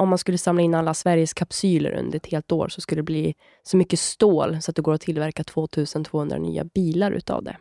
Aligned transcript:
Om 0.00 0.08
man 0.08 0.18
skulle 0.18 0.38
samla 0.38 0.62
in 0.62 0.74
alla 0.74 0.94
Sveriges 0.94 1.34
kapsyler 1.34 1.98
under 1.98 2.16
ett 2.16 2.26
helt 2.26 2.52
år 2.52 2.68
så 2.68 2.80
skulle 2.80 2.98
det 2.98 3.04
bli 3.04 3.34
så 3.62 3.76
mycket 3.76 3.98
stål 3.98 4.62
så 4.62 4.70
att 4.70 4.76
det 4.76 4.82
går 4.82 4.94
att 4.94 5.00
tillverka 5.00 5.44
2200 5.44 6.38
nya 6.38 6.64
bilar 6.64 7.10
utav 7.12 7.44
det. 7.44 7.56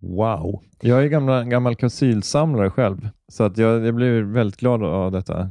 Wow. 0.00 0.62
Jag 0.80 1.02
är 1.02 1.06
gamla, 1.06 1.44
gammal 1.44 1.76
kapsylsamlare 1.76 2.70
själv, 2.70 3.08
så 3.28 3.44
att 3.44 3.58
jag, 3.58 3.86
jag 3.86 3.94
blir 3.94 4.22
väldigt 4.22 4.60
glad 4.60 4.84
av 4.84 5.12
detta. 5.12 5.50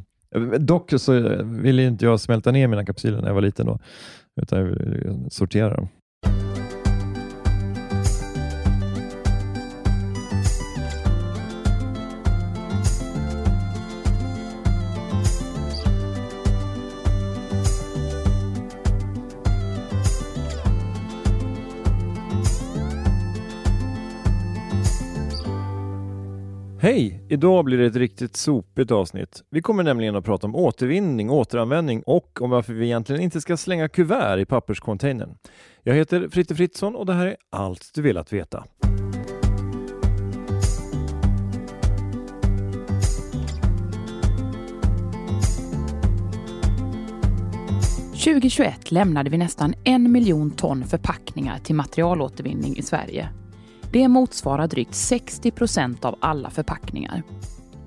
Dock 0.59 0.94
så 0.97 1.44
ville 1.44 1.84
inte 1.84 2.06
jag 2.06 2.19
smälta 2.19 2.52
ner 2.52 2.67
mina 2.67 2.86
kapsyler 2.86 3.22
när 3.22 3.28
jag 3.28 3.36
var 3.36 3.41
liten, 3.41 3.66
då, 3.66 3.80
utan 4.41 4.59
jag 4.59 4.66
ville 4.66 5.30
sortera 5.30 5.75
dem. 5.75 5.88
Hej! 26.88 27.22
Idag 27.30 27.66
blir 27.66 27.78
det 27.78 27.86
ett 27.86 27.96
riktigt 27.96 28.36
sopigt 28.36 28.92
avsnitt. 28.92 29.44
Vi 29.50 29.62
kommer 29.62 29.84
nämligen 29.84 30.16
att 30.16 30.25
prata 30.25 30.48
om 30.48 30.56
återvinning, 30.56 31.30
återanvändning 31.30 32.03
och 32.06 32.42
om 32.42 32.50
varför 32.50 32.74
vi 32.74 32.86
egentligen 32.86 33.22
inte 33.22 33.42
ska 33.42 33.58
slänga 33.58 33.90
kuvert 33.90 34.38
i 34.38 34.46
papperscontainern. 34.46 35.38
Jag 35.84 35.94
heter 35.94 36.30
Fritte 36.30 36.56
Fritzson 36.56 36.96
och 36.96 37.06
det 37.06 37.14
här 37.14 37.26
är 37.26 37.36
allt 37.52 37.92
du 37.94 38.02
velat 38.02 38.34
veta. 38.34 38.64
–2021 48.14 48.74
lämnade 48.94 49.30
vi 49.30 49.38
nästan 49.38 49.74
en 49.84 50.12
miljon 50.12 50.52
ton 50.52 50.84
förpackningar 50.84 51.59
till 51.59 51.76
materialåtervinning 51.76 52.78
i 52.78 52.81
Sverige. 52.81 53.30
Det 53.92 54.08
motsvarar 54.08 54.68
drygt 54.68 54.96
60 54.96 55.52
procent 55.52 56.06
av 56.06 56.16
alla 56.20 56.50
förpackningar. 56.50 57.24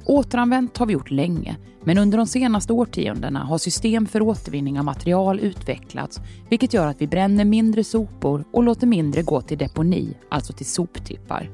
Återanvänt 0.05 0.77
har 0.77 0.87
vi 0.87 0.93
gjort 0.93 1.11
länge, 1.11 1.57
men 1.85 1.99
under 1.99 2.19
de 2.19 2.27
senaste 2.27 2.73
årtiondena 2.73 3.45
har 3.45 3.59
system 3.59 4.07
för 4.07 4.23
återvinning 4.23 4.79
av 4.79 4.85
material 4.85 5.41
utvecklats, 5.41 6.21
vilket 6.49 6.75
gör 6.75 6.87
att 6.87 7.01
vi 7.01 7.07
bränner 7.07 7.45
mindre 7.45 7.85
sopor 7.85 8.45
och 8.53 8.63
låter 8.63 8.87
mindre 8.87 9.23
gå 9.23 9.41
till 9.41 9.59
deponi, 9.59 10.17
alltså 10.29 10.53
till 10.53 10.67
soptippar. 10.67 11.51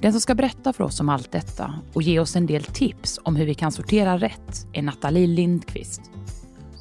Den 0.00 0.12
som 0.12 0.20
ska 0.20 0.34
berätta 0.34 0.72
för 0.72 0.84
oss 0.84 1.00
om 1.00 1.08
allt 1.08 1.32
detta 1.32 1.74
och 1.92 2.02
ge 2.02 2.18
oss 2.18 2.36
en 2.36 2.46
del 2.46 2.64
tips 2.64 3.20
om 3.22 3.36
hur 3.36 3.46
vi 3.46 3.54
kan 3.54 3.72
sortera 3.72 4.18
rätt 4.18 4.66
är 4.72 4.82
Nathalie 4.82 5.26
Lindqvist. 5.26 6.00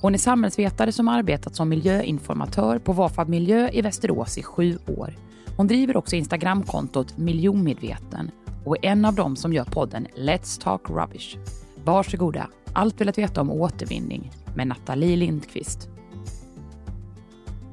Hon 0.01 0.13
är 0.13 0.17
samhällsvetare 0.17 0.91
som 0.91 1.07
arbetat 1.07 1.55
som 1.55 1.69
miljöinformatör 1.69 2.79
på 2.79 2.93
Vafab 2.93 3.29
Miljö 3.29 3.69
i 3.73 3.81
Västerås 3.81 4.37
i 4.37 4.43
sju 4.43 4.77
år. 4.87 5.15
Hon 5.57 5.67
driver 5.67 5.97
också 5.97 6.15
Instagramkontot 6.15 7.17
Miljonmedveten 7.17 8.31
och 8.65 8.77
är 8.77 8.89
en 8.89 9.05
av 9.05 9.15
dem 9.15 9.35
som 9.35 9.53
gör 9.53 9.63
podden 9.63 10.07
Let's 10.15 10.61
Talk 10.61 10.89
Rubbish. 10.89 11.37
Varsågoda, 11.83 12.47
allt 12.73 13.01
vill 13.01 13.09
att 13.09 13.17
veta 13.17 13.41
om 13.41 13.51
återvinning 13.51 14.31
med 14.55 14.67
Nathalie 14.67 15.15
Lindqvist. 15.15 15.89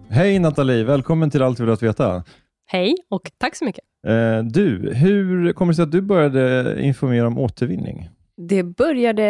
Hej 0.09 0.39
Nathalie, 0.39 0.85
välkommen 0.85 1.31
till 1.31 1.43
Allt 1.43 1.61
vill 1.61 1.71
att 1.71 1.83
veta. 1.83 2.25
Hej 2.67 2.95
och 3.09 3.31
tack 3.39 3.57
så 3.57 3.65
mycket. 3.65 3.85
Eh, 4.07 4.45
du, 4.45 4.95
hur 4.95 5.53
kommer 5.53 5.73
det 5.73 5.77
sig 5.77 5.83
att 5.83 5.93
du 5.93 6.03
började 6.03 6.77
informera 6.83 7.27
om 7.27 7.39
återvinning? 7.39 8.09
Det 8.37 8.63
började 8.63 9.25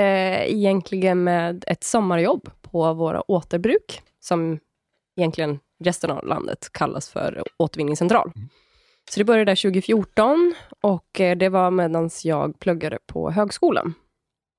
egentligen 0.53 1.25
med 1.25 1.65
ett 1.67 1.85
sommarjobb 1.85 2.51
på 2.63 2.95
våra 2.95 3.31
återbruk, 3.31 4.03
som 4.21 4.59
egentligen 5.17 5.59
resten 5.85 6.11
av 6.11 6.27
landet 6.27 6.73
kallas 6.73 7.09
för 7.09 7.43
återvinningscentral. 7.57 8.33
Så 9.11 9.21
det 9.21 9.25
började 9.25 9.51
där 9.51 9.63
2014 9.63 10.55
och 10.81 11.21
eh, 11.21 11.37
det 11.37 11.49
var 11.49 11.71
medan 11.71 12.11
jag 12.25 12.59
pluggade 12.59 12.99
på 13.07 13.31
högskolan. 13.31 13.95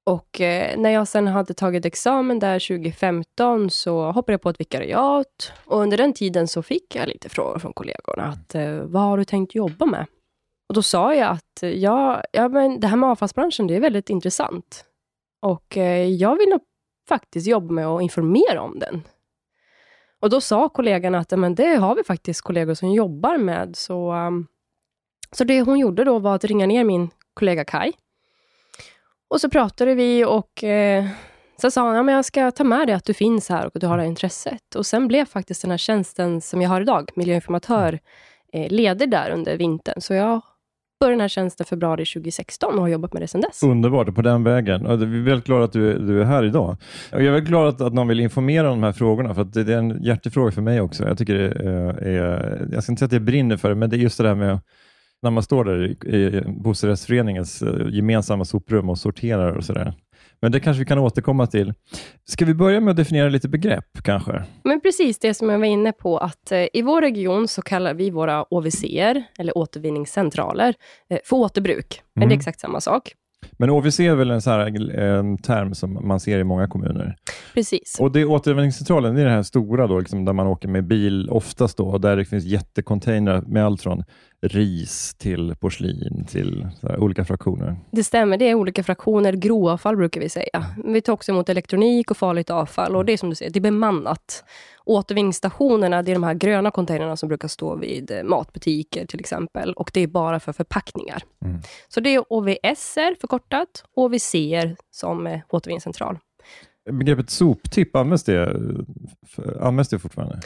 Och 0.06 0.42
eh, 0.42 0.78
när 0.78 0.90
jag 0.90 1.08
sen 1.08 1.28
hade 1.28 1.54
tagit 1.54 1.86
examen 1.86 2.40
där 2.40 2.60
2015 2.60 3.70
så 3.70 4.12
hoppade 4.12 4.34
jag 4.34 4.42
på 4.42 4.50
ett 4.50 4.60
vikariat 4.60 5.52
och 5.66 5.82
under 5.82 5.98
den 5.98 6.14
tiden 6.14 6.48
så 6.48 6.64
fick 6.64 6.96
jag 6.96 7.08
lite 7.08 7.30
frågor 7.30 7.60
från 7.60 7.74
kollegorna 7.74 8.24
att 8.24 8.56
eh, 8.56 8.74
vad 8.74 9.02
har 9.02 9.18
du 9.18 9.26
tänkt 9.26 9.56
jobba 9.56 9.86
med? 9.86 10.06
Och 10.70 10.76
då 10.76 10.82
sa 10.82 11.16
jag 11.16 11.30
att 11.30 11.64
ja, 11.74 12.24
ja 12.32 12.50
men 12.50 12.80
det 12.80 12.88
här 12.88 12.98
med 12.98 13.10
avfallsbranschen, 13.10 13.68
det 13.68 13.76
är 13.76 13.80
väldigt 13.80 14.10
intressant. 14.10 14.86
Och 15.46 15.78
jag 16.18 16.38
vill 16.38 16.50
nog 16.50 16.62
faktiskt 17.10 17.48
jobba 17.48 17.74
med 17.74 17.88
att 17.88 18.02
informera 18.02 18.62
om 18.62 18.80
den. 18.80 19.04
Och 20.22 20.30
då 20.30 20.42
sa 20.42 20.70
kollegan 20.70 21.16
att 21.16 21.32
men 21.32 21.56
det 21.56 21.76
har 21.76 21.96
vi 21.96 22.04
faktiskt 22.04 22.42
kollegor 22.42 22.74
som 22.74 22.92
jobbar 22.92 23.38
med. 23.38 23.76
Så, 23.76 24.14
um, 24.14 24.48
så 25.32 25.44
det 25.44 25.62
hon 25.62 25.80
gjorde 25.80 26.04
då 26.04 26.20
var 26.20 26.36
att 26.36 26.44
ringa 26.44 26.66
ner 26.66 26.84
min 26.84 27.10
kollega 27.34 27.66
Kai. 27.66 27.94
Och 29.30 29.42
så 29.42 29.50
pratade 29.50 29.96
vi 29.96 30.26
och 30.26 30.64
eh, 30.64 31.06
så 31.62 31.72
sa 31.72 31.82
hon, 31.82 31.96
ja, 31.96 32.04
men 32.04 32.16
jag 32.16 32.26
ska 32.26 32.52
ta 32.52 32.64
med 32.64 32.88
dig 32.88 32.96
att 32.96 33.06
du 33.06 33.14
finns 33.14 33.50
här 33.50 33.66
och 33.66 33.76
att 33.76 33.82
du 33.82 33.88
har 33.88 33.98
det 33.98 34.04
här 34.04 34.10
intresset. 34.10 34.76
Och 34.76 34.86
sen 34.86 35.08
blev 35.08 35.26
faktiskt 35.26 35.62
den 35.62 35.72
här 35.72 35.78
tjänsten 35.78 36.42
som 36.42 36.62
jag 36.62 36.70
har 36.70 36.82
idag, 36.82 37.10
miljöinformatör, 37.16 38.00
eh, 38.54 38.72
ledig 38.72 39.12
där 39.12 39.32
under 39.32 39.58
vintern. 39.58 40.02
Så 40.02 40.14
jag 40.14 40.42
började 41.00 41.14
den 41.14 41.22
här 41.22 41.28
tjänsten 41.28 41.66
februari 41.66 42.06
2016 42.06 42.76
och 42.76 42.82
har 42.82 42.88
jobbat 42.88 43.14
med 43.14 43.22
det 43.22 43.28
sedan 43.28 43.42
dess. 43.42 43.64
Underbart, 43.64 44.16
på 44.16 44.22
den 44.22 44.44
vägen. 44.44 44.86
Och 44.86 45.02
vi 45.02 45.20
är 45.20 45.24
väldigt 45.24 45.46
glada 45.46 45.66
att 45.66 45.74
du, 45.74 46.00
du 46.00 46.22
är 46.22 46.26
här 46.26 46.44
idag. 46.44 46.78
Och 47.12 47.20
jag 47.20 47.26
är 47.26 47.32
väldigt 47.32 47.50
glad 47.50 47.68
att, 47.68 47.82
att 47.82 47.94
någon 47.94 48.08
vill 48.08 48.20
informera 48.20 48.72
om 48.72 48.82
de 48.82 48.86
här 48.86 48.94
frågorna, 48.94 49.36
för 49.36 49.44
det, 49.44 49.64
det 49.64 49.74
är 49.74 49.78
en 49.78 50.04
hjärtefråga 50.04 50.52
för 50.52 50.62
mig 50.62 50.82
också. 50.82 51.08
Jag 51.08 51.18
tycker 51.18 51.34
det 51.34 51.46
är, 51.46 52.08
är, 52.08 52.68
jag 52.72 52.84
ska 52.84 52.92
inte 52.92 53.00
säga 53.00 53.08
att 53.08 53.12
jag 53.14 53.22
brinner 53.22 53.58
för 53.58 53.70
det, 53.70 53.76
men 53.76 53.90
det 53.90 53.96
är 53.96 54.00
just 54.00 54.18
det 54.18 54.24
där 54.24 54.36
med 54.36 54.60
när 55.22 55.32
man 55.32 55.44
står 55.44 55.66
där 55.66 55.86
i, 55.86 56.16
i 56.16 56.42
bostadsrättsföreningens 56.48 57.62
eh, 57.62 57.88
gemensamma 57.90 58.46
soprum 58.46 58.90
och 58.90 58.98
sorterar 58.98 59.52
och 59.52 59.64
sådär. 59.64 59.94
Men 60.42 60.52
det 60.52 60.60
kanske 60.60 60.80
vi 60.80 60.86
kan 60.86 61.00
återkomma 61.00 61.48
till. 61.48 61.74
Ska 62.26 62.46
vi 62.46 62.54
börja 62.54 62.80
med 62.80 62.92
att 62.92 62.98
definiera 62.98 63.30
lite 63.30 63.50
begrepp 63.50 64.04
kanske? 64.04 64.44
Men 64.64 64.82
precis 64.82 65.20
det 65.20 65.34
som 65.34 65.50
jag 65.50 65.60
var 65.60 65.66
inne 65.66 65.92
på, 65.92 66.18
att 66.18 66.52
eh, 66.52 66.66
i 66.74 66.82
vår 66.82 67.02
region 67.02 67.48
så 67.48 67.62
kallar 67.62 67.94
vi 67.94 68.10
våra 68.10 68.46
OVC, 68.54 68.84
eller 69.40 69.58
återvinningscentraler, 69.58 70.74
eh, 71.10 71.20
för 71.26 71.36
återbruk. 71.36 72.02
Men 72.16 72.20
det 72.22 72.24
är 72.24 72.28
Mm. 72.28 72.38
exakt 72.40 72.60
samma 72.60 72.82
sak. 72.82 73.12
Men 73.58 73.70
OVC 73.70 74.00
är 74.00 74.16
väl 74.16 74.32
en, 74.32 74.42
så 74.42 74.50
här, 74.50 74.60
en 75.00 75.38
term 75.38 75.74
som 75.76 76.08
man 76.08 76.20
ser 76.20 76.40
i 76.40 76.44
många 76.44 76.68
kommuner. 76.68 77.16
Precis. 77.54 77.98
Och 78.00 78.12
det 78.12 78.26
återvinningscentralen, 78.26 79.16
det 79.16 79.22
är 79.22 79.26
den 79.26 79.34
här 79.34 79.44
stora 79.44 79.88
då, 79.88 80.00
liksom, 80.00 80.26
där 80.26 80.34
man 80.34 80.48
åker 80.48 80.68
med 80.68 80.88
bil 80.88 81.30
oftast 81.30 81.78
då, 81.78 81.88
och 81.88 82.02
där 82.02 82.18
det 82.18 82.26
finns 82.26 82.46
jättecontainrar 82.46 83.42
med 83.42 83.66
allt 83.66 83.82
från 83.82 84.04
ris 84.42 85.14
till 85.14 85.56
porslin 85.56 86.26
till 86.30 86.68
här, 86.82 87.00
olika 87.00 87.26
fraktioner. 87.26 87.76
Det 87.92 88.04
stämmer, 88.04 88.38
det 88.38 88.50
är 88.50 88.56
olika 88.56 88.84
fraktioner. 88.84 89.34
Grovavfall 89.34 89.98
brukar 89.98 90.22
vi 90.22 90.30
säga. 90.30 90.66
Vi 90.86 91.02
tar 91.02 91.14
också 91.14 91.32
emot 91.32 91.50
elektronik 91.50 92.12
och 92.12 92.18
farligt 92.18 92.50
avfall. 92.50 92.96
Och 92.96 93.06
Det 93.06 93.14
är 93.14 93.18
som 93.18 93.30
du 93.30 93.36
säger, 93.36 93.52
det 93.52 93.60
är 93.60 93.62
bemannat. 93.62 94.44
Återvinningsstationerna, 94.86 96.02
det 96.02 96.12
är 96.12 96.14
de 96.14 96.24
här 96.24 96.34
gröna 96.34 96.72
containrarna 96.72 97.18
som 97.18 97.30
brukar 97.30 97.48
stå 97.48 97.76
vid 97.76 98.12
eh, 98.12 98.24
matbutiker 98.24 99.06
till 99.06 99.20
exempel. 99.20 99.74
Och 99.74 99.92
det 99.94 100.02
är 100.02 100.08
bara 100.08 100.40
för 100.40 100.54
förpackningar. 100.54 101.24
Mm. 101.46 101.62
Så 101.88 102.00
det 102.00 102.16
är 102.16 102.34
OVSR 102.34 103.20
förkortat, 103.22 103.84
OVCR 103.96 104.76
som 104.92 105.28
eh, 105.28 105.40
återvinningscentral. 105.50 106.18
Begreppet 106.92 107.30
soptipp, 107.30 107.96
används 107.96 108.24
det, 108.24 108.42
eh, 108.42 109.68
används 109.68 109.90
det 109.90 110.00
fortfarande? 110.00 110.40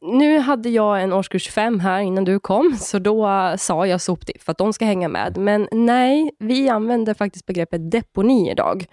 Nu 0.00 0.38
hade 0.38 0.68
jag 0.68 1.02
en 1.02 1.12
årskurs 1.12 1.48
fem 1.48 1.80
här 1.80 2.00
innan 2.00 2.24
du 2.24 2.38
kom, 2.38 2.76
så 2.78 2.98
då 2.98 3.28
eh, 3.28 3.56
sa 3.56 3.86
jag 3.86 4.00
soptipp, 4.00 4.42
för 4.42 4.52
att 4.52 4.58
de 4.58 4.72
ska 4.72 4.84
hänga 4.84 5.08
med. 5.08 5.36
Men 5.36 5.68
nej, 5.72 6.30
vi 6.38 6.68
använder 6.68 7.14
faktiskt 7.14 7.46
begreppet 7.46 7.90
deponi 7.90 8.50
idag. 8.50 8.86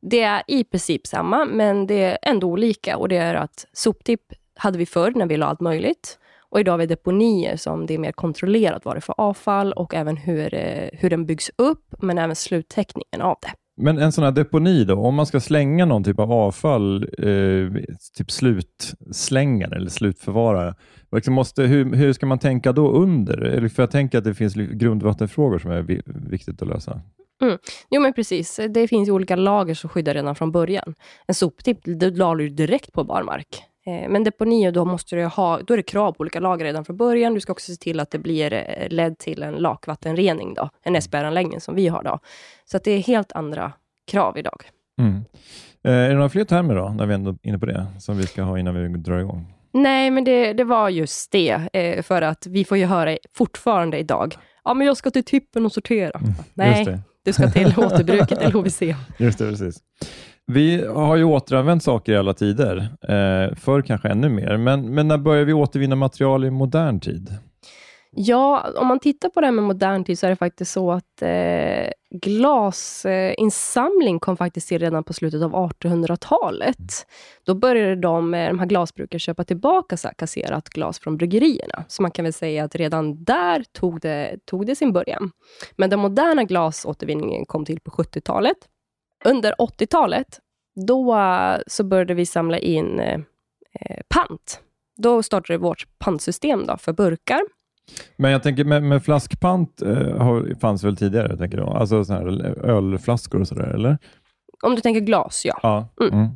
Det 0.00 0.22
är 0.22 0.42
i 0.46 0.64
princip 0.64 1.06
samma, 1.06 1.44
men 1.44 1.86
det 1.86 2.02
är 2.02 2.18
ändå 2.22 2.46
olika. 2.46 2.96
Och 2.96 3.08
det 3.08 3.16
är 3.16 3.34
att 3.34 3.66
soptipp 3.72 4.22
hade 4.54 4.78
vi 4.78 4.86
förr, 4.86 5.12
när 5.14 5.26
vi 5.26 5.36
la 5.36 5.46
allt 5.46 5.60
möjligt. 5.60 6.18
Och 6.50 6.60
idag 6.60 6.72
har 6.72 6.78
vi 6.78 6.86
deponier, 6.86 7.56
som 7.56 7.86
det 7.86 7.94
är 7.94 7.98
mer 7.98 8.12
kontrollerat 8.12 8.84
vad 8.84 8.94
det 8.94 8.98
är 8.98 9.00
för 9.00 9.14
avfall 9.18 9.72
och 9.72 9.94
även 9.94 10.16
hur, 10.16 10.54
eh, 10.54 10.88
hur 10.92 11.10
den 11.10 11.26
byggs 11.26 11.50
upp, 11.56 11.94
men 11.98 12.18
även 12.18 12.36
sluttäckningen 12.36 13.20
av 13.20 13.36
det. 13.42 13.52
Men 13.78 13.98
en 13.98 14.12
sån 14.12 14.24
här 14.24 14.32
deponi 14.32 14.84
då, 14.84 14.94
om 14.94 15.14
man 15.14 15.26
ska 15.26 15.40
slänga 15.40 15.84
någon 15.84 16.04
typ 16.04 16.18
av 16.18 16.32
avfall, 16.32 17.02
eh, 17.18 17.82
typ 18.16 18.30
slutslängare 18.30 19.76
eller 19.76 19.90
slutförvarare, 19.90 20.74
liksom 21.12 21.34
måste, 21.34 21.62
hur, 21.62 21.94
hur 21.94 22.12
ska 22.12 22.26
man 22.26 22.38
tänka 22.38 22.72
då 22.72 22.90
under? 22.90 23.38
Eller 23.38 23.68
för 23.68 23.82
jag 23.82 23.90
tänker 23.90 24.18
att 24.18 24.24
det 24.24 24.34
finns 24.34 24.54
grundvattenfrågor 24.54 25.58
som 25.58 25.70
är 25.70 26.02
viktigt 26.30 26.62
att 26.62 26.68
lösa. 26.68 27.00
Mm. 27.42 27.58
Jo, 27.90 28.00
men 28.00 28.12
precis. 28.12 28.60
Det 28.70 28.88
finns 28.88 29.08
ju 29.08 29.12
olika 29.12 29.36
lager 29.36 29.74
som 29.74 29.90
skyddar 29.90 30.14
redan 30.14 30.34
från 30.34 30.52
början. 30.52 30.94
En 31.26 31.34
soptipp, 31.34 31.78
la 31.84 32.34
du 32.34 32.48
direkt 32.48 32.92
på 32.92 33.04
barmark. 33.04 33.62
Eh, 33.88 34.08
men 34.08 34.24
deponier, 34.24 34.72
då, 34.72 34.84
måste 34.84 35.16
du 35.16 35.24
ha, 35.24 35.60
då 35.62 35.74
är 35.74 35.76
det 35.76 35.82
krav 35.82 36.12
på 36.12 36.20
olika 36.20 36.40
lager 36.40 36.64
redan 36.64 36.84
från 36.84 36.96
början. 36.96 37.34
Du 37.34 37.40
ska 37.40 37.52
också 37.52 37.72
se 37.72 37.76
till 37.76 38.00
att 38.00 38.10
det 38.10 38.18
blir 38.18 38.52
eh, 38.52 38.88
ledd 38.88 39.18
till 39.18 39.42
en 39.42 39.54
lakvattenrening, 39.54 40.54
då, 40.54 40.70
en 40.82 41.02
SBR-anläggning 41.02 41.60
som 41.60 41.74
vi 41.74 41.88
har. 41.88 42.02
Då. 42.02 42.18
Så 42.64 42.76
att 42.76 42.84
det 42.84 42.90
är 42.90 42.98
helt 42.98 43.32
andra 43.32 43.72
krav 44.10 44.38
idag. 44.38 44.70
Mm. 45.00 45.24
Eh, 45.84 45.92
är 45.92 46.08
det 46.08 46.14
några 46.14 46.28
fler 46.28 46.44
termer 46.44 46.74
då, 46.74 46.88
när 46.88 47.06
vi 47.06 47.14
ändå 47.14 47.30
är 47.30 47.36
inne 47.42 47.58
på 47.58 47.66
det, 47.66 47.86
som 47.98 48.16
vi 48.16 48.26
ska 48.26 48.42
ha 48.42 48.58
innan 48.58 48.92
vi 48.92 48.98
drar 48.98 49.18
igång? 49.18 49.54
Nej, 49.72 50.10
men 50.10 50.24
det, 50.24 50.52
det 50.52 50.64
var 50.64 50.88
just 50.88 51.32
det, 51.32 51.68
för 52.02 52.22
att 52.22 52.46
vi 52.46 52.64
får 52.64 52.78
ju 52.78 52.84
höra 52.84 53.16
fortfarande 53.34 53.98
idag, 53.98 54.34
ja 54.64 54.74
men 54.74 54.86
jag 54.86 54.96
ska 54.96 55.10
till 55.10 55.24
tippen 55.24 55.66
och 55.66 55.72
sortera. 55.72 56.18
Mm, 56.18 56.34
Nej, 56.54 57.00
du 57.24 57.32
ska 57.32 57.50
till 57.50 57.66
återbruket 57.76 58.38
eller 58.38 58.52
HVC. 58.52 58.82
Just 59.18 59.38
det, 59.38 59.50
precis. 59.50 59.82
Vi 60.50 60.86
har 60.86 61.16
ju 61.16 61.24
återanvänt 61.24 61.82
saker 61.82 62.12
i 62.12 62.16
alla 62.16 62.34
tider, 62.34 62.76
eh, 63.02 63.56
förr 63.56 63.82
kanske 63.82 64.08
ännu 64.08 64.28
mer, 64.28 64.56
men, 64.56 64.94
men 64.94 65.08
när 65.08 65.18
börjar 65.18 65.44
vi 65.44 65.52
återvinna 65.52 65.96
material 65.96 66.44
i 66.44 66.50
modern 66.50 67.00
tid? 67.00 67.30
Ja, 68.10 68.66
om 68.76 68.86
man 68.86 68.98
tittar 68.98 69.28
på 69.28 69.40
det 69.40 69.46
här 69.46 69.52
med 69.52 69.64
modern 69.64 70.04
tid, 70.04 70.18
så 70.18 70.26
är 70.26 70.30
det 70.30 70.36
faktiskt 70.36 70.72
så 70.72 70.92
att 70.92 71.22
eh, 71.22 71.90
glasinsamling 72.10 74.20
kom 74.20 74.36
faktiskt 74.36 74.68
till 74.68 74.78
redan 74.78 75.04
på 75.04 75.12
slutet 75.12 75.42
av 75.42 75.52
1800-talet. 75.52 77.06
Då 77.44 77.54
började 77.54 77.96
de, 77.96 78.34
eh, 78.34 78.48
de 78.48 78.58
här 78.58 78.66
glasbruken 78.66 79.20
köpa 79.20 79.44
tillbaka 79.44 79.96
så 79.96 80.08
kasserat 80.18 80.68
glas 80.68 80.98
från 80.98 81.16
bryggerierna. 81.16 81.84
Så 81.88 82.02
man 82.02 82.10
kan 82.10 82.22
väl 82.22 82.32
säga 82.32 82.64
att 82.64 82.74
redan 82.74 83.24
där 83.24 83.64
tog 83.72 84.00
det, 84.00 84.36
tog 84.44 84.66
det 84.66 84.76
sin 84.76 84.92
början. 84.92 85.30
Men 85.76 85.90
den 85.90 86.00
moderna 86.00 86.44
glasåtervinningen 86.44 87.46
kom 87.46 87.64
till 87.64 87.80
på 87.80 87.90
70-talet. 87.90 88.58
Under 89.24 89.52
80-talet, 89.52 90.40
då 90.86 91.16
så 91.66 91.84
började 91.84 92.14
vi 92.14 92.26
samla 92.26 92.58
in 92.58 93.00
eh, 93.00 93.20
pant. 94.08 94.60
Då 95.02 95.22
startade 95.22 95.58
vårt 95.58 95.86
pantsystem 95.98 96.66
då 96.66 96.76
för 96.76 96.92
burkar. 96.92 97.40
Men 98.16 98.30
jag 98.30 98.42
tänker 98.42 98.64
med, 98.64 98.82
med 98.82 99.04
flaskpant 99.04 99.82
eh, 99.82 100.58
fanns 100.60 100.84
väl 100.84 100.96
tidigare? 100.96 101.36
Tänker 101.36 101.58
då. 101.58 101.66
Alltså 101.66 102.04
så 102.04 102.12
här 102.12 102.26
ölflaskor 102.64 103.40
och 103.40 103.48
sådär, 103.48 103.74
eller? 103.74 103.98
Om 104.62 104.74
du 104.74 104.80
tänker 104.80 105.00
glas, 105.00 105.42
ja. 105.44 105.58
ja. 105.62 105.88
Mm. 106.00 106.20
Mm. 106.20 106.30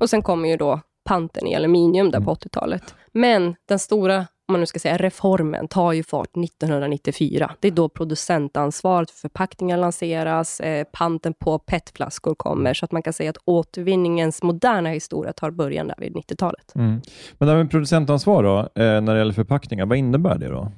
Och 0.00 0.10
sen 0.10 0.22
kommer 0.22 0.48
ju 0.48 0.56
då 0.56 0.80
panten 1.04 1.46
i 1.46 1.54
aluminium 1.54 2.10
där 2.10 2.18
mm. 2.18 2.26
på 2.26 2.34
80-talet. 2.34 2.94
Men 3.12 3.54
den 3.68 3.78
stora 3.78 4.26
om 4.48 4.52
man 4.52 4.60
nu 4.60 4.66
ska 4.66 4.78
säga 4.78 4.96
reformen, 4.96 5.68
tar 5.68 5.92
ju 5.92 6.02
fart 6.02 6.36
1994. 6.36 7.50
Det 7.60 7.68
är 7.68 7.72
då 7.72 7.88
producentansvaret 7.88 9.10
för 9.10 9.18
förpackningar 9.18 9.76
lanseras, 9.76 10.60
eh, 10.60 10.84
panten 10.92 11.34
på 11.34 11.58
petflaskor 11.58 12.34
kommer, 12.34 12.74
så 12.74 12.84
att 12.84 12.92
man 12.92 13.02
kan 13.02 13.12
säga 13.12 13.30
att 13.30 13.38
återvinningens 13.44 14.42
moderna 14.42 14.88
historia 14.88 15.32
tar 15.32 15.50
början 15.50 15.88
där 15.88 15.94
vid 15.98 16.14
90-talet. 16.14 16.74
Mm. 16.74 17.00
Men 17.38 17.48
det 17.48 17.54
här 17.54 17.62
med 17.62 17.70
producentansvar 17.70 18.42
då, 18.42 18.58
eh, 18.58 19.00
när 19.00 19.12
det 19.12 19.18
gäller 19.18 19.32
förpackningar, 19.32 19.86
vad 19.86 19.98
innebär 19.98 20.38
det 20.38 20.48
då? 20.48 20.72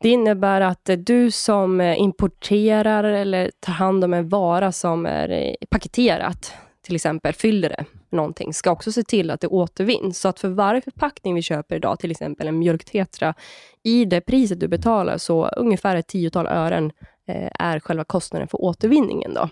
Det 0.00 0.08
innebär 0.08 0.60
att 0.60 0.90
du 0.98 1.30
som 1.30 1.80
importerar 1.80 3.04
eller 3.04 3.50
tar 3.60 3.72
hand 3.72 4.04
om 4.04 4.14
en 4.14 4.28
vara 4.28 4.72
som 4.72 5.06
är 5.06 5.30
eh, 5.30 5.54
paketerat, 5.70 6.52
till 6.82 6.94
exempel 6.94 7.32
fyller 7.32 7.68
det 7.68 7.84
någonting, 8.12 8.54
ska 8.54 8.70
också 8.70 8.92
se 8.92 9.02
till 9.02 9.30
att 9.30 9.40
det 9.40 9.46
återvinns. 9.46 10.20
Så 10.20 10.28
att 10.28 10.40
för 10.40 10.48
varje 10.48 10.80
förpackning 10.80 11.34
vi 11.34 11.42
köper 11.42 11.76
idag, 11.76 11.98
till 11.98 12.10
exempel 12.10 12.48
en 12.48 12.58
mjölktetra, 12.58 13.34
i 13.82 14.04
det 14.04 14.20
priset 14.20 14.60
du 14.60 14.68
betalar, 14.68 15.18
så 15.18 15.48
ungefär 15.48 15.96
ett 15.96 16.06
tiotal 16.06 16.46
ören 16.46 16.92
eh, 17.28 17.50
är 17.58 17.80
själva 17.80 18.04
kostnaden 18.04 18.48
för 18.48 18.60
återvinningen. 18.60 19.34
Då. 19.34 19.48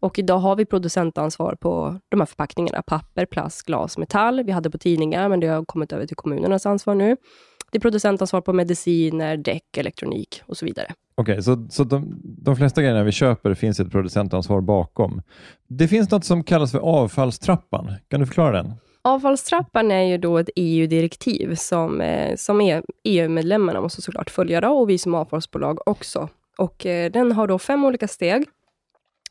Och 0.00 0.18
idag 0.18 0.38
har 0.38 0.56
vi 0.56 0.64
producentansvar 0.64 1.54
på 1.54 1.98
de 2.08 2.20
här 2.20 2.26
förpackningarna. 2.26 2.82
Papper, 2.82 3.26
plast, 3.26 3.66
glas, 3.66 3.98
metall. 3.98 4.42
Vi 4.42 4.52
hade 4.52 4.70
på 4.70 4.78
tidningar, 4.78 5.28
men 5.28 5.40
det 5.40 5.46
har 5.46 5.64
kommit 5.64 5.92
över 5.92 6.06
till 6.06 6.16
kommunernas 6.16 6.66
ansvar 6.66 6.94
nu. 6.94 7.16
Det 7.72 7.78
är 7.78 7.80
producentansvar 7.80 8.40
på 8.40 8.52
mediciner, 8.52 9.36
däck, 9.36 9.76
elektronik 9.76 10.42
och 10.46 10.56
så 10.56 10.66
vidare. 10.66 10.94
Okej, 11.20 11.32
okay, 11.32 11.42
så, 11.42 11.66
så 11.70 11.84
de, 11.84 12.20
de, 12.22 12.56
flesta 12.56 12.82
grejerna 12.82 13.02
vi 13.02 13.12
köper 13.12 13.54
finns 13.54 13.80
ett 13.80 13.90
producentansvar 13.90 14.60
bakom. 14.60 15.22
Det 15.68 15.88
finns 15.88 16.10
något 16.10 16.24
som 16.24 16.44
kallas 16.44 16.72
för 16.72 16.78
avfallstrappan. 16.78 17.92
Kan 18.08 18.20
du 18.20 18.26
förklara 18.26 18.62
den? 18.62 18.72
Avfallstrappan 19.02 19.90
är 19.90 20.02
ju 20.02 20.18
då 20.18 20.38
ett 20.38 20.50
EU-direktiv 20.56 21.54
som, 21.54 22.00
eh, 22.00 22.36
som 22.36 22.82
EU-medlemmarna 23.04 23.78
e 23.78 23.82
måste 23.82 24.02
såklart 24.02 24.30
följa 24.30 24.60
då, 24.60 24.68
och 24.68 24.90
vi 24.90 24.98
som 24.98 25.14
avfallsbolag 25.14 25.88
också. 25.88 26.28
Och 26.58 26.86
eh, 26.86 27.10
Den 27.10 27.32
har 27.32 27.46
då 27.46 27.58
fem 27.58 27.84
olika 27.84 28.08
steg. 28.08 28.44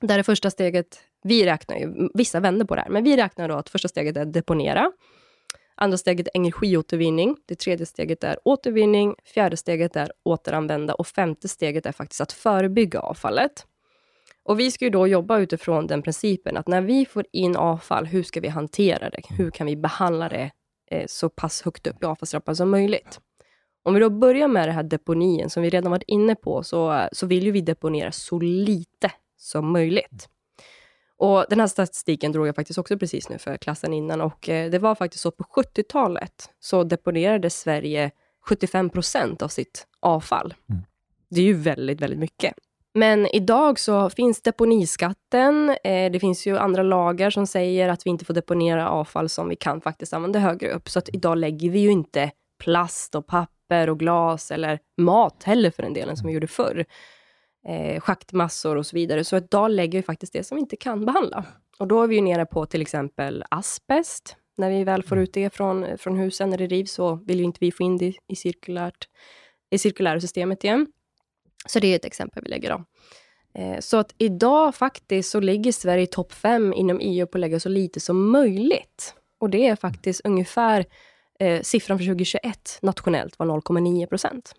Där 0.01 0.17
det 0.17 0.23
första 0.23 0.49
steget, 0.49 0.87
vi 1.23 1.45
räknar 1.45 1.77
ju, 1.77 2.09
vissa 2.13 2.39
vänder 2.39 2.65
på 2.65 2.75
det 2.75 2.81
här, 2.81 2.89
men 2.89 3.03
vi 3.03 3.17
räknar 3.17 3.49
då 3.49 3.55
att 3.55 3.69
första 3.69 3.87
steget 3.87 4.17
är 4.17 4.25
deponera. 4.25 4.91
Andra 5.79 5.97
steget 5.97 6.27
är 6.27 6.31
energiåtervinning. 6.33 7.37
Det 7.45 7.55
tredje 7.55 7.85
steget 7.85 8.23
är 8.23 8.39
återvinning. 8.43 9.15
Fjärde 9.25 9.57
steget 9.57 9.95
är 9.95 10.11
återanvända 10.23 10.93
och 10.93 11.07
femte 11.07 11.47
steget 11.47 11.85
är 11.85 11.91
faktiskt 11.91 12.21
att 12.21 12.31
förebygga 12.31 12.99
avfallet. 12.99 13.65
Och 14.43 14.59
Vi 14.59 14.71
ska 14.71 14.85
ju 14.85 14.91
då 14.91 15.07
jobba 15.07 15.39
utifrån 15.39 15.87
den 15.87 16.01
principen 16.01 16.57
att 16.57 16.67
när 16.67 16.81
vi 16.81 17.05
får 17.05 17.25
in 17.31 17.55
avfall, 17.55 18.05
hur 18.05 18.23
ska 18.23 18.39
vi 18.39 18.47
hantera 18.47 19.09
det? 19.09 19.21
Hur 19.29 19.51
kan 19.51 19.67
vi 19.67 19.75
behandla 19.75 20.29
det 20.29 20.51
eh, 20.91 21.05
så 21.07 21.29
pass 21.29 21.61
högt 21.61 21.87
upp 21.87 22.03
i 22.03 22.05
avfallstrappan 22.05 22.55
som 22.55 22.69
möjligt? 22.69 23.19
Om 23.83 23.93
vi 23.93 23.99
då 23.99 24.09
börjar 24.09 24.47
med 24.47 24.67
det 24.67 24.71
här 24.71 24.83
deponien, 24.83 25.49
som 25.49 25.63
vi 25.63 25.69
redan 25.69 25.91
varit 25.91 26.03
inne 26.07 26.35
på, 26.35 26.63
så, 26.63 26.93
eh, 26.93 27.07
så 27.11 27.27
vill 27.27 27.43
ju 27.43 27.51
vi 27.51 27.61
deponera 27.61 28.11
så 28.11 28.39
lite 28.39 29.11
som 29.37 29.71
möjligt. 29.71 30.29
Och 31.17 31.45
Den 31.49 31.59
här 31.59 31.67
statistiken 31.67 32.31
drog 32.31 32.47
jag 32.47 32.55
faktiskt 32.55 32.79
också 32.79 32.97
precis 32.97 33.29
nu 33.29 33.37
för 33.37 33.57
klassen 33.57 33.93
innan 33.93 34.21
och 34.21 34.49
eh, 34.49 34.71
det 34.71 34.79
var 34.79 34.95
faktiskt 34.95 35.21
så 35.21 35.31
på 35.31 35.43
70-talet 35.43 36.49
så 36.59 36.83
deponerade 36.83 37.49
Sverige 37.49 38.11
75 38.45 38.89
procent 38.89 39.41
av 39.41 39.47
sitt 39.47 39.87
avfall. 39.99 40.53
Mm. 40.69 40.81
Det 41.29 41.41
är 41.41 41.45
ju 41.45 41.53
väldigt, 41.53 42.01
väldigt 42.01 42.19
mycket. 42.19 42.53
Men 42.93 43.27
idag 43.27 43.79
så 43.79 44.09
finns 44.09 44.41
deponiskatten. 44.41 45.69
Eh, 45.83 46.11
det 46.11 46.19
finns 46.19 46.47
ju 46.47 46.57
andra 46.57 46.83
lagar 46.83 47.29
som 47.29 47.47
säger 47.47 47.89
att 47.89 48.05
vi 48.05 48.09
inte 48.09 48.25
får 48.25 48.33
deponera 48.33 48.89
avfall 48.89 49.29
som 49.29 49.49
vi 49.49 49.55
kan 49.55 49.81
faktiskt 49.81 50.13
använda 50.13 50.39
högre 50.39 50.71
upp. 50.71 50.89
Så 50.89 50.99
att 50.99 51.09
idag 51.13 51.37
lägger 51.37 51.69
vi 51.69 51.79
ju 51.79 51.91
inte 51.91 52.31
plast 52.59 53.15
och 53.15 53.27
papper 53.27 53.89
och 53.89 53.99
glas 53.99 54.51
eller 54.51 54.79
mat 54.97 55.43
heller 55.43 55.71
för 55.71 55.83
den 55.83 55.93
delen, 55.93 56.17
som 56.17 56.27
vi 56.27 56.33
gjorde 56.33 56.47
förr 56.47 56.85
eh, 57.67 57.99
schaktmassor 57.99 58.75
och 58.75 58.85
så 58.85 58.95
vidare. 58.95 59.23
Så 59.23 59.37
idag 59.37 59.71
lägger 59.71 59.99
vi 59.99 60.03
faktiskt 60.03 60.33
det 60.33 60.43
som 60.43 60.55
vi 60.55 60.61
inte 60.61 60.75
kan 60.75 61.05
behandla. 61.05 61.45
Och 61.79 61.87
då 61.87 62.03
är 62.03 62.07
vi 62.07 62.21
nere 62.21 62.45
på 62.45 62.65
till 62.65 62.81
exempel 62.81 63.43
asbest. 63.51 64.35
När 64.57 64.69
vi 64.69 64.83
väl 64.83 65.03
får 65.03 65.15
mm. 65.15 65.23
ut 65.23 65.33
det 65.33 65.53
från, 65.53 65.97
från 65.97 66.17
husen 66.17 66.49
när 66.49 66.57
det 66.57 66.67
rivs, 66.67 66.91
så 66.91 67.15
vill 67.15 67.37
ju 67.39 67.43
inte 67.43 67.57
vi 67.61 67.71
få 67.71 67.83
in 67.83 67.97
det 67.97 68.13
i, 68.27 68.35
cirkulärt, 68.35 69.07
i 69.69 69.77
cirkulära 69.77 70.21
systemet 70.21 70.63
igen. 70.63 70.87
Så 71.65 71.79
det 71.79 71.87
är 71.87 71.95
ett 71.95 72.05
exempel 72.05 72.43
vi 72.43 72.49
lägger 72.49 72.69
då. 72.69 72.83
Eh, 73.61 73.79
Så 73.79 73.97
att 73.97 74.15
idag 74.17 74.75
faktiskt 74.75 75.29
så 75.29 75.39
ligger 75.39 75.71
Sverige 75.71 76.03
i 76.03 76.07
topp 76.07 76.33
fem 76.33 76.73
inom 76.73 76.99
EU 77.01 77.27
på 77.27 77.37
att 77.37 77.39
lägga 77.39 77.59
så 77.59 77.69
lite 77.69 77.99
som 77.99 78.31
möjligt. 78.31 79.15
Och 79.39 79.49
det 79.49 79.67
är 79.67 79.75
faktiskt 79.75 80.21
ungefär 80.23 80.85
eh, 81.39 81.61
siffran 81.61 81.97
för 81.97 82.05
2021 82.05 82.79
nationellt 82.81 83.39
var 83.39 83.45
0,9 83.45 84.05
procent. 84.05 84.53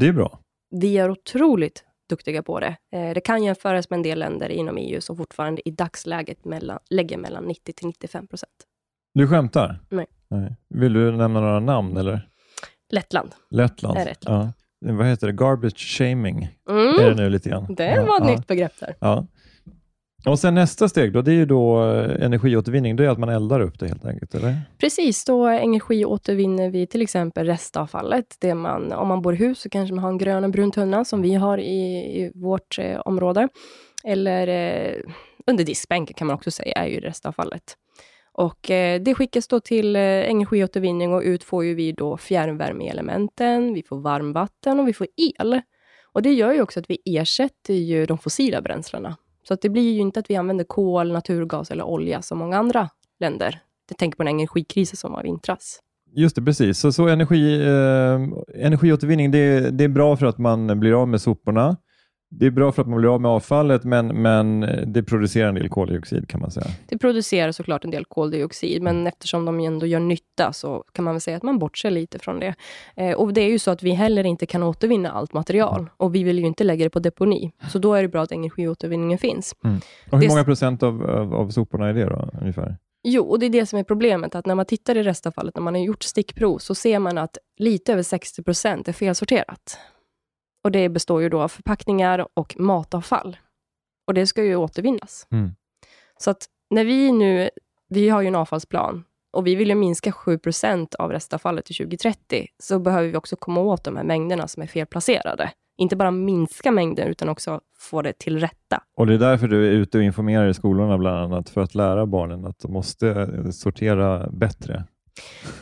Det 0.00 0.06
är 0.06 0.12
bra. 0.12 0.38
Vi 0.70 0.98
är 0.98 1.10
otroligt 1.10 1.84
duktiga 2.10 2.42
på 2.42 2.60
det. 2.60 2.76
Eh, 2.92 3.14
det 3.14 3.20
kan 3.20 3.44
jämföras 3.44 3.90
med 3.90 3.96
en 3.96 4.02
del 4.02 4.18
länder 4.18 4.48
inom 4.48 4.76
EU 4.78 5.00
som 5.00 5.16
fortfarande 5.16 5.68
i 5.68 5.70
dagsläget 5.70 6.44
mellan, 6.44 6.78
lägger 6.90 7.18
mellan 7.18 7.44
90 7.44 7.72
till 7.72 7.86
95 7.86 8.26
procent. 8.26 8.52
Du 9.14 9.28
skämtar? 9.28 9.78
Nej. 9.88 10.06
Vill 10.68 10.92
du 10.92 11.12
nämna 11.12 11.40
några 11.40 11.60
namn 11.60 11.96
eller? 11.96 12.28
Lettland. 12.92 13.34
Lettland? 13.50 13.98
Är 13.98 14.04
Lettland. 14.04 14.52
Ja. 14.86 14.92
Vad 14.92 15.06
heter 15.06 15.26
det? 15.26 15.32
Garbage 15.32 15.78
shaming 15.98 16.48
Mm. 16.70 16.86
är 16.88 17.10
det 17.10 17.14
nu 17.14 17.30
lite 17.30 17.48
grann. 17.48 17.74
Det 17.74 18.04
var 18.08 18.16
ett 18.16 18.28
ja. 18.28 18.36
nytt 18.36 18.46
begrepp 18.46 18.72
där. 18.80 18.94
Ja. 19.00 19.26
Och 20.26 20.38
sen 20.38 20.54
nästa 20.54 20.88
steg 20.88 21.12
då, 21.12 21.22
det 21.22 21.30
är 21.30 21.34
ju 21.34 21.46
då 21.46 21.84
eh, 21.84 22.24
energiåtervinning. 22.24 22.96
Det 22.96 23.04
är 23.04 23.08
att 23.08 23.18
man 23.18 23.28
eldar 23.28 23.60
upp 23.60 23.78
det 23.78 23.88
helt 23.88 24.04
enkelt, 24.04 24.34
eller? 24.34 24.60
Precis, 24.78 25.24
då 25.24 25.46
energiåtervinner 25.46 26.70
vi 26.70 26.86
till 26.86 27.02
exempel 27.02 27.46
restavfallet. 27.46 28.36
Det 28.40 28.54
man, 28.54 28.92
om 28.92 29.08
man 29.08 29.22
bor 29.22 29.34
i 29.34 29.36
hus 29.36 29.60
så 29.60 29.68
kanske 29.68 29.94
man 29.94 30.04
har 30.04 30.10
en 30.10 30.18
grön 30.18 30.44
och 30.44 30.50
brun 30.50 30.70
tunna 30.70 31.04
som 31.04 31.22
vi 31.22 31.34
har 31.34 31.58
i, 31.58 31.96
i 32.20 32.32
vårt 32.34 32.78
eh, 32.78 33.00
område. 33.00 33.48
Eller 34.04 34.48
eh, 34.48 34.94
under 35.46 35.64
diskbänken 35.64 36.14
kan 36.14 36.26
man 36.26 36.36
också 36.36 36.50
säga, 36.50 36.72
är 36.74 36.86
ju 36.86 37.00
restavfallet. 37.00 37.76
Och 38.32 38.70
eh, 38.70 39.00
det 39.00 39.14
skickas 39.14 39.48
då 39.48 39.60
till 39.60 39.96
eh, 39.96 40.02
energiåtervinning 40.02 41.12
och 41.12 41.22
ut 41.22 41.44
får 41.44 41.64
ju 41.64 41.74
vi 41.74 41.92
då 41.92 42.16
fjärrvärmeelementen, 42.16 43.74
vi 43.74 43.82
får 43.82 44.00
varmvatten 44.00 44.80
och 44.80 44.88
vi 44.88 44.92
får 44.92 45.06
el. 45.16 45.60
Och 46.12 46.22
det 46.22 46.32
gör 46.32 46.52
ju 46.52 46.62
också 46.62 46.80
att 46.80 46.90
vi 46.90 46.98
ersätter 47.04 47.74
ju 47.74 48.06
de 48.06 48.18
fossila 48.18 48.60
bränslena. 48.60 49.16
Så 49.50 49.54
att 49.54 49.62
det 49.62 49.68
blir 49.68 49.92
ju 49.92 50.00
inte 50.00 50.20
att 50.20 50.30
vi 50.30 50.36
använder 50.36 50.64
kol, 50.64 51.12
naturgas 51.12 51.70
eller 51.70 51.84
olja 51.84 52.22
som 52.22 52.38
många 52.38 52.58
andra 52.58 52.88
länder. 53.20 53.60
Jag 53.88 53.98
tänker 53.98 54.16
på 54.16 54.22
den 54.22 54.34
energikrisen 54.34 54.96
som 54.96 55.12
var 55.12 55.20
i 55.20 55.22
vintras. 55.22 55.80
Just 56.14 56.36
det, 56.36 56.42
precis. 56.42 56.78
Så, 56.78 56.92
så 56.92 57.08
energi, 57.08 57.62
eh, 57.62 58.64
energiåtervinning, 58.64 59.30
det, 59.30 59.70
det 59.70 59.84
är 59.84 59.88
bra 59.88 60.16
för 60.16 60.26
att 60.26 60.38
man 60.38 60.80
blir 60.80 61.02
av 61.02 61.08
med 61.08 61.20
soporna. 61.20 61.76
Det 62.32 62.46
är 62.46 62.50
bra 62.50 62.72
för 62.72 62.82
att 62.82 62.88
man 62.88 62.98
blir 63.00 63.14
av 63.14 63.20
med 63.20 63.30
avfallet, 63.30 63.84
men, 63.84 64.06
men 64.06 64.60
det 64.86 65.02
producerar 65.02 65.48
en 65.48 65.54
del 65.54 65.68
koldioxid 65.68 66.28
kan 66.28 66.40
man 66.40 66.50
säga. 66.50 66.66
Det 66.88 66.98
producerar 66.98 67.52
såklart 67.52 67.84
en 67.84 67.90
del 67.90 68.04
koldioxid, 68.04 68.82
men 68.82 69.06
eftersom 69.06 69.44
de 69.44 69.60
ändå 69.60 69.86
gör 69.86 70.00
nytta 70.00 70.52
så 70.52 70.84
kan 70.92 71.04
man 71.04 71.14
väl 71.14 71.20
säga 71.20 71.36
att 71.36 71.42
man 71.42 71.58
bortser 71.58 71.90
lite 71.90 72.18
från 72.18 72.40
det. 72.40 72.54
Eh, 72.96 73.12
och 73.12 73.32
Det 73.32 73.40
är 73.40 73.48
ju 73.48 73.58
så 73.58 73.70
att 73.70 73.82
vi 73.82 73.90
heller 73.90 74.26
inte 74.26 74.46
kan 74.46 74.62
återvinna 74.62 75.10
allt 75.10 75.32
material 75.32 75.90
och 75.96 76.14
vi 76.14 76.22
vill 76.24 76.38
ju 76.38 76.46
inte 76.46 76.64
lägga 76.64 76.84
det 76.84 76.90
på 76.90 76.98
deponi. 77.00 77.52
Så 77.68 77.78
då 77.78 77.94
är 77.94 78.02
det 78.02 78.08
bra 78.08 78.22
att 78.22 78.32
energiåtervinningen 78.32 79.18
finns. 79.18 79.54
Och 79.62 80.18
hur 80.18 80.20
Det- 80.20 80.28
många 80.28 80.44
procent 80.44 80.82
av, 80.82 81.02
av, 81.10 81.34
av 81.34 81.48
soporna 81.50 81.88
är 81.88 81.94
det 81.94 82.04
då, 82.04 82.30
ungefär? 82.40 82.76
Jo, 83.02 83.24
och 83.24 83.38
det 83.38 83.46
är 83.46 83.50
det 83.50 83.66
som 83.66 83.78
är 83.78 83.84
problemet, 83.84 84.34
att 84.34 84.46
när 84.46 84.54
man 84.54 84.66
tittar 84.66 84.96
i 84.96 85.02
restavfallet, 85.02 85.54
när 85.54 85.62
man 85.62 85.74
har 85.74 85.82
gjort 85.82 86.02
stickprov, 86.02 86.58
så 86.58 86.74
ser 86.74 86.98
man 86.98 87.18
att 87.18 87.38
lite 87.58 87.92
över 87.92 88.02
60 88.02 88.42
procent 88.42 88.88
är 88.88 88.92
felsorterat. 88.92 89.78
Och 90.64 90.72
det 90.72 90.88
består 90.88 91.22
ju 91.22 91.28
då 91.28 91.42
av 91.42 91.48
förpackningar 91.48 92.26
och 92.34 92.54
matavfall. 92.58 93.36
Och 94.06 94.14
det 94.14 94.26
ska 94.26 94.44
ju 94.44 94.56
återvinnas. 94.56 95.26
Mm. 95.30 95.50
Så 96.18 96.30
att 96.30 96.46
när 96.70 96.84
vi 96.84 97.12
nu, 97.12 97.50
vi 97.88 98.08
har 98.08 98.22
ju 98.22 98.28
en 98.28 98.34
avfallsplan 98.34 99.04
och 99.32 99.46
vi 99.46 99.54
vill 99.54 99.68
ju 99.68 99.74
minska 99.74 100.12
7 100.12 100.38
procent 100.38 100.94
av 100.94 101.10
restavfallet 101.10 101.64
till 101.64 101.76
2030, 101.76 102.46
så 102.58 102.78
behöver 102.78 103.08
vi 103.08 103.16
också 103.16 103.36
komma 103.36 103.60
åt 103.60 103.84
de 103.84 103.96
här 103.96 104.04
mängderna 104.04 104.48
som 104.48 104.62
är 104.62 104.66
felplacerade. 104.66 105.50
Inte 105.78 105.96
bara 105.96 106.10
minska 106.10 106.72
mängden, 106.72 107.08
utan 107.08 107.28
också 107.28 107.60
få 107.78 108.02
det 108.02 108.12
till 108.18 108.40
rätta. 108.40 108.82
Och 108.96 109.06
det 109.06 109.14
är 109.14 109.18
därför 109.18 109.48
du 109.48 109.66
är 109.66 109.70
ute 109.70 109.98
och 109.98 110.04
informerar 110.04 110.48
i 110.48 110.54
skolorna 110.54 110.98
bland 110.98 111.16
annat, 111.16 111.48
för 111.48 111.60
att 111.60 111.74
lära 111.74 112.06
barnen 112.06 112.46
att 112.46 112.58
de 112.58 112.72
måste 112.72 113.52
sortera 113.52 114.30
bättre 114.30 114.84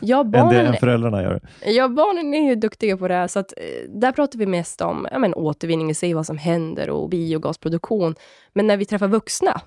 Ja, 0.01 0.21
än 0.21 0.31
det 0.31 0.39
barnen 0.39 0.67
än 0.67 0.75
föräldrarna 0.75 1.23
gör. 1.23 1.41
Ja, 1.67 1.89
barnen 1.89 2.35
är 2.35 2.49
ju 2.49 2.55
duktiga 2.55 2.97
på 2.97 3.09
det 3.09 3.15
här, 3.15 3.29
så 3.29 3.39
att, 3.39 3.53
eh, 3.57 3.91
där 3.91 4.13
pratar 4.13 4.39
vi 4.39 4.47
mest 4.47 4.81
om 4.81 5.07
ja, 5.13 5.19
men, 5.19 5.35
återvinning, 5.35 5.95
se 5.95 6.15
vad 6.15 6.27
som 6.27 6.39
händer 6.39 6.91
och 6.91 7.09
biogasproduktion. 7.09 8.15
Men 8.55 8.67
när 8.67 8.77
vi 8.77 8.85
träffar 8.85 9.09
vuxna, 9.09 9.61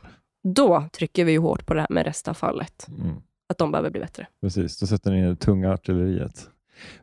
då 0.43 0.85
trycker 0.93 1.25
vi 1.25 1.31
ju 1.31 1.39
hårt 1.39 1.65
på 1.65 1.73
det 1.73 1.79
här 1.79 1.87
med 1.89 2.05
restavfallet, 2.05 2.87
Mm. 2.89 3.15
att 3.49 3.57
de 3.57 3.71
behöver 3.71 3.89
bli 3.89 3.99
bättre. 4.01 4.27
Precis, 4.41 4.79
då 4.79 4.87
sätter 4.87 5.11
ni 5.11 5.21
det 5.27 5.35
tunga 5.35 5.73
artilleriet. 5.73 6.47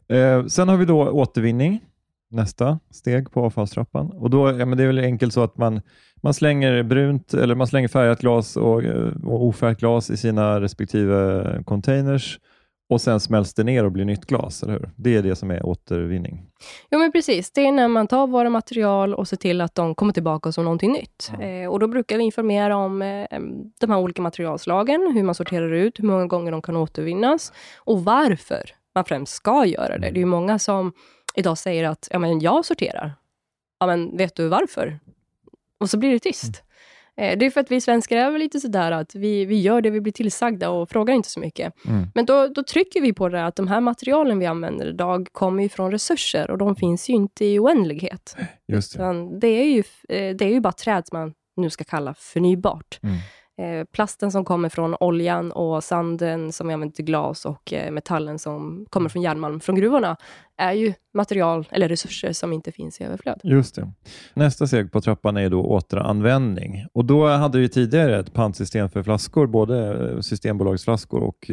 Eh, 0.08 0.46
sen 0.46 0.68
har 0.68 0.76
vi 0.76 0.84
då 0.84 1.10
återvinning, 1.10 1.80
nästa 2.30 2.78
steg 2.90 3.30
på 3.30 3.44
avfallstrappan. 3.44 4.10
Och 4.10 4.30
då, 4.30 4.48
ja, 4.58 4.66
men 4.66 4.78
det 4.78 4.82
är 4.82 4.86
väl 4.86 4.98
enkelt 4.98 5.32
så 5.32 5.42
att 5.42 5.56
man, 5.58 5.80
man 6.16 6.34
slänger 6.34 6.82
brunt 6.82 7.34
eller 7.34 7.54
man 7.54 7.66
slänger 7.66 7.88
färgat 7.88 8.20
glas 8.20 8.56
och, 8.56 8.84
eh, 8.84 9.12
och 9.24 9.44
ofärgat 9.46 9.78
glas 9.78 10.10
i 10.10 10.16
sina 10.16 10.60
respektive 10.60 11.44
containers 11.66 12.38
och 12.88 13.00
sen 13.00 13.20
smälts 13.20 13.54
det 13.54 13.64
ner 13.64 13.84
och 13.84 13.92
blir 13.92 14.04
nytt 14.04 14.26
glas, 14.26 14.62
eller 14.62 14.72
hur? 14.72 14.90
Det 14.96 15.16
är 15.16 15.22
det 15.22 15.36
som 15.36 15.50
är 15.50 15.66
återvinning. 15.66 16.46
Jo, 16.90 16.98
men 16.98 17.12
precis. 17.12 17.50
Det 17.50 17.66
är 17.66 17.72
när 17.72 17.88
man 17.88 18.06
tar 18.06 18.26
våra 18.26 18.50
material 18.50 19.14
och 19.14 19.28
ser 19.28 19.36
till 19.36 19.60
att 19.60 19.74
de 19.74 19.94
kommer 19.94 20.12
tillbaka 20.12 20.52
som 20.52 20.64
någonting 20.64 20.92
nytt. 20.92 21.32
Eh, 21.40 21.70
och 21.70 21.80
Då 21.80 21.86
brukar 21.86 22.16
vi 22.16 22.24
informera 22.24 22.76
om 22.76 23.02
eh, 23.02 23.26
de 23.80 23.90
här 23.90 23.98
olika 23.98 24.22
materialslagen, 24.22 25.12
hur 25.14 25.22
man 25.22 25.34
sorterar 25.34 25.72
ut, 25.72 25.98
hur 25.98 26.04
många 26.04 26.26
gånger 26.26 26.52
de 26.52 26.62
kan 26.62 26.76
återvinnas 26.76 27.52
och 27.76 28.04
varför 28.04 28.62
man 28.94 29.04
främst 29.04 29.32
ska 29.34 29.66
göra 29.66 29.98
det. 29.98 30.10
Det 30.10 30.16
är 30.18 30.20
ju 30.20 30.24
många 30.24 30.58
som 30.58 30.92
idag 31.34 31.58
säger 31.58 31.84
att 31.84 32.08
ja, 32.10 32.18
men 32.18 32.40
jag 32.40 32.64
sorterar. 32.64 33.14
Ja, 33.80 33.86
men 33.86 34.16
vet 34.16 34.34
du 34.34 34.48
varför? 34.48 34.98
Och 35.80 35.90
så 35.90 35.98
blir 35.98 36.10
det 36.10 36.18
tyst. 36.18 36.44
Eh, 36.56 36.67
Det 37.18 37.46
är 37.46 37.50
för 37.50 37.60
att 37.60 37.70
vi 37.70 37.80
svenskar 37.80 38.16
är 38.16 38.38
lite 38.38 38.60
sådär 38.60 38.92
att 38.92 39.14
vi, 39.14 39.44
vi 39.44 39.60
gör 39.60 39.80
det 39.80 39.90
vi 39.90 40.00
blir 40.00 40.12
tillsagda 40.12 40.70
och 40.70 40.90
frågar 40.90 41.14
inte 41.14 41.28
så 41.28 41.40
mycket. 41.40 41.74
Mm. 41.86 42.06
Men 42.14 42.26
då, 42.26 42.46
då 42.46 42.62
trycker 42.62 43.00
vi 43.00 43.12
på 43.12 43.28
det 43.28 43.46
att 43.46 43.56
de 43.56 43.68
här 43.68 43.80
materialen 43.80 44.38
vi 44.38 44.46
använder 44.46 44.86
idag 44.86 45.28
kommer 45.32 45.62
ju 45.62 45.68
från 45.68 45.90
resurser 45.90 46.50
och 46.50 46.58
de 46.58 46.76
finns 46.76 47.08
ju 47.08 47.14
inte 47.14 47.44
i 47.44 47.58
oändlighet. 47.58 48.36
Just 48.68 48.92
det. 48.92 48.98
Utan 48.98 49.40
det, 49.40 49.48
är 49.48 49.64
ju, 49.64 49.82
eh, 50.08 50.36
det 50.36 50.44
är 50.44 50.50
ju 50.50 50.60
bara 50.60 50.72
träd 50.72 51.06
som 51.06 51.18
man 51.18 51.34
nu 51.56 51.70
ska 51.70 51.84
kalla 51.84 52.14
förnybart. 52.14 52.98
Mm. 53.02 53.16
Eh, 53.58 53.84
plasten 53.92 54.32
som 54.32 54.44
kommer 54.44 54.68
från 54.68 54.96
oljan 55.00 55.52
och 55.52 55.84
sanden 55.84 56.52
som 56.52 56.68
vi 56.68 56.74
använder 56.74 56.96
till 56.96 57.04
glas 57.04 57.44
och 57.44 57.72
eh, 57.72 57.90
metallen 57.90 58.38
som 58.38 58.86
kommer 58.90 59.08
från 59.08 59.22
järnmalm 59.22 59.60
från 59.60 59.76
gruvorna 59.76 60.16
är 60.56 60.72
ju 60.72 60.94
material 61.14 61.68
eller 61.70 61.88
resurser 61.88 62.32
som 62.32 62.52
inte 62.52 62.72
finns 62.72 63.00
i 63.00 63.04
överflöd. 63.04 63.40
Just 63.42 63.74
det. 63.74 63.92
Nästa 64.34 64.66
steg 64.66 64.92
på 64.92 65.00
trappan 65.00 65.36
är 65.36 65.50
då 65.50 65.62
återanvändning. 65.62 66.86
Och 66.92 67.04
Då 67.04 67.26
hade 67.26 67.58
vi 67.58 67.68
tidigare 67.68 68.18
ett 68.18 68.32
pantsystem 68.32 68.90
för 68.90 69.02
flaskor, 69.02 69.46
både 69.46 70.08
eh, 70.10 70.20
Systembolagsflaskor 70.20 71.22
och 71.22 71.50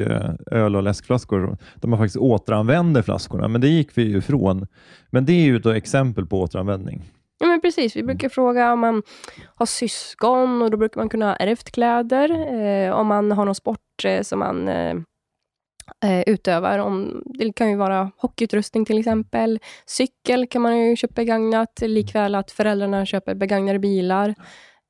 öl 0.52 0.76
och 0.76 0.84
läskflaskor. 0.84 1.58
Där 1.76 1.88
man 1.88 2.00
faktiskt 2.00 2.18
återanvänder 2.18 3.02
flaskorna, 3.02 3.48
men 3.48 3.62
det 3.62 3.68
gick 3.68 3.98
vi 3.98 4.04
ju 4.04 4.18
ifrån. 4.18 4.68
Men 5.10 5.26
det 5.26 5.34
är 5.34 5.46
ju 5.46 5.58
ett 5.58 5.66
exempel 5.66 6.26
på 6.26 6.42
återanvändning. 6.42 7.04
Ja, 7.46 7.50
men 7.50 7.62
precis. 7.62 7.96
Vi 7.96 8.04
brukar 8.04 8.30
fråga 8.30 8.74
om 8.74 8.80
man 8.80 9.04
har 9.56 9.66
syskon 9.66 10.62
och 10.62 10.72
då 10.72 10.78
brukar 10.78 11.02
man 11.02 11.10
kunna 11.10 11.25
ha 11.25 11.36
ärvt 11.36 11.72
kläder. 11.72 12.30
Eh, 12.30 12.92
om 12.92 13.08
man 13.08 13.32
har 13.32 13.46
någon 13.46 13.56
sport 13.56 14.06
eh, 14.06 14.22
som 14.22 14.40
man 14.40 14.68
eh, 14.68 14.96
eh, 16.06 16.24
utövar. 16.28 16.80
Om, 16.80 17.24
det 17.25 17.54
kan 17.54 17.70
ju 17.70 17.75
vara 17.75 18.12
hockeyutrustning 18.18 18.86
till 18.86 19.00
exempel. 19.00 19.60
Cykel 19.86 20.48
kan 20.48 20.62
man 20.62 20.80
ju 20.80 20.96
köpa 20.96 21.14
begagnat, 21.14 21.82
likväl 21.82 22.36
att 22.36 22.52
föräldrarna 22.52 23.06
köper 23.06 23.36
begagnade 23.36 23.80
bilar. 23.80 24.36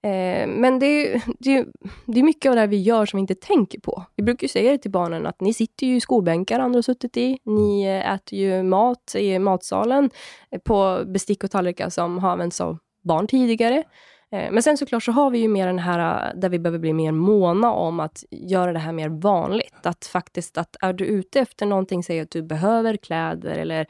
Eh, 0.05 0.47
men 0.47 0.79
det 0.79 0.85
är, 0.85 1.21
det, 1.39 1.57
är, 1.57 1.65
det 2.05 2.19
är 2.19 2.24
mycket 2.24 2.50
av 2.50 2.55
det 2.55 2.62
här 2.62 2.67
vi 2.67 2.81
gör 2.81 3.05
som 3.05 3.17
vi 3.17 3.21
inte 3.21 3.35
tänker 3.35 3.79
på. 3.79 4.03
Vi 4.15 4.24
brukar 4.24 4.43
ju 4.43 4.50
säga 4.50 4.71
det 4.71 4.77
till 4.77 4.91
barnen 4.91 5.25
att 5.25 5.41
ni 5.41 5.53
sitter 5.53 5.88
ju 5.88 5.95
i 5.95 6.01
skolbänkar 6.01 6.59
andra 6.59 6.77
har 6.77 6.81
suttit 6.81 7.17
i. 7.17 7.38
Ni 7.43 7.85
eh, 7.85 8.13
äter 8.13 8.39
ju 8.39 8.63
mat 8.63 9.15
i 9.15 9.39
matsalen 9.39 10.09
eh, 10.51 10.59
på 10.59 11.03
bestick 11.05 11.43
och 11.43 11.51
tallrikar 11.51 11.89
som 11.89 12.19
har 12.19 12.29
använts 12.29 12.62
av 12.62 12.77
barn 13.03 13.27
tidigare. 13.27 13.83
Eh, 14.31 14.51
Men 14.51 14.63
sen 14.63 14.77
såklart 14.77 15.03
så 15.03 15.12
har 15.12 15.29
vi 15.29 15.39
ju 15.39 15.47
mer 15.47 15.67
den 15.67 15.79
här 15.79 16.29
eh, 16.29 16.39
där 16.39 16.50
vi 16.50 16.59
behöver 16.59 16.79
bli 16.79 16.93
mer 16.93 17.12
måna 17.12 17.71
om 17.71 18.00
att 18.00 18.24
göra 18.31 18.74
det 18.74 18.79
här 18.79 18.91
mer 18.91 19.09
vanligt. 19.09 19.79
Att 19.83 20.05
faktiskt 20.05 20.57
att 20.57 20.75
är 20.81 20.93
du 20.93 21.05
ute 21.05 21.39
efter 21.39 21.65
någonting, 21.65 22.03
säg 22.03 22.19
att 22.19 22.31
du 22.31 22.41
behöver 22.41 22.97
kläder 22.97 23.55
eller 23.57 23.88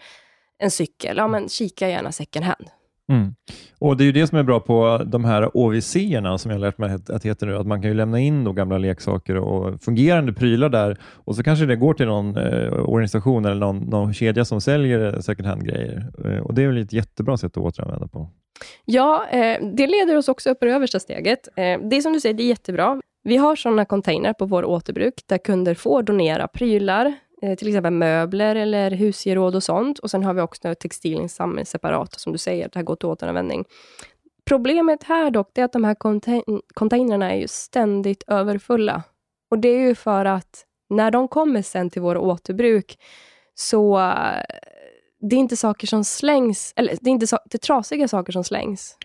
en 0.57 0.71
cykel, 0.71 1.17
ja 1.17 1.27
men 1.27 1.49
kika 1.49 1.89
gärna 1.89 2.11
second 2.11 2.45
hand. 2.45 2.69
Mm. 3.11 3.35
Och 3.79 3.97
Det 3.97 4.03
är 4.03 4.05
ju 4.05 4.11
det 4.11 4.27
som 4.27 4.37
är 4.37 4.43
bra 4.43 4.59
på 4.59 5.01
de 5.05 5.25
här 5.25 5.57
OVC-erna 5.57 6.37
som 6.37 6.51
jag 6.51 6.57
har 6.57 6.65
lärt 6.65 6.77
mig 6.77 6.97
att 7.09 7.25
heter 7.25 7.47
nu, 7.47 7.57
att 7.57 7.67
man 7.67 7.81
kan 7.81 7.91
ju 7.91 7.97
lämna 7.97 8.19
in 8.19 8.43
då 8.43 8.51
gamla 8.51 8.77
leksaker 8.77 9.35
och 9.35 9.83
fungerande 9.83 10.33
prylar 10.33 10.69
där 10.69 10.97
och 11.03 11.35
så 11.35 11.43
kanske 11.43 11.65
det 11.65 11.75
går 11.75 11.93
till 11.93 12.05
någon 12.05 12.37
eh, 12.37 12.89
organisation 12.89 13.45
eller 13.45 13.55
någon, 13.55 13.77
någon 13.79 14.13
kedja 14.13 14.45
som 14.45 14.61
säljer 14.61 15.21
second 15.21 15.47
hand-grejer. 15.47 16.11
Eh, 16.25 16.39
och 16.39 16.53
Det 16.53 16.63
är 16.63 16.67
väl 16.67 16.77
ett 16.77 16.93
jättebra 16.93 17.37
sätt 17.37 17.57
att 17.57 17.63
återanvända 17.63 18.07
på. 18.07 18.29
Ja, 18.85 19.27
eh, 19.31 19.57
det 19.73 19.87
leder 19.87 20.17
oss 20.17 20.27
också 20.27 20.49
upp 20.49 20.59
på 20.59 20.65
det 20.65 20.71
översta 20.71 20.99
steget. 20.99 21.47
Eh, 21.47 21.79
det 21.89 21.95
är 21.95 22.01
som 22.01 22.13
du 22.13 22.19
säger, 22.19 22.35
det 22.35 22.43
är 22.43 22.47
jättebra. 22.47 23.01
Vi 23.23 23.37
har 23.37 23.55
sådana 23.55 23.85
container 23.85 24.33
på 24.33 24.45
vår 24.45 24.65
återbruk, 24.65 25.13
där 25.25 25.37
kunder 25.37 25.73
får 25.73 26.03
donera 26.03 26.47
prylar, 26.47 27.05
eh, 27.05 27.13
Eh, 27.41 27.55
till 27.55 27.67
exempel 27.67 27.93
möbler 27.93 28.55
eller 28.55 28.91
husgeråd 28.91 29.55
och 29.55 29.63
sånt. 29.63 29.99
Och 29.99 30.11
sen 30.11 30.23
har 30.23 30.33
vi 30.33 30.41
också 30.41 30.75
textilinsamling 30.75 31.65
separat, 31.65 32.19
som 32.19 32.31
du 32.31 32.37
säger, 32.37 32.63
det 32.63 32.75
här 32.75 32.83
går 32.83 32.95
till 32.95 33.09
återanvändning. 33.09 33.65
Problemet 34.45 35.03
här 35.03 35.31
dock, 35.31 35.57
är 35.57 35.63
att 35.63 35.73
de 35.73 35.83
här 35.83 35.95
contain 35.95 36.61
containrarna 36.73 37.31
är 37.31 37.39
ju 37.39 37.47
ständigt 37.47 38.23
överfulla. 38.27 39.03
Och 39.51 39.59
det 39.59 39.69
är 39.69 39.87
ju 39.87 39.95
för 39.95 40.25
att 40.25 40.65
när 40.89 41.11
de 41.11 41.27
kommer 41.27 41.61
sen 41.61 41.89
till 41.89 42.01
våra 42.01 42.19
återbruk, 42.19 42.99
så 43.55 43.99
eh, 43.99 44.43
det 45.19 45.35
är 45.35 45.39
inte 45.39 45.57
saker 45.57 45.87
som 45.87 46.03
slängs, 46.03 46.73
eller 46.75 46.97
det 47.01 47.09
är 47.09 47.11
inte 47.11 47.27
so 47.27 47.37
det 47.45 47.55
är 47.55 47.59
trasiga 47.59 48.07
saker 48.07 48.33
som 48.33 48.43
slängs. 48.43 48.97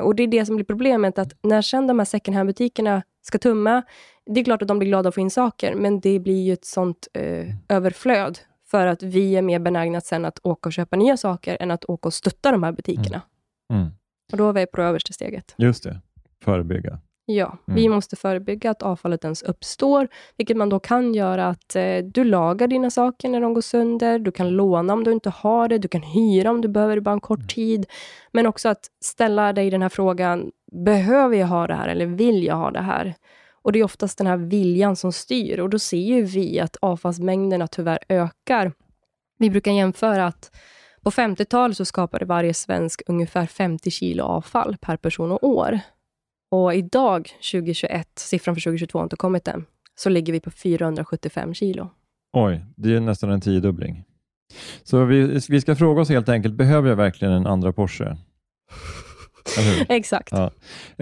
Och 0.00 0.14
Det 0.14 0.22
är 0.22 0.26
det 0.26 0.46
som 0.46 0.56
blir 0.56 0.66
problemet, 0.66 1.18
att 1.18 1.32
när 1.42 1.62
sen 1.62 1.86
de 1.86 1.98
här 1.98 2.06
second 2.06 2.36
hand-butikerna 2.36 3.02
ska 3.22 3.38
tumma, 3.38 3.82
det 4.26 4.40
är 4.40 4.44
klart 4.44 4.62
att 4.62 4.68
de 4.68 4.78
blir 4.78 4.88
glada 4.88 5.08
att 5.08 5.14
få 5.14 5.20
in 5.20 5.30
saker, 5.30 5.74
men 5.74 6.00
det 6.00 6.18
blir 6.18 6.42
ju 6.42 6.52
ett 6.52 6.64
sånt 6.64 7.08
eh, 7.12 7.46
överflöd, 7.68 8.38
för 8.66 8.86
att 8.86 9.02
vi 9.02 9.36
är 9.36 9.42
mer 9.42 9.58
benägna 9.58 10.00
sen 10.00 10.24
att 10.24 10.38
åka 10.42 10.68
och 10.68 10.72
köpa 10.72 10.96
nya 10.96 11.16
saker, 11.16 11.56
än 11.60 11.70
att 11.70 11.84
åka 11.84 12.08
och 12.08 12.14
stötta 12.14 12.52
de 12.52 12.62
här 12.62 12.72
butikerna. 12.72 13.22
Mm. 13.72 13.86
Och 14.32 14.38
då 14.38 14.48
är 14.48 14.52
vi 14.52 14.66
på 14.66 14.76
det 14.76 14.82
översta 14.86 15.12
steget. 15.12 15.54
Just 15.58 15.84
det, 15.84 16.00
förebygga. 16.44 16.98
Ja, 17.26 17.46
Mm. 17.68 17.76
vi 17.76 17.88
måste 17.88 18.16
förebygga 18.16 18.70
att 18.70 18.82
avfallet 18.82 19.24
ens 19.24 19.42
uppstår, 19.42 20.08
vilket 20.36 20.56
man 20.56 20.68
då 20.68 20.78
kan 20.80 21.14
göra 21.14 21.48
att 21.48 21.76
eh, 21.76 21.96
du 22.04 22.24
lagar 22.24 22.66
dina 22.68 22.90
saker 22.90 23.28
när 23.28 23.40
de 23.40 23.54
går 23.54 23.60
sönder, 23.60 24.18
du 24.18 24.32
kan 24.32 24.48
låna 24.50 24.92
om 24.92 25.04
du 25.04 25.12
inte 25.12 25.30
har 25.30 25.68
det, 25.68 25.78
du 25.78 25.88
kan 25.88 26.02
hyra 26.02 26.50
om 26.50 26.60
du 26.60 26.68
behöver 26.68 26.94
det 26.94 27.00
bara 27.00 27.12
en 27.12 27.20
kort 27.20 27.38
Mm. 27.38 27.48
tid, 27.48 27.86
men 28.32 28.46
också 28.46 28.68
att 28.68 28.86
ställa 29.04 29.52
dig 29.52 29.70
den 29.70 29.82
här 29.82 29.88
frågan, 29.88 30.50
behöver 30.84 31.36
jag 31.36 31.46
ha 31.46 31.66
det 31.66 31.74
här 31.74 31.88
eller 31.88 32.06
vill 32.06 32.44
jag 32.44 32.56
ha 32.56 32.70
det 32.70 32.80
här? 32.82 33.14
Och 33.64 33.72
det 33.72 33.78
är 33.78 33.84
oftast 33.84 34.18
den 34.18 34.26
här 34.26 34.36
viljan 34.36 34.96
som 34.96 35.12
styr 35.12 35.60
och 35.60 35.70
då 35.70 35.78
ser 35.78 35.96
ju 35.96 36.22
vi 36.22 36.60
att 36.60 36.76
avfallsmängderna 36.80 37.66
tyvärr 37.66 37.98
ökar. 38.08 38.72
Vi 39.38 39.50
brukar 39.50 39.72
jämföra 39.72 40.26
att 40.26 40.56
på 41.02 41.10
50-talet 41.10 41.76
så 41.76 41.84
skapade 41.84 42.24
varje 42.24 42.54
svensk 42.54 43.02
ungefär 43.06 43.46
50 43.46 43.90
kilo 43.90 44.24
avfall 44.24 44.76
per 44.80 44.96
person 44.96 45.32
och 45.32 45.44
år. 45.44 45.80
Och 46.50 46.74
idag, 46.74 47.28
2021, 47.52 48.08
siffran 48.18 48.54
för 48.54 48.62
2022 48.62 48.98
har 48.98 49.04
inte 49.04 49.16
kommit 49.16 49.48
än, 49.48 49.64
så 49.94 50.08
ligger 50.08 50.32
vi 50.32 50.40
på 50.40 50.50
475 50.50 51.54
kilo. 51.54 51.90
Oj, 52.32 52.64
det 52.76 52.94
är 52.94 53.00
nästan 53.00 53.30
en 53.30 53.40
tiodubbling. 53.40 54.04
Så 54.82 55.04
vi, 55.04 55.40
vi 55.48 55.60
ska 55.60 55.76
fråga 55.76 56.00
oss 56.00 56.08
helt 56.08 56.28
enkelt, 56.28 56.54
behöver 56.54 56.88
jag 56.88 56.96
verkligen 56.96 57.34
en 57.34 57.46
andra 57.46 57.72
Porsche? 57.72 58.16
Exakt. 59.88 60.28
Ja. 60.32 60.50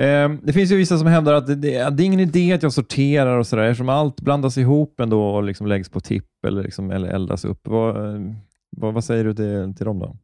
Eh, 0.02 0.30
det 0.42 0.52
finns 0.52 0.72
ju 0.72 0.76
vissa 0.76 0.98
som 0.98 1.06
hävdar 1.06 1.34
att 1.34 1.46
det, 1.46 1.54
det, 1.54 1.90
det 1.90 2.02
är 2.02 2.04
ingen 2.04 2.20
idé 2.20 2.52
att 2.52 2.62
jag 2.62 2.72
sorterar 2.72 3.38
och 3.38 3.46
sådär, 3.46 3.64
eftersom 3.64 3.88
allt 3.88 4.20
blandas 4.20 4.58
ihop 4.58 5.00
ändå 5.00 5.22
och 5.22 5.42
liksom 5.42 5.66
läggs 5.66 5.88
på 5.88 6.00
tipp 6.00 6.44
eller, 6.46 6.62
liksom, 6.62 6.90
eller 6.90 7.08
eldas 7.08 7.44
upp. 7.44 7.60
Vad, 7.64 7.96
eh, 7.96 8.20
vad, 8.76 8.94
vad 8.94 9.04
säger 9.04 9.24
du 9.24 9.34
till, 9.34 9.74
till 9.76 9.86
dem 9.86 9.98
då? 9.98 10.16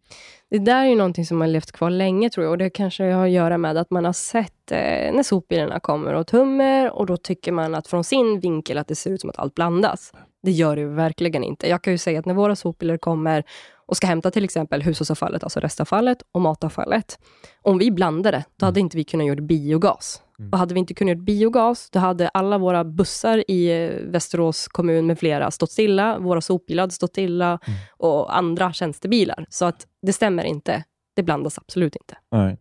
Det 0.51 0.59
där 0.59 0.85
är 0.85 0.89
ju 0.89 0.95
någonting 0.95 1.27
som 1.27 1.41
har 1.41 1.49
levt 1.49 1.73
kvar 1.73 1.91
länge, 1.91 2.31
tror 2.31 2.45
jag. 2.45 2.51
Och 2.51 2.59
Det 2.59 2.71
kanske 2.71 3.13
har 3.13 3.25
att 3.25 3.31
göra 3.31 3.59
med 3.59 3.77
att 3.77 3.91
man 3.91 4.05
har 4.05 4.13
sett 4.13 4.73
eh, 4.73 5.13
när 5.13 5.23
sopbilarna 5.23 5.81
kommer 5.81 6.15
och 6.15 6.27
tummer, 6.27 6.91
och 6.91 7.07
då 7.07 7.17
tycker 7.17 7.53
man 7.53 7.75
att 7.75 7.89
från 7.89 8.05
sin 8.05 8.41
vinkel 8.41 8.79
att 8.79 8.89
det 8.89 8.95
ser 8.95 9.11
ut 9.11 9.21
som 9.21 9.31
att 9.31 9.39
allt 9.39 9.55
blandas. 9.55 10.13
Det 10.43 10.51
gör 10.51 10.77
det 10.77 10.83
ju 10.83 10.89
verkligen 10.89 11.45
inte. 11.45 11.69
Jag 11.69 11.83
kan 11.83 11.93
ju 11.93 11.99
säga 11.99 12.19
att 12.19 12.27
när 12.27 12.35
våra 12.35 12.57
sopbilar 12.57 12.97
kommer 12.97 13.45
och 13.87 13.97
ska 13.97 14.07
hämta 14.07 14.31
till 14.31 14.45
exempel 14.45 14.83
hushållsavfallet, 14.83 15.43
alltså 15.43 15.61
restavfallet 15.61 16.19
och 16.33 16.41
matavfallet. 16.41 17.19
Om 17.63 17.79
vi 17.79 17.91
blandade, 17.91 18.45
då 18.57 18.67
hade 18.67 18.81
inte 18.81 18.97
vi 18.97 19.05
kunnat 19.05 19.27
göra 19.27 19.41
biogas. 19.41 20.23
Och 20.53 20.59
hade 20.59 20.75
vi 20.75 20.81
inte 20.81 20.95
kunnat 20.95 21.11
göra 21.11 21.25
biogas, 21.25 21.91
då 21.91 21.99
hade 21.99 22.29
alla 22.29 22.59
våra 22.59 22.85
bussar 22.85 23.45
i 23.51 23.85
eh, 23.85 23.91
Västerås 24.05 24.69
kommun 24.69 25.07
med 25.07 25.19
flera 25.19 25.51
stått 25.51 25.71
stilla, 25.71 26.19
våra 26.19 26.41
sopbilar 26.41 26.83
hade 26.83 26.93
stått 26.93 27.11
stilla 27.11 27.59
och 27.97 28.37
andra 28.37 28.73
tjänstebilar. 28.73 29.47
Så 29.49 29.65
att 29.65 29.87
det 30.07 30.13
stämmer 30.13 30.45
inte. 30.45 30.85
Det 31.17 31.23
blandas 31.23 31.59
absolut 31.59 31.97
inte. 31.97 32.17
Nej. 32.33 32.59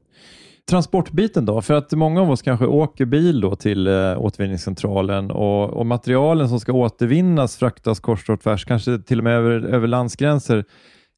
Transportbiten 0.70 1.46
då? 1.46 1.62
För 1.62 1.74
att 1.74 1.92
många 1.92 2.22
av 2.22 2.32
oss 2.32 2.42
kanske 2.42 2.66
åker 2.66 3.06
bil 3.06 3.42
då 3.42 3.56
till 3.56 3.88
eh, 3.88 4.22
återvinningscentralen 4.22 5.32
och, 5.32 5.70
och 5.70 5.86
materialen 5.86 6.50
som 6.50 6.60
ska 6.60 6.74
återvinnas 6.74 7.58
fraktas 7.58 8.00
kors 8.00 8.30
och 8.30 8.40
tvärs, 8.42 8.66
kanske 8.66 9.00
till 9.00 9.18
och 9.18 9.24
med 9.24 9.34
över, 9.34 9.66
över 9.66 9.88
landsgränser. 9.88 10.66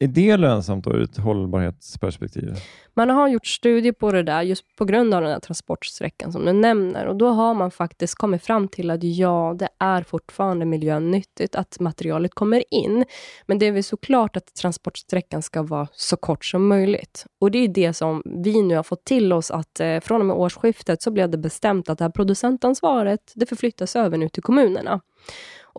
Är 0.02 0.08
det 0.08 0.38
lönsamt 0.38 0.86
då 0.86 0.92
ur 0.92 1.04
ett 1.04 1.18
hållbarhetsperspektiv? 1.18 2.56
Man 2.94 3.10
har 3.10 3.28
gjort 3.28 3.48
studier 3.48 3.92
på 3.92 4.12
det 4.12 4.24
där 4.24 4.42
just 4.42 4.76
på 4.76 4.86
grund 4.86 5.14
av 5.14 5.22
den 5.22 5.32
här 5.32 5.40
transportsträckan 5.40 6.32
som 6.32 6.46
du 6.46 6.54
nämner. 6.54 7.06
Och 7.06 7.16
Då 7.16 7.30
har 7.30 7.54
man 7.54 7.72
faktiskt 7.72 8.16
kommit 8.16 8.44
fram 8.44 8.68
till 8.68 8.92
att 8.92 9.04
ja, 9.04 9.56
det 9.60 9.70
är 9.80 10.04
fortfarande 10.04 10.66
miljönyttigt 10.66 11.56
att 11.56 11.80
materialet 11.80 12.34
kommer 12.34 12.64
in. 12.74 13.06
Men 13.46 13.60
det 13.60 13.66
är 13.66 13.72
väl 13.72 13.84
såklart 13.84 14.38
att 14.38 14.54
transportsträckan 14.54 15.42
ska 15.42 15.64
vara 15.64 15.88
så 15.92 16.18
kort 16.18 16.46
som 16.46 16.68
möjligt. 16.68 17.26
Och 17.40 17.52
Det 17.52 17.60
är 17.60 17.68
det 17.68 17.94
som 17.94 18.24
vi 18.26 18.62
nu 18.62 18.76
har 18.76 18.84
fått 18.84 19.06
till 19.06 19.34
oss 19.34 19.52
att 19.52 19.80
eh, 19.80 20.00
från 20.00 20.22
och 20.22 20.28
med 20.28 20.36
årsskiftet 20.36 21.02
så 21.02 21.12
blev 21.12 21.30
det 21.30 21.38
bestämt 21.38 21.90
att 21.90 21.98
det 21.98 22.04
här 22.04 22.12
producentansvaret 22.12 23.32
det 23.36 23.46
förflyttas 23.46 23.96
över 23.96 24.18
nu 24.18 24.30
till 24.30 24.44
kommunerna. 24.44 25.02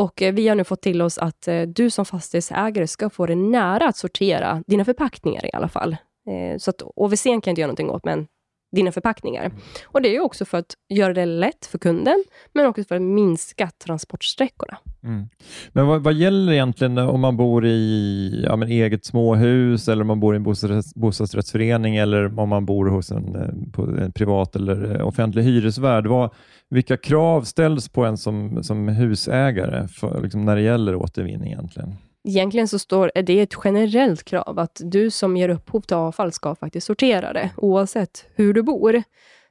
Och 0.01 0.23
eh, 0.23 0.35
Vi 0.35 0.49
har 0.49 0.57
nu 0.57 0.65
fått 0.65 0.83
till 0.83 1.03
oss 1.03 1.19
att 1.19 1.49
eh, 1.49 1.63
du 1.63 1.91
som 1.91 2.05
fastighetsägare 2.05 2.87
ska 2.87 3.11
få 3.11 3.27
det 3.27 3.35
nära 3.35 3.89
att 3.89 3.97
sortera 3.97 4.63
dina 4.67 4.85
förpackningar 4.85 5.47
i 5.47 5.51
alla 5.53 5.69
fall. 5.69 5.97
Eh, 6.27 6.59
så 6.59 6.71
att 6.71 6.83
OVC 6.97 7.23
kan 7.23 7.33
jag 7.33 7.47
inte 7.47 7.61
göra 7.61 7.67
någonting 7.67 7.91
åt, 7.91 8.05
men 8.05 8.27
dina 8.73 8.93
förpackningar. 8.93 9.53
Och 9.85 10.03
Det 10.03 10.09
är 10.09 10.13
ju 10.13 10.21
också 10.21 10.45
för 10.45 10.59
att 10.59 10.75
göra 10.89 11.15
det 11.15 11.27
lätt 11.27 11.67
för 11.67 11.79
kunden, 11.79 12.25
men 12.53 12.67
också 12.67 12.85
för 12.85 12.97
att 12.97 13.03
minska 13.03 13.71
transportsträckorna. 13.85 14.79
Mm. 15.03 15.29
Men 15.73 15.87
vad, 15.87 16.03
vad 16.03 16.15
gäller 16.15 16.53
egentligen 16.53 16.99
om 16.99 17.21
man 17.21 17.37
bor 17.37 17.67
i 17.67 18.45
ja, 18.47 18.57
men 18.57 18.69
eget 18.69 19.05
småhus 19.05 19.89
eller 19.89 20.01
om 20.01 20.07
man 20.07 20.21
bor 20.21 20.35
i 20.35 20.37
en 20.37 20.83
bostadsrättsförening 20.95 21.97
eller 21.97 22.39
om 22.41 22.49
man 22.49 22.67
bor 22.67 22.87
hos 22.87 23.11
en, 23.11 23.37
eh, 23.37 23.73
på 23.73 23.83
en 23.83 24.13
privat 24.13 24.57
eller 24.57 24.97
eh, 24.97 25.07
offentlig 25.07 25.43
hyresvärd? 25.43 26.07
Vad, 26.07 26.31
vilka 26.71 26.97
krav 26.97 27.43
ställs 27.43 27.89
på 27.89 28.05
en 28.05 28.17
som, 28.17 28.65
som 28.65 28.89
husägare 28.89 29.89
för, 29.89 30.23
liksom, 30.23 30.45
när 30.45 30.57
det 30.57 30.63
gäller 30.63 30.95
återvinning 30.95 31.53
egentligen? 31.53 31.97
Egentligen 32.25 32.69
så 32.69 32.79
står, 32.79 33.13
är 33.15 33.23
det 33.23 33.41
ett 33.41 33.55
generellt 33.65 34.25
krav 34.25 34.59
att 34.59 34.81
du 34.85 35.11
som 35.11 35.37
ger 35.37 35.49
upphov 35.49 35.81
till 35.81 35.97
avfall 35.97 36.33
ska 36.33 36.55
faktiskt 36.55 36.87
sortera 36.87 37.33
det, 37.33 37.51
oavsett 37.57 38.27
hur 38.35 38.55
du 38.55 38.63
bor. 38.63 39.03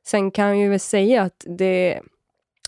Sen 0.05 0.31
kan 0.31 0.59
jag 0.59 0.69
väl 0.69 0.79
säga 0.79 1.21
att 1.21 1.45
det, 1.57 2.01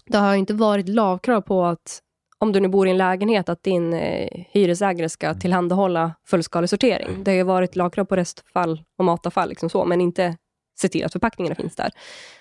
det 0.06 0.18
har 0.18 0.36
inte 0.36 0.54
varit 0.54 0.90
lagkrav 0.90 1.42
på 1.42 1.66
att 1.66 2.02
om 2.38 2.52
du 2.52 2.60
nu 2.60 2.68
bor 2.68 2.88
i 2.88 2.92
en 2.92 2.98
lägenhet, 2.98 3.50
att 3.50 3.64
din 3.64 3.94
eh, 3.94 4.46
hyresägare 4.52 5.10
ska 5.10 5.34
tillhandahålla 5.34 6.14
fullskalig 6.26 6.70
sortering. 6.70 7.24
Det 7.24 7.32
har 7.32 7.36
ju 7.36 7.44
varit 7.44 7.76
lagkrav 7.76 8.06
på 8.06 8.16
restfall 8.16 8.84
och 8.98 9.06
matavfall, 9.06 9.50
liksom 9.50 9.70
så, 9.70 9.86
men 9.86 10.02
inte 10.02 10.38
se 10.82 10.90
till 10.90 11.06
att 11.06 11.12
förpackningarna 11.12 11.56
finns 11.56 11.76
där. 11.76 11.92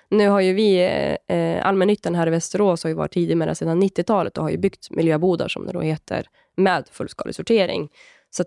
Nu 0.08 0.28
har 0.28 0.40
ju 0.40 0.52
vi, 0.52 0.78
eh, 0.78 1.36
eh, 1.36 1.66
allmännyttan 1.66 2.14
här 2.14 2.26
i 2.26 2.30
Västerås, 2.30 2.82
har 2.82 2.88
ju 2.88 2.94
varit 2.94 3.12
tidig 3.12 3.36
med 3.36 3.48
det 3.48 3.54
sedan 3.54 3.82
90-talet 3.82 4.38
och 4.38 4.44
har 4.44 4.50
ju 4.50 4.58
byggt 4.58 4.90
miljöbodar, 4.90 5.48
som 5.48 5.66
det 5.66 5.72
då 5.72 5.80
heter, 5.80 6.26
med 6.56 6.88
fullskalig 6.92 7.34
sortering. 7.34 7.88
Så 8.30 8.44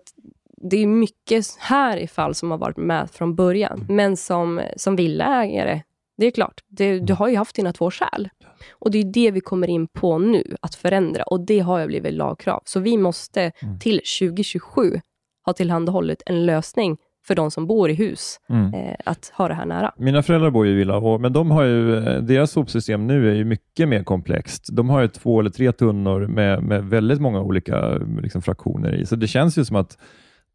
det 0.56 0.76
är 0.76 0.86
mycket 0.86 1.46
här 1.58 1.96
i 1.96 2.06
fall 2.06 2.34
som 2.34 2.50
har 2.50 2.58
varit 2.58 2.76
med 2.76 3.10
från 3.10 3.34
början. 3.34 3.86
Men 3.88 4.16
som, 4.16 4.62
som 4.76 4.96
villaägare, 4.96 5.82
det 6.16 6.26
är 6.26 6.30
klart, 6.30 6.60
det, 6.68 6.98
du 6.98 7.14
har 7.14 7.28
ju 7.28 7.36
haft 7.36 7.56
dina 7.56 7.72
två 7.72 7.90
skäl. 7.90 8.28
Och 8.70 8.90
det 8.90 8.98
är 8.98 9.04
det 9.04 9.30
vi 9.30 9.40
kommer 9.40 9.70
in 9.70 9.86
på 9.86 10.18
nu, 10.18 10.56
att 10.60 10.74
förändra. 10.74 11.22
Och 11.22 11.40
det 11.40 11.60
har 11.60 11.78
ju 11.78 11.86
blivit 11.86 12.14
lagkrav. 12.14 12.62
Så 12.64 12.80
vi 12.80 12.96
måste 12.96 13.52
till 13.80 14.00
2027 14.20 15.00
ha 15.44 15.52
tillhandahållit 15.52 16.22
en 16.26 16.46
lösning 16.46 16.96
för 17.26 17.34
de 17.34 17.50
som 17.50 17.66
bor 17.66 17.90
i 17.90 17.94
hus, 17.94 18.40
Mm. 18.48 18.74
eh, 18.74 18.94
att 19.04 19.32
ha 19.34 19.48
det 19.48 19.54
här 19.54 19.66
nära. 19.66 19.92
Mina 19.96 20.22
föräldrar 20.22 20.50
bor 20.50 20.66
ju 20.66 20.72
i 20.72 20.74
villa, 20.74 21.18
men 21.18 21.32
de 21.32 21.50
har 21.50 21.62
ju, 21.64 21.96
eh, 21.96 22.22
deras 22.22 22.50
sopsystem 22.50 23.06
nu 23.06 23.30
är 23.30 23.34
ju 23.34 23.44
mycket 23.44 23.88
mer 23.88 24.02
komplext. 24.04 24.68
De 24.72 24.90
har 24.90 25.00
ju 25.00 25.08
två 25.08 25.40
eller 25.40 25.50
tre 25.50 25.72
tunnor 25.72 26.26
med, 26.26 26.62
med 26.62 26.84
väldigt 26.84 27.20
många 27.20 27.40
olika 27.40 27.98
liksom, 28.22 28.42
fraktioner 28.42 28.94
i, 28.94 29.06
så 29.06 29.16
det 29.16 29.26
känns 29.26 29.58
ju 29.58 29.64
som 29.64 29.76
att 29.76 29.98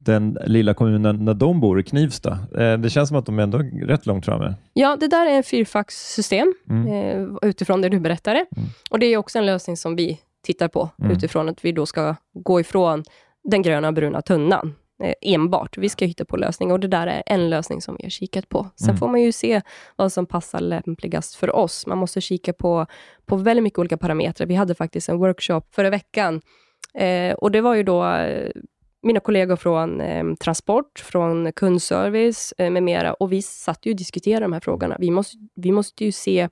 den 0.01 0.38
lilla 0.45 0.73
kommunen 0.73 1.25
när 1.25 1.34
de 1.34 1.60
bor 1.60 1.79
i 1.79 1.84
Knivsta, 1.84 2.32
eh, 2.58 2.73
det 2.77 2.89
känns 2.89 3.10
som 3.10 3.17
att 3.17 3.25
de 3.25 3.39
är 3.39 3.43
ändå 3.43 3.58
rätt 3.84 4.05
långt 4.05 4.25
framme. 4.25 4.53
Ja, 4.73 4.97
det 4.99 5.08
där 5.08 5.25
är 5.27 5.38
en 5.38 5.43
fyrfackssystem, 5.43 6.53
Mm. 6.69 6.88
eh, 6.88 7.27
utifrån 7.41 7.82
det 7.82 7.89
du 7.89 7.99
berättade. 7.99 8.45
Och 8.91 8.99
Det 8.99 9.05
är 9.05 9.17
också 9.17 9.39
en 9.39 9.45
lösning 9.45 9.77
som 9.77 9.95
vi 9.95 10.19
tittar 10.43 10.67
på, 10.67 10.89
Mm. 10.99 11.12
utifrån 11.12 11.49
att 11.49 11.65
vi 11.65 11.71
då 11.71 11.86
ska 11.86 12.15
gå 12.34 12.60
ifrån 12.60 13.03
den 13.43 13.62
gröna 13.62 13.88
och 13.88 13.93
bruna 13.93 14.21
tunnan. 14.21 14.73
Eh, 15.03 15.13
enbart. 15.21 15.77
Vi 15.77 15.89
ska 15.89 16.05
hitta 16.05 16.25
på 16.25 16.38
lösningar 16.38 16.73
och 16.73 16.79
det 16.79 16.88
där 16.88 17.07
är 17.07 17.23
en 17.25 17.49
lösning 17.49 17.81
som 17.81 17.95
vi 17.99 18.03
har 18.05 18.09
kikat 18.09 18.49
på. 18.49 18.67
Sen 18.75 18.89
Mm. 18.89 18.97
får 18.97 19.07
man 19.07 19.21
ju 19.21 19.31
se 19.31 19.62
vad 19.95 20.12
som 20.13 20.25
passar 20.25 20.59
lämpligast 20.59 21.35
för 21.35 21.55
oss. 21.55 21.88
Man 21.88 21.97
måste 21.97 22.21
kika 22.21 22.53
på, 22.53 22.85
på 23.25 23.35
väldigt 23.35 23.63
mycket 23.63 23.79
olika 23.79 23.97
parametrar. 23.97 24.47
Vi 24.47 24.55
hade 24.55 24.75
faktiskt 24.75 25.09
en 25.09 25.17
workshop 25.17 25.62
förra 25.71 25.89
veckan 25.89 26.41
eh, 26.93 27.33
och 27.33 27.51
det 27.51 27.62
var 27.62 27.75
ju 27.75 27.83
då 27.83 28.05
eh, 28.05 28.51
mina 29.03 29.19
kollegor 29.19 29.55
från 29.55 30.01
eh, 30.01 30.33
transport, 30.33 30.99
från 30.99 31.51
kundservice 31.53 32.53
eh, 32.57 32.69
med 32.69 32.83
mera 32.83 33.13
och 33.13 33.31
vi 33.31 33.41
satt 33.41 33.85
ju 33.85 33.91
och 33.91 33.97
diskuterade 33.97 34.45
de 34.45 34.53
här 34.53 34.59
frågorna. 34.59 34.97
Vi 34.99 35.12
måste, 35.12 35.38
vi 35.55 35.71
måste 35.71 36.05
ju 36.05 36.12
se 36.12 36.49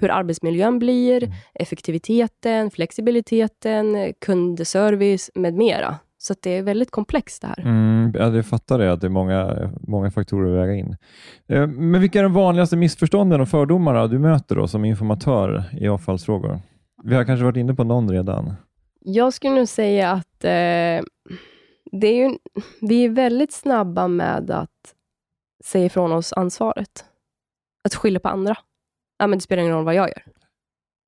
hur 0.00 0.10
arbetsmiljön 0.10 0.78
blir, 0.78 1.32
effektiviteten, 1.54 2.70
flexibiliteten, 2.70 4.12
kundservice 4.26 5.30
med 5.34 5.54
mera. 5.54 5.96
Så 6.28 6.34
det 6.42 6.50
är 6.50 6.62
väldigt 6.62 6.90
komplext 6.90 7.42
det 7.42 7.48
här. 7.48 7.60
Mm, 7.60 8.12
ja, 8.14 8.36
jag 8.36 8.46
fattar 8.46 8.78
det, 8.78 8.92
att 8.92 9.00
det 9.00 9.06
är 9.06 9.10
många, 9.10 9.70
många 9.80 10.10
faktorer 10.10 10.52
att 10.52 10.68
väga 10.68 10.74
in. 10.74 10.96
Eh, 11.48 11.66
Men 11.66 12.00
vilka 12.00 12.18
är 12.18 12.22
de 12.22 12.32
vanligaste 12.32 12.76
missförstånden 12.76 13.40
och 13.40 13.48
fördomarna 13.48 14.06
du 14.06 14.18
möter 14.18 14.56
då 14.56 14.68
som 14.68 14.84
informatör 14.84 15.64
i 15.80 15.88
avfallsfrågor? 15.88 16.60
Vi 17.04 17.14
har 17.14 17.24
kanske 17.24 17.44
varit 17.44 17.56
inne 17.56 17.74
på 17.74 17.84
någon 17.84 18.10
redan. 18.10 18.54
Jag 19.00 19.32
skulle 19.32 19.54
nog 19.54 19.68
säga 19.68 20.10
att 20.10 20.44
eh, 20.44 21.04
det 21.92 22.06
är 22.06 22.28
ju, 22.28 22.38
vi 22.80 23.04
är 23.04 23.08
väldigt 23.08 23.52
snabba 23.52 24.08
med 24.08 24.50
att 24.50 24.94
säga 25.64 25.86
ifrån 25.86 26.12
oss 26.12 26.32
ansvaret. 26.32 27.04
Att 27.84 27.94
skylla 27.94 28.20
på 28.20 28.28
andra. 28.28 28.56
Ja, 29.18 29.26
men 29.26 29.38
det 29.38 29.42
spelar 29.42 29.62
ingen 29.62 29.74
roll 29.74 29.84
vad 29.84 29.94
jag 29.94 30.08
gör. 30.08 30.22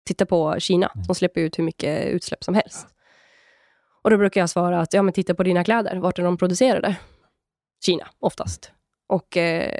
Titta 0.06 0.26
på 0.26 0.56
Kina, 0.58 0.92
som 1.06 1.14
släpper 1.14 1.40
ut 1.40 1.58
hur 1.58 1.64
mycket 1.64 2.06
utsläpp 2.06 2.44
som 2.44 2.54
helst. 2.54 2.86
Och 4.02 4.10
Då 4.10 4.16
brukar 4.16 4.40
jag 4.40 4.50
svara 4.50 4.80
att 4.80 4.92
ja, 4.92 5.02
men 5.02 5.12
titta 5.12 5.34
på 5.34 5.42
dina 5.42 5.64
kläder. 5.64 5.96
Vart 5.96 6.18
är 6.18 6.22
de 6.22 6.36
producerade? 6.36 6.96
Kina, 7.84 8.08
oftast. 8.18 8.72
Och 9.06 9.36
eh, 9.36 9.78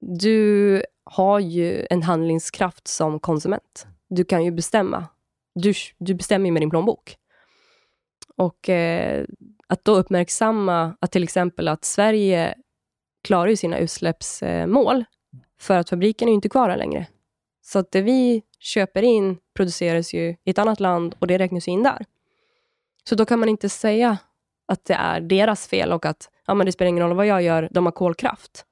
du 0.00 0.82
har 1.04 1.38
ju 1.38 1.86
en 1.90 2.02
handlingskraft 2.02 2.88
som 2.88 3.20
konsument. 3.20 3.86
Du 4.08 4.24
kan 4.24 4.44
ju 4.44 4.50
bestämma. 4.50 5.06
Du, 5.54 5.74
du 5.98 6.14
bestämmer 6.14 6.46
ju 6.46 6.52
med 6.52 6.62
din 6.62 6.70
plånbok. 6.70 7.16
Och 8.36 8.68
eh, 8.68 9.24
att 9.66 9.84
då 9.84 9.96
uppmärksamma 9.96 10.96
att 11.00 11.12
till 11.12 11.24
exempel 11.24 11.68
att 11.68 11.84
Sverige 11.84 12.54
klarar 13.24 13.48
ju 13.48 13.56
sina 13.56 13.78
utsläppsmål, 13.78 14.96
eh, 14.96 15.04
för 15.60 15.76
att 15.76 15.90
fabriken 15.90 16.28
är 16.28 16.32
ju 16.32 16.34
inte 16.34 16.48
kvar 16.48 16.68
här 16.68 16.76
längre. 16.76 17.06
Så 17.62 17.78
att 17.78 17.92
det 17.92 18.02
vi 18.02 18.42
köper 18.58 19.02
in 19.02 19.38
produceras 19.54 20.14
ju 20.14 20.36
i 20.44 20.50
ett 20.50 20.58
annat 20.58 20.80
land 20.80 21.14
och 21.18 21.26
det 21.26 21.38
räknas 21.38 21.68
in 21.68 21.82
där. 21.82 22.06
Så 23.04 23.14
då 23.14 23.24
kan 23.24 23.38
man 23.38 23.48
inte 23.48 23.68
säga 23.68 24.18
att 24.68 24.84
det 24.84 24.94
är 24.94 25.20
deras 25.20 25.68
fel 25.68 25.92
och 25.92 26.06
att 26.06 26.30
ja, 26.46 26.54
men 26.54 26.66
det 26.66 26.72
spelar 26.72 26.88
ingen 26.88 27.04
roll 27.04 27.16
vad 27.16 27.26
jag 27.26 27.42
gör, 27.42 27.68
de 27.70 27.86
har 27.86 27.92
kolkraft. 27.92 28.64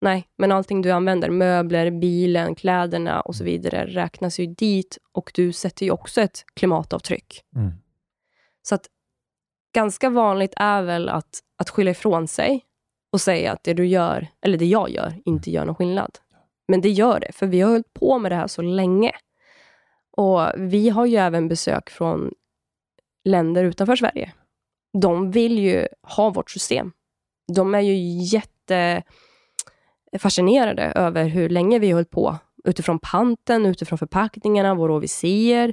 Nej, 0.00 0.28
men 0.36 0.52
allting 0.52 0.82
du 0.82 0.90
använder, 0.90 1.30
möbler, 1.30 1.90
bilen, 1.90 2.54
kläderna 2.54 3.20
och 3.20 3.34
så 3.34 3.44
vidare, 3.44 3.86
räknas 3.86 4.38
ju 4.38 4.46
dit 4.46 4.98
och 5.12 5.30
du 5.34 5.52
sätter 5.52 5.86
ju 5.86 5.92
också 5.92 6.20
ett 6.20 6.44
klimatavtryck. 6.54 7.44
Mm. 7.56 7.72
Så 8.62 8.74
att 8.74 8.86
ganska 9.74 10.10
vanligt 10.10 10.52
är 10.56 10.82
väl 10.82 11.08
att, 11.08 11.40
att 11.56 11.70
skylla 11.70 11.90
ifrån 11.90 12.28
sig 12.28 12.64
och 13.12 13.20
säga 13.20 13.52
att 13.52 13.64
det 13.64 13.74
du 13.74 13.86
gör, 13.86 14.26
eller 14.42 14.58
det 14.58 14.66
jag 14.66 14.90
gör, 14.90 15.14
inte 15.24 15.50
gör 15.50 15.64
någon 15.64 15.74
skillnad. 15.74 16.18
Men 16.68 16.80
det 16.80 16.90
gör 16.90 17.20
det, 17.20 17.32
för 17.32 17.46
vi 17.46 17.60
har 17.60 17.70
hållit 17.70 17.94
på 17.94 18.18
med 18.18 18.32
det 18.32 18.36
här 18.36 18.46
så 18.46 18.62
länge. 18.62 19.12
Och 20.10 20.40
vi 20.56 20.88
har 20.88 21.06
ju 21.06 21.16
även 21.16 21.48
besök 21.48 21.90
från 21.90 22.34
länder 23.24 23.64
utanför 23.64 23.96
Sverige. 23.96 24.32
De 25.00 25.30
vill 25.30 25.58
ju 25.58 25.86
ha 26.16 26.30
vårt 26.30 26.50
system. 26.50 26.92
De 27.54 27.74
är 27.74 27.80
ju 27.80 27.96
jättefascinerade 30.12 30.82
över 30.82 31.24
hur 31.24 31.48
länge 31.48 31.78
vi 31.78 31.86
har 31.86 31.94
hållit 31.94 32.10
på. 32.10 32.36
Utifrån 32.64 32.98
panten, 32.98 33.66
utifrån 33.66 33.98
förpackningarna, 33.98 34.74
våra 34.74 34.94
OVCer, 34.94 35.72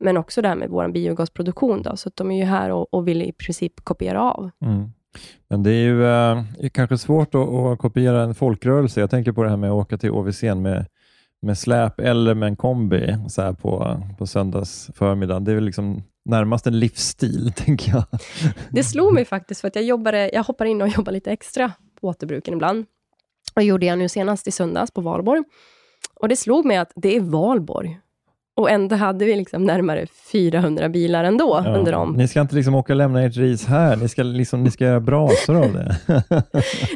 men 0.00 0.16
också 0.16 0.42
det 0.42 0.48
här 0.48 0.56
med 0.56 0.70
vår 0.70 0.88
biogasproduktion. 0.88 1.82
Då, 1.82 1.96
så 1.96 2.08
att 2.08 2.16
de 2.16 2.30
är 2.30 2.38
ju 2.38 2.44
här 2.44 2.70
och, 2.70 2.94
och 2.94 3.08
vill 3.08 3.22
i 3.22 3.32
princip 3.32 3.84
kopiera 3.84 4.22
av. 4.22 4.50
Mm. 4.60 4.90
Men 5.48 5.62
det 5.62 5.70
är 5.70 5.84
ju 5.84 6.06
eh, 6.06 6.44
kanske 6.72 6.98
svårt 6.98 7.34
att, 7.34 7.48
att 7.48 7.78
kopiera 7.78 8.22
en 8.22 8.34
folkrörelse. 8.34 9.00
Jag 9.00 9.10
tänker 9.10 9.32
på 9.32 9.42
det 9.42 9.50
här 9.50 9.56
med 9.56 9.70
att 9.70 9.74
åka 9.74 9.98
till 9.98 10.10
OVC 10.10 10.42
med, 10.42 10.86
med 11.42 11.58
släp 11.58 12.00
eller 12.00 12.34
med 12.34 12.46
en 12.46 12.56
kombi 12.56 13.16
så 13.28 13.42
här 13.42 13.52
på, 13.52 14.02
på 14.18 14.26
söndags 14.26 14.90
förmiddag. 14.94 15.40
Det 15.40 15.50
är 15.50 15.54
väl 15.54 15.64
liksom 15.64 16.02
närmast 16.24 16.66
en 16.66 16.78
livsstil, 16.78 17.52
tänker 17.56 17.92
jag. 17.92 18.04
Det 18.70 18.84
slog 18.84 19.14
mig 19.14 19.24
faktiskt, 19.24 19.60
för 19.60 19.68
att 19.68 19.76
jag, 19.76 19.84
jobbade, 19.84 20.30
jag 20.32 20.44
hoppar 20.44 20.64
in 20.64 20.82
och 20.82 20.88
jobbar 20.88 21.12
lite 21.12 21.30
extra 21.30 21.72
på 22.00 22.08
återbruken 22.08 22.54
ibland. 22.54 22.86
Och 23.54 23.62
gjorde 23.62 23.86
jag 23.86 23.98
nu 23.98 24.08
senast 24.08 24.48
i 24.48 24.50
söndags 24.50 24.90
på 24.90 25.00
Valborg. 25.00 25.42
Och 26.14 26.28
det 26.28 26.36
slog 26.36 26.64
mig 26.64 26.76
att 26.76 26.92
det 26.96 27.16
är 27.16 27.20
Valborg. 27.20 28.00
Och 28.56 28.70
ändå 28.70 28.96
hade 28.96 29.24
vi 29.24 29.36
liksom 29.36 29.64
närmare 29.64 30.06
400 30.32 30.88
bilar 30.88 31.24
ändå 31.24 31.62
Ja. 31.64 31.74
under 31.78 31.92
dem. 31.92 32.12
Ni 32.16 32.28
ska 32.28 32.40
inte 32.40 32.54
liksom 32.54 32.74
åka 32.74 32.92
och 32.92 32.96
lämna 32.96 33.22
ert 33.22 33.36
ris 33.36 33.66
här. 33.66 33.96
Ni 33.96 34.08
ska, 34.08 34.22
liksom, 34.22 34.62
ni 34.64 34.70
ska 34.70 34.84
göra 34.84 35.00
brasor 35.00 35.56
av 35.64 35.72
det. 35.72 35.96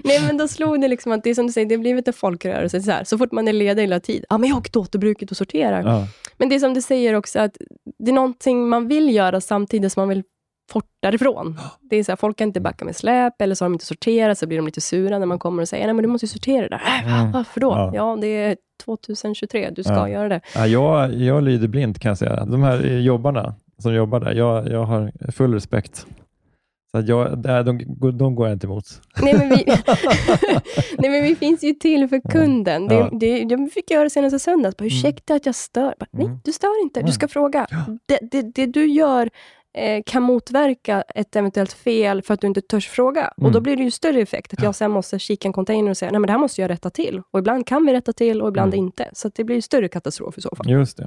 Nej, 0.04 0.20
men 0.26 0.36
då 0.36 0.48
slog 0.48 0.80
det 0.80 0.88
liksom 0.88 1.12
att 1.12 1.24
det 1.24 1.30
är 1.30 1.34
som 1.34 1.46
du 1.46 1.52
säger, 1.52 1.66
det 1.68 1.74
har 1.74 1.80
blivit 1.80 2.08
en 2.08 2.14
folkrörelse. 2.14 2.80
Så, 2.80 2.90
här, 2.90 3.04
så 3.04 3.18
fort 3.18 3.32
man 3.32 3.48
är 3.48 3.52
ledig 3.52 3.82
hela 3.82 4.00
tid, 4.00 4.24
ja 4.28 4.38
men 4.38 4.48
jag 4.48 4.58
åker 4.58 4.70
till 4.70 4.80
återbruket 4.80 5.30
och 5.30 5.36
sorterar. 5.36 5.82
ja. 5.82 6.06
Men 6.38 6.48
det 6.48 6.54
är 6.54 6.58
som 6.58 6.74
du 6.74 6.82
säger 6.82 7.14
också, 7.14 7.38
att 7.40 7.56
det 7.98 8.10
är 8.10 8.14
någonting 8.14 8.68
man 8.68 8.88
vill 8.88 9.14
göra 9.14 9.40
samtidigt 9.40 9.92
som 9.92 10.00
man 10.00 10.08
vill 10.08 10.22
fort 10.70 10.84
därifrån. 11.02 11.58
Det 11.80 11.96
är 11.96 12.04
så 12.04 12.12
här, 12.12 12.16
folk 12.16 12.36
kan 12.36 12.48
inte 12.48 12.60
backa 12.60 12.84
med 12.84 12.96
släp, 12.96 13.42
eller 13.42 13.54
så 13.54 13.64
har 13.64 13.68
de 13.68 13.72
inte 13.74 13.84
sorterat, 13.86 14.38
så 14.38 14.46
blir 14.46 14.58
de 14.58 14.66
lite 14.66 14.80
sura 14.80 15.18
när 15.18 15.26
man 15.26 15.38
kommer 15.38 15.62
och 15.62 15.68
säger, 15.68 15.84
nej 15.86 15.94
men 15.94 16.02
du 16.02 16.08
måste 16.08 16.24
ju 16.24 16.28
sortera 16.28 16.68
det 16.68 16.68
där. 16.68 17.24
Äh, 17.24 17.32
Varför 17.32 17.60
då? 17.60 17.70
Ja. 17.70 17.90
Ja. 17.94 18.18
det 18.20 18.26
är 18.26 18.56
2023, 18.84 19.70
du 19.70 19.82
ska 19.82 19.92
Ja. 19.94 20.08
göra 20.08 20.28
det. 20.28 20.40
Ja, 20.54 20.66
jag, 20.66 21.14
jag 21.14 21.42
lyder 21.42 21.68
blint 21.68 21.98
kan 21.98 22.08
jag 22.08 22.18
säga. 22.18 22.44
De 22.44 22.62
här 22.62 22.84
eh, 22.86 22.98
jobbarna 22.98 23.54
som 23.78 23.94
jobbar 23.94 24.20
där, 24.20 24.32
jag, 24.34 24.68
jag 24.68 24.84
har 24.84 25.12
full 25.32 25.54
respekt. 25.54 26.06
Så 26.92 27.02
jag, 27.06 27.38
där, 27.42 27.62
de, 27.62 27.78
de 28.18 28.34
går 28.34 28.46
jag 28.46 28.54
inte 28.54 28.66
emot. 28.66 28.84
Nej 29.22 29.34
men, 29.38 29.48
vi, 29.48 29.64
nej, 30.98 31.10
men 31.10 31.22
vi 31.22 31.36
finns 31.36 31.64
ju 31.64 31.72
till 31.72 32.08
för 32.08 32.20
kunden. 32.30 32.88
Det, 32.88 32.94
Ja. 32.94 33.08
det, 33.12 33.44
det 33.44 33.68
fick 33.74 33.90
jag 33.90 33.98
göra 33.98 34.10
senast 34.10 34.36
i 34.36 34.38
söndags. 34.38 34.76
Bara, 34.76 34.84
Ursäkta 34.86 35.34
att 35.34 35.46
jag 35.46 35.54
stör. 35.54 35.94
Bara, 36.00 36.06
nej, 36.10 36.30
du 36.44 36.52
stör 36.52 36.82
inte. 36.82 37.02
Du 37.02 37.12
ska 37.12 37.28
fråga. 37.28 37.66
Det, 38.06 38.18
det, 38.30 38.42
det 38.54 38.66
du 38.66 38.86
gör 38.86 39.30
kan 40.06 40.22
motverka 40.22 41.02
ett 41.14 41.36
eventuellt 41.36 41.72
fel 41.72 42.22
för 42.22 42.34
att 42.34 42.40
du 42.40 42.46
inte 42.46 42.60
törs 42.60 42.88
fråga. 42.88 43.32
Och 43.36 43.52
Då 43.52 43.60
blir 43.60 43.76
det 43.76 43.82
ju 43.82 43.90
större 43.90 44.20
effekt. 44.20 44.52
Att 44.52 44.62
jag 44.62 44.74
sen 44.74 44.90
måste 44.90 45.18
kika 45.18 45.48
en 45.48 45.52
container 45.52 45.90
och 45.90 45.96
säga, 45.96 46.10
nej 46.10 46.20
men 46.20 46.26
det 46.26 46.32
här 46.32 46.40
måste 46.40 46.60
jag 46.60 46.70
rätta 46.70 46.90
till. 46.90 47.22
Och 47.30 47.38
ibland 47.38 47.66
kan 47.66 47.86
vi 47.86 47.92
rätta 47.92 48.12
till 48.12 48.42
och 48.42 48.48
ibland 48.48 48.74
inte. 48.74 49.10
Så 49.12 49.30
det 49.34 49.44
blir 49.44 49.56
ju 49.56 49.62
större 49.62 49.88
katastrof 49.88 50.38
i 50.38 50.40
så 50.40 50.56
fall. 50.56 50.70
Just 50.70 50.96
det. 50.96 51.06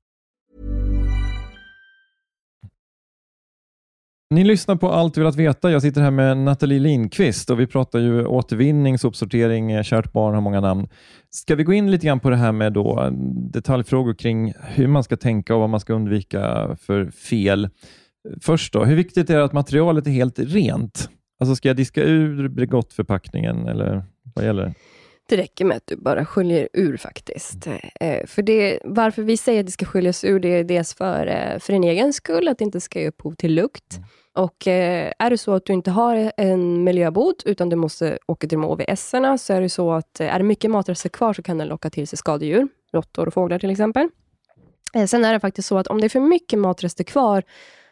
Ni 4.31 4.43
lyssnar 4.43 4.75
på 4.75 4.89
Allt 4.89 5.13
du 5.13 5.21
velat 5.21 5.35
veta. 5.35 5.71
Jag 5.71 5.81
sitter 5.81 6.01
här 6.01 6.11
med 6.11 6.37
Nathalie 6.37 6.79
Lindqvist 6.79 7.49
och 7.49 7.59
vi 7.59 7.67
pratar 7.67 7.99
ju 7.99 8.25
återvinning, 8.25 8.97
sopsortering, 8.97 9.83
kärt 9.83 10.11
barn 10.11 10.33
har 10.33 10.41
många 10.41 10.61
namn. 10.61 10.87
Ska 11.29 11.55
vi 11.55 11.63
gå 11.63 11.73
in 11.73 11.91
lite 11.91 12.05
grann 12.07 12.19
på 12.19 12.29
det 12.29 12.35
här 12.35 12.51
med 12.51 12.73
då 12.73 13.09
detaljfrågor 13.53 14.13
kring 14.13 14.53
hur 14.61 14.87
man 14.87 15.03
ska 15.03 15.17
tänka 15.17 15.55
och 15.55 15.59
vad 15.59 15.69
man 15.69 15.79
ska 15.79 15.93
undvika 15.93 16.75
för 16.81 17.11
fel. 17.11 17.69
Först 18.41 18.73
då, 18.73 18.85
hur 18.85 18.95
viktigt 18.95 19.29
är 19.29 19.37
det 19.37 19.43
att 19.43 19.53
materialet 19.53 20.07
är 20.07 20.11
helt 20.11 20.39
rent? 20.39 21.09
Alltså 21.39 21.55
ska 21.55 21.69
jag 21.69 21.77
diska 21.77 22.03
ur 22.03 22.47
Bregottförpackningen 22.47 23.67
eller 23.67 24.03
vad 24.35 24.45
gäller 24.45 24.65
det? 24.65 24.73
Det 25.29 25.37
räcker 25.37 25.65
med 25.65 25.77
att 25.77 25.87
du 25.87 25.95
bara 25.95 26.25
sköljer 26.25 26.69
ur 26.73 26.97
faktiskt. 26.97 27.67
Eh, 27.99 28.25
för 28.25 28.41
det, 28.41 28.79
varför 28.83 29.23
vi 29.23 29.37
säger 29.37 29.59
att 29.59 29.65
det 29.65 29.71
ska 29.71 29.85
sköljas 29.85 30.23
ur, 30.23 30.39
det 30.39 30.47
är 30.47 30.63
dels 30.63 30.93
för, 30.93 31.27
eh, 31.27 31.59
för 31.59 31.73
din 31.73 31.83
egen 31.83 32.13
skull, 32.13 32.47
att 32.47 32.57
det 32.57 32.63
inte 32.63 32.81
ska 32.81 32.99
ge 32.99 33.07
upphov 33.07 33.35
till 33.35 33.53
lukt. 33.53 33.99
Och 34.33 34.67
eh, 34.67 35.11
är 35.19 35.29
det 35.29 35.37
så 35.37 35.53
att 35.53 35.65
du 35.65 35.73
inte 35.73 35.91
har 35.91 36.31
en 36.37 36.83
miljöbot, 36.83 37.43
utan 37.45 37.69
du 37.69 37.75
måste 37.75 38.17
åka 38.27 38.47
till 38.47 38.61
de 38.61 38.65
OVS-erna, 38.65 39.37
så 39.37 39.53
är 39.53 39.61
det 39.61 39.69
så 39.69 39.91
att 39.91 40.19
eh, 40.19 40.35
är 40.35 40.39
det 40.39 40.45
mycket 40.45 40.71
matrester 40.71 41.09
kvar, 41.09 41.33
så 41.33 41.41
kan 41.43 41.57
den 41.57 41.67
locka 41.67 41.89
till 41.89 42.07
sig 42.07 42.17
skadedjur, 42.17 42.67
råttor 42.93 43.27
och 43.27 43.33
fåglar 43.33 43.59
till 43.59 43.69
exempel. 43.69 44.09
Eh, 44.93 45.05
sen 45.05 45.25
är 45.25 45.33
det 45.33 45.39
faktiskt 45.39 45.67
så 45.67 45.77
att 45.77 45.87
om 45.87 46.01
det 46.01 46.07
är 46.07 46.09
för 46.09 46.19
mycket 46.19 46.59
matrester 46.59 47.03
kvar, 47.03 47.43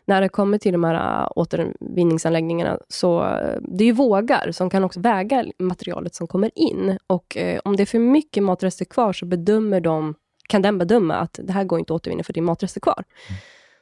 när 0.06 0.22
det 0.22 0.30
kommer 0.30 0.58
till 0.58 0.72
de 0.72 0.84
här 0.84 1.22
eh, 1.24 1.28
återvinningsanläggningarna, 1.36 2.80
så 2.88 3.20
det 3.62 3.84
är 3.84 3.86
ju 3.86 3.92
vågar 3.92 4.52
som 4.52 4.70
kan 4.70 4.84
också 4.84 5.00
väga 5.00 5.46
materialet 5.60 6.16
som 6.16 6.28
kommer 6.28 6.52
in. 6.56 6.98
Och 7.08 7.38
eh, 7.38 7.60
om 7.64 7.76
det 7.76 7.84
är 7.84 7.86
för 7.86 8.00
mycket 8.00 8.44
matrester 8.44 8.86
kvar, 8.86 9.14
så 9.14 9.26
bedömer 9.26 9.82
de, 9.82 10.16
kan 10.50 10.62
den 10.62 10.78
bedöma 10.78 11.16
att 11.16 11.40
det 11.44 11.54
här 11.54 11.64
går 11.64 11.80
inte 11.80 11.94
att 11.94 12.02
återvinna, 12.02 12.24
för 12.24 12.34
det 12.34 12.40
är 12.40 12.42
matrester 12.42 12.82
kvar. 12.82 13.04
Mm. 13.30 13.40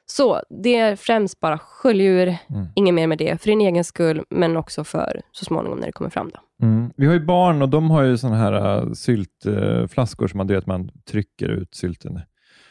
Så 0.10 0.42
det 0.64 0.76
är 0.76 0.96
främst 0.96 1.40
bara 1.40 1.58
skölj 1.58 2.08
mm. 2.08 2.68
inget 2.76 2.94
mer 2.94 3.08
med 3.08 3.18
det, 3.18 3.42
för 3.42 3.48
din 3.48 3.62
egen 3.62 3.84
skull, 3.84 4.24
men 4.30 4.58
också 4.58 4.84
för 4.84 5.22
så 5.32 5.46
småningom 5.46 5.80
när 5.80 5.86
det 5.86 5.92
kommer 5.92 6.10
fram. 6.10 6.32
Då. 6.34 6.66
Mm. 6.66 6.92
Vi 6.98 7.06
har 7.06 7.14
ju 7.14 7.26
barn 7.26 7.62
och 7.62 7.70
de 7.70 7.92
har 7.92 8.04
ju 8.04 8.18
såna 8.18 8.36
här 8.36 8.84
uh, 8.84 8.94
syltflaskor 8.94 10.28
som 10.28 10.38
man, 10.38 10.56
att 10.56 10.66
man 10.66 10.90
trycker 11.10 11.50
ut 11.50 11.76
sylten 11.76 12.20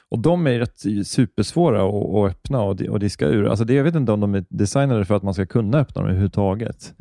och 0.08 0.18
De 0.18 0.46
är 0.46 0.58
rätt 0.58 1.06
supersvåra 1.06 1.82
att, 1.88 2.14
att 2.14 2.30
öppna 2.30 2.62
och, 2.62 2.80
och 2.80 2.98
diska 2.98 3.26
ur. 3.26 3.48
Alltså 3.48 3.64
det, 3.64 3.74
jag 3.74 3.84
vet 3.84 3.94
inte 3.94 4.12
om 4.12 4.20
de 4.20 4.34
är 4.34 4.44
designade 4.48 5.04
för 5.04 5.14
att 5.14 5.22
man 5.22 5.34
ska 5.34 5.46
kunna 5.46 5.78
öppna 5.78 6.00
dem 6.00 6.08
överhuvudtaget. 6.08 6.94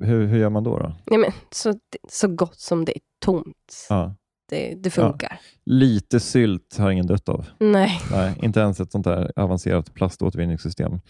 Hur, 0.00 0.26
hur 0.26 0.38
gör 0.38 0.50
man 0.50 0.64
då? 0.64 0.78
då? 0.78 0.92
Ja, 1.04 1.18
men, 1.18 1.32
så, 1.50 1.74
så 2.08 2.28
gott 2.28 2.56
som 2.56 2.84
det 2.84 2.92
är 2.96 3.00
tomt. 3.24 3.86
Ja. 3.88 4.14
Det, 4.48 4.74
det 4.74 4.90
funkar. 4.90 5.32
Ja. 5.32 5.72
Lite 5.72 6.20
sylt 6.20 6.76
har 6.78 6.90
ingen 6.90 7.06
dött 7.06 7.28
av. 7.28 7.46
Nej. 7.58 8.00
Nej. 8.10 8.34
Inte 8.42 8.60
ens 8.60 8.80
ett 8.80 8.92
sånt 8.92 9.06
här 9.06 9.32
avancerat 9.36 9.94
plaståtervinningssystem. 9.94 11.00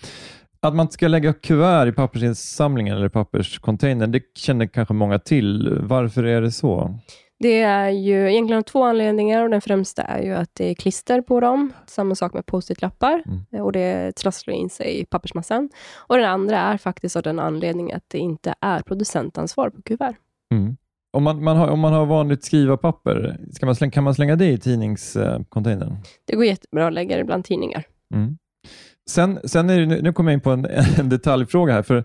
Att 0.61 0.75
man 0.75 0.91
ska 0.91 1.09
lägga 1.09 1.33
kuvert 1.33 1.87
i 1.87 1.93
pappersinsamlingen 1.93 2.97
eller 2.97 3.09
papperscontainern, 3.09 4.13
det 4.13 4.23
känner 4.37 4.67
kanske 4.67 4.95
många 4.95 5.19
till. 5.19 5.79
Varför 5.83 6.25
är 6.25 6.41
det 6.41 6.53
så? 6.53 6.99
Det 7.39 7.63
är 7.63 7.91
ju 7.91 8.31
egentligen 8.31 8.65
två 8.65 8.85
anledningar 8.85 9.43
och 9.43 9.51
den 9.51 9.61
främsta 9.61 10.03
är 10.03 10.23
ju 10.23 10.35
att 10.35 10.51
det 10.53 10.71
är 10.71 10.75
klister 10.75 11.21
på 11.21 11.41
dem. 11.41 11.73
Samma 11.87 12.15
sak 12.15 12.35
med 12.35 12.47
post-it-lappar 12.47 13.23
mm. 13.27 13.65
och 13.65 13.73
det 13.73 14.13
trasslar 14.17 14.55
in 14.55 14.71
sig 14.71 15.01
i 15.01 15.05
pappersmassan. 15.05 15.69
Och 15.97 16.17
den 16.17 16.27
andra 16.27 16.59
är 16.59 16.77
faktiskt 16.77 17.17
av 17.17 17.23
den 17.23 17.39
anledningen 17.39 17.97
att 17.97 18.05
det 18.09 18.19
inte 18.19 18.55
är 18.61 18.81
producentansvar 18.81 19.71
på 19.71 19.83
kuvert. 19.83 20.15
Mm. 20.53 20.77
Om, 21.17 21.23
man, 21.23 21.45
man 21.45 21.57
har, 21.57 21.69
om 21.69 21.81
man 21.81 21.93
har 21.93 22.07
vanligt 22.07 22.45
skrivarpapper, 22.45 23.37
ska 23.53 23.67
man 23.67 23.77
slänga, 23.77 23.91
kan 23.91 24.05
man 24.05 24.15
slänga 24.15 24.37
det 24.37 24.51
i 24.51 24.59
tidningscontainern? 24.59 25.97
Det 26.25 26.37
går 26.37 26.45
jättebra 26.45 26.87
att 26.87 26.93
lägga 26.93 27.17
det 27.17 27.25
bland 27.25 27.45
tidningar. 27.45 27.85
Mm. 28.15 28.39
Sen, 29.11 29.39
sen 29.45 29.71
är 29.71 29.81
det, 29.81 30.03
nu 30.03 30.13
kommer 30.13 30.31
jag 30.31 30.37
in 30.37 30.41
på 30.41 30.51
en, 30.51 30.67
en 30.99 31.09
detaljfråga 31.09 31.73
här. 31.73 31.83
för 31.83 32.05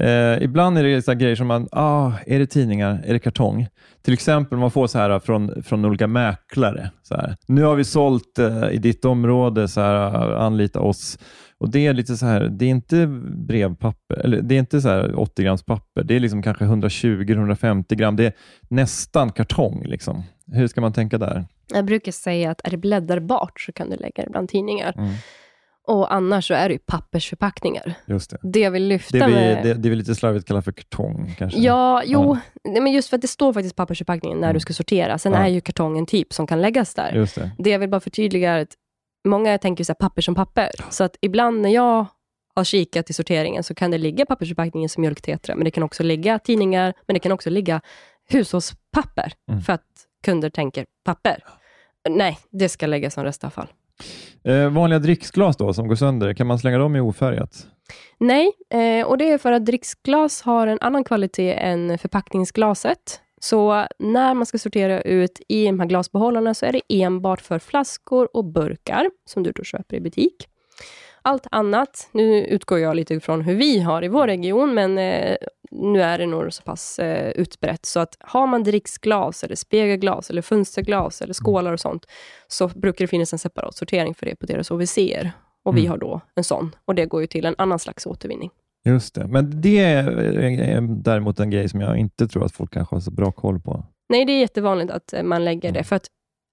Eh, 0.00 0.42
ibland 0.42 0.78
är 0.78 0.84
det 0.84 1.02
så 1.02 1.14
grejer 1.14 1.36
som 1.36 1.46
man, 1.46 1.68
ah, 1.72 2.12
är 2.26 2.38
det 2.38 2.46
tidningar? 2.46 3.02
Är 3.06 3.12
det 3.12 3.18
kartong? 3.18 3.66
Till 4.02 4.14
exempel 4.14 4.58
man 4.58 4.70
får 4.70 4.86
så 4.86 4.98
här 4.98 5.18
från, 5.18 5.62
från 5.62 5.84
olika 5.84 6.06
mäklare. 6.06 6.90
Så 7.02 7.14
här, 7.14 7.36
nu 7.46 7.62
har 7.62 7.74
vi 7.74 7.84
sålt 7.84 8.38
eh, 8.38 8.70
i 8.70 8.78
ditt 8.78 9.04
område, 9.04 9.68
så 9.68 9.80
här, 9.80 10.32
anlita 10.32 10.80
oss. 10.80 11.18
Och 11.62 11.70
Det 11.70 11.86
är 11.86 11.92
lite 11.92 12.16
så 12.16 12.26
här, 12.26 12.40
det 12.40 12.64
är 12.64 12.68
inte 12.68 13.06
brevpapper, 13.46 14.16
eller 14.16 14.42
det 14.42 14.54
är 14.54 14.58
inte 14.58 14.80
så 14.80 14.88
här 14.88 15.18
80 15.18 15.42
grams 15.42 15.62
papper. 15.62 16.04
Det 16.04 16.16
är 16.16 16.20
liksom 16.20 16.42
kanske 16.42 16.64
120-150 16.64 17.94
gram. 17.94 18.16
Det 18.16 18.26
är 18.26 18.32
nästan 18.68 19.32
kartong. 19.32 19.82
Liksom. 19.84 20.22
Hur 20.52 20.68
ska 20.68 20.80
man 20.80 20.92
tänka 20.92 21.18
där? 21.18 21.46
Jag 21.74 21.84
brukar 21.84 22.12
säga 22.12 22.50
att 22.50 22.60
är 22.64 22.70
det 22.70 22.76
bläddarbart 22.76 23.60
så 23.60 23.72
kan 23.72 23.90
du 23.90 23.96
lägga 23.96 24.24
det 24.24 24.30
bland 24.30 24.48
tidningar. 24.48 24.94
Mm. 24.96 25.12
Och 25.88 26.14
annars 26.14 26.46
så 26.46 26.54
är 26.54 26.68
det 26.68 26.72
ju 26.72 26.78
pappersförpackningar. 26.78 27.94
Just 28.06 28.30
det. 28.30 28.38
det 28.42 28.70
vill 28.70 28.88
lyfta 28.88 29.18
det 29.18 29.26
vi, 29.26 29.32
med... 29.32 29.64
Det, 29.64 29.74
det 29.74 29.88
vi 29.88 29.96
lite 29.96 30.14
slarvigt 30.14 30.48
kallar 30.48 30.60
för 30.60 30.72
kartong 30.72 31.34
kanske? 31.38 31.58
Ja, 31.58 32.02
jo. 32.06 32.36
Ja. 32.62 32.80
men 32.80 32.92
just 32.92 33.08
för 33.08 33.16
att 33.16 33.22
det 33.22 33.28
står 33.28 33.52
faktiskt 33.52 33.76
pappersförpackningen 33.76 34.38
när 34.38 34.46
mm. 34.46 34.54
du 34.54 34.60
ska 34.60 34.72
sortera. 34.72 35.18
Sen 35.18 35.32
ja. 35.32 35.38
är 35.38 35.48
ju 35.48 35.60
kartongen 35.60 36.06
typ 36.06 36.32
som 36.32 36.46
kan 36.46 36.62
läggas 36.62 36.94
där. 36.94 37.12
Just 37.12 37.34
det. 37.34 37.50
det 37.58 37.70
jag 37.70 37.78
vill 37.78 37.90
bara 37.90 38.00
förtydliga 38.00 38.52
är 38.52 38.62
att 38.62 38.76
många 39.24 39.58
tänker 39.58 39.84
så 39.84 39.92
här, 39.92 39.94
papper 39.94 40.22
som 40.22 40.34
papper. 40.34 40.70
Så 40.90 41.04
att 41.04 41.16
ibland 41.20 41.60
när 41.60 41.70
jag 41.70 42.06
har 42.54 42.64
kikat 42.64 43.10
i 43.10 43.12
sorteringen 43.12 43.62
så 43.62 43.74
kan 43.74 43.90
det 43.90 43.98
ligga 43.98 44.26
pappersförpackningen 44.26 44.88
som 44.88 45.00
mjölktetra, 45.00 45.54
men 45.54 45.64
det 45.64 45.70
kan 45.70 45.82
också 45.82 46.02
ligga 46.02 46.38
tidningar, 46.38 46.94
men 47.06 47.14
det 47.14 47.20
kan 47.20 47.32
också 47.32 47.50
ligga 47.50 47.80
hushållspapper, 48.28 49.32
mm. 49.50 49.60
för 49.60 49.72
att 49.72 49.86
kunder 50.24 50.50
tänker 50.50 50.86
papper. 51.04 51.44
Nej, 52.08 52.38
det 52.50 52.68
ska 52.68 52.86
läggas 52.86 53.14
som 53.14 53.24
restavfall. 53.24 53.66
Eh, 54.44 54.68
vanliga 54.68 54.98
dricksglas 54.98 55.56
då, 55.56 55.74
som 55.74 55.88
går 55.88 55.96
sönder, 55.96 56.34
kan 56.34 56.46
man 56.46 56.58
slänga 56.58 56.78
dem 56.78 56.96
i 56.96 57.00
ofärgat? 57.00 57.66
Nej, 58.18 58.52
eh, 58.70 59.06
och 59.06 59.18
det 59.18 59.30
är 59.30 59.38
för 59.38 59.52
att 59.52 59.66
dricksglas 59.66 60.42
har 60.42 60.66
en 60.66 60.78
annan 60.80 61.04
kvalitet 61.04 61.54
än 61.54 61.98
förpackningsglaset. 61.98 63.20
Så 63.44 63.86
när 63.98 64.34
man 64.34 64.46
ska 64.46 64.58
sortera 64.58 65.00
ut 65.00 65.40
i 65.48 65.66
de 65.66 65.80
här 65.80 65.86
glasbehållarna 65.86 66.54
så 66.54 66.66
är 66.66 66.72
det 66.72 66.82
enbart 66.88 67.40
för 67.40 67.58
flaskor 67.58 68.36
och 68.36 68.44
burkar 68.44 69.10
som 69.24 69.42
du 69.42 69.52
då 69.52 69.64
köper 69.64 69.96
i 69.96 70.00
butik. 70.00 70.48
Allt 71.22 71.46
annat, 71.50 72.08
nu 72.12 72.44
utgår 72.44 72.78
jag 72.78 72.96
lite 72.96 73.14
ifrån 73.14 73.40
hur 73.40 73.54
vi 73.54 73.80
har 73.80 74.04
i 74.04 74.08
vår 74.08 74.26
region, 74.26 74.74
men 74.74 74.98
eh, 74.98 75.36
nu 75.70 76.02
är 76.02 76.18
det 76.18 76.26
nog 76.26 76.52
så 76.52 76.62
pass 76.62 76.98
eh, 76.98 77.30
utbrett, 77.30 77.86
så 77.86 78.00
att 78.00 78.16
har 78.20 78.46
man 78.46 78.62
dricksglas, 78.62 79.44
eller 79.44 79.56
spegelglas, 79.56 80.30
eller 80.30 80.42
fönsterglas, 80.42 81.22
eller 81.22 81.34
skålar 81.34 81.72
och 81.72 81.80
sånt, 81.80 82.06
så 82.48 82.68
brukar 82.68 83.04
det 83.04 83.08
finnas 83.08 83.32
en 83.32 83.38
separat 83.38 83.76
sortering 83.76 84.14
för 84.14 84.26
det 84.26 84.36
på 84.36 84.46
deras 84.46 84.70
OVC. 84.70 84.98
Och 85.64 85.72
mm. 85.72 85.82
vi 85.82 85.86
har 85.86 85.98
då 85.98 86.20
en 86.34 86.44
sån, 86.44 86.74
och 86.84 86.94
det 86.94 87.06
går 87.06 87.20
ju 87.20 87.26
till 87.26 87.46
en 87.46 87.54
annan 87.58 87.78
slags 87.78 88.06
återvinning. 88.06 88.50
Just 88.84 89.14
det, 89.14 89.26
men 89.26 89.60
det 89.60 89.78
är 89.78 90.80
däremot 91.02 91.40
en 91.40 91.50
grej 91.50 91.68
som 91.68 91.80
jag 91.80 91.96
inte 91.96 92.28
tror 92.28 92.44
att 92.44 92.52
folk 92.52 92.72
kanske 92.72 92.96
har 92.96 93.00
så 93.00 93.10
bra 93.10 93.32
koll 93.32 93.60
på. 93.60 93.84
Nej, 94.08 94.24
det 94.24 94.32
är 94.32 94.40
jättevanligt 94.40 94.90
att 94.90 95.12
eh, 95.12 95.22
man 95.22 95.44
lägger 95.44 95.68
mm. 95.68 95.78
det, 95.78 95.84
för 95.84 95.96
att 95.96 96.06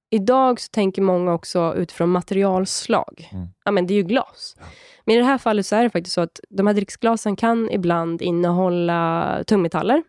idag 0.09 0.59
så 0.59 0.69
tänker 0.71 1.01
många 1.01 1.33
också 1.33 1.75
utifrån 1.77 2.09
materialslag. 2.09 3.29
Mm. 3.31 3.47
Ja, 3.65 3.71
men 3.71 3.87
det 3.87 3.93
är 3.93 3.95
ju 3.95 4.03
glas. 4.03 4.55
Ja. 4.59 4.65
Men 5.05 5.15
i 5.15 5.17
det 5.17 5.25
här 5.25 5.37
fallet 5.37 5.65
så 5.65 5.75
är 5.75 5.83
det 5.83 5.89
faktiskt 5.89 6.13
så 6.13 6.21
att 6.21 6.39
de 6.49 6.67
här 6.67 6.73
dricksglasen 6.73 7.35
kan 7.35 7.69
ibland 7.71 8.21
innehålla 8.21 9.43
tungmetaller. 9.47 10.03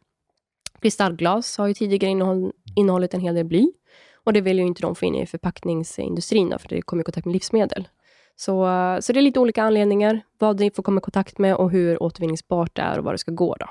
Kristallglas 0.80 1.58
har 1.58 1.66
ju 1.66 1.74
tidigare 1.74 2.10
innehåll, 2.10 2.52
innehållit 2.76 3.14
en 3.14 3.20
hel 3.20 3.34
del 3.34 3.44
bly. 3.46 3.72
Och 4.24 4.32
det 4.32 4.40
vill 4.40 4.58
ju 4.58 4.66
inte 4.66 4.82
de 4.82 4.94
få 4.94 5.04
in 5.04 5.14
i 5.14 5.26
förpackningsindustrin, 5.26 6.54
för 6.58 6.68
det 6.68 6.82
kommer 6.82 7.00
i 7.00 7.04
kontakt 7.04 7.26
med 7.26 7.32
livsmedel. 7.32 7.88
Så, 8.40 8.66
så 9.00 9.12
det 9.12 9.20
är 9.20 9.22
lite 9.22 9.40
olika 9.40 9.62
anledningar, 9.62 10.20
vad 10.38 10.60
ni 10.60 10.70
får 10.70 10.82
komma 10.82 10.98
i 10.98 11.00
kontakt 11.00 11.38
med 11.38 11.54
och 11.54 11.70
hur 11.70 12.02
återvinningsbart 12.02 12.74
det 12.74 12.82
är 12.82 12.98
och 12.98 13.04
var 13.04 13.12
det 13.12 13.18
ska 13.18 13.32
gå. 13.32 13.56
Då. 13.60 13.66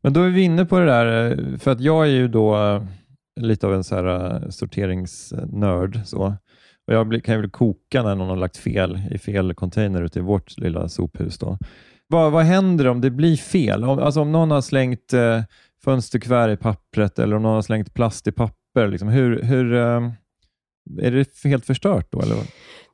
Men 0.00 0.12
då 0.12 0.22
är 0.22 0.28
vi 0.28 0.42
inne 0.42 0.64
på 0.64 0.78
det 0.78 0.84
där, 0.84 1.30
eh, 1.30 1.58
för 1.58 1.70
att 1.70 1.80
jag 1.80 2.06
är 2.06 2.10
ju 2.10 2.28
då 2.28 2.56
eh, 2.56 2.82
lite 3.40 3.66
av 3.66 3.74
en 3.74 3.84
så 3.84 3.94
här 3.94 4.34
eh, 4.44 4.48
sorteringsnörd. 4.48 6.00
Så. 6.04 6.34
Och 6.86 6.94
jag 6.94 7.24
kan 7.24 7.34
ju 7.34 7.40
väl 7.40 7.50
koka 7.50 8.02
när 8.02 8.14
någon 8.14 8.28
har 8.28 8.36
lagt 8.36 8.56
fel 8.56 9.00
i 9.10 9.18
fel 9.18 9.54
container 9.54 10.02
ute 10.02 10.18
i 10.18 10.22
vårt 10.22 10.58
lilla 10.58 10.88
sophus. 10.88 11.38
Då. 11.38 11.58
Vad, 12.06 12.32
vad 12.32 12.44
händer 12.44 12.86
om 12.86 13.00
det 13.00 13.10
blir 13.10 13.36
fel? 13.36 13.84
Om, 13.84 13.98
alltså 13.98 14.20
om 14.20 14.32
någon 14.32 14.50
har 14.50 14.60
slängt 14.60 15.12
eh, 15.12 15.42
fönsterkuvert 15.84 16.48
i 16.52 16.56
pappret 16.56 17.18
eller 17.18 17.36
om 17.36 17.42
någon 17.42 17.54
har 17.54 17.62
slängt 17.62 17.94
plast 17.94 18.26
i 18.26 18.32
papper. 18.32 18.88
Liksom, 18.88 19.08
hur, 19.08 19.42
hur, 19.42 19.74
eh, 19.74 20.10
är 21.00 21.10
det 21.10 21.44
helt 21.44 21.66
förstört 21.66 22.12
då? 22.12 22.22
Eller? 22.22 22.36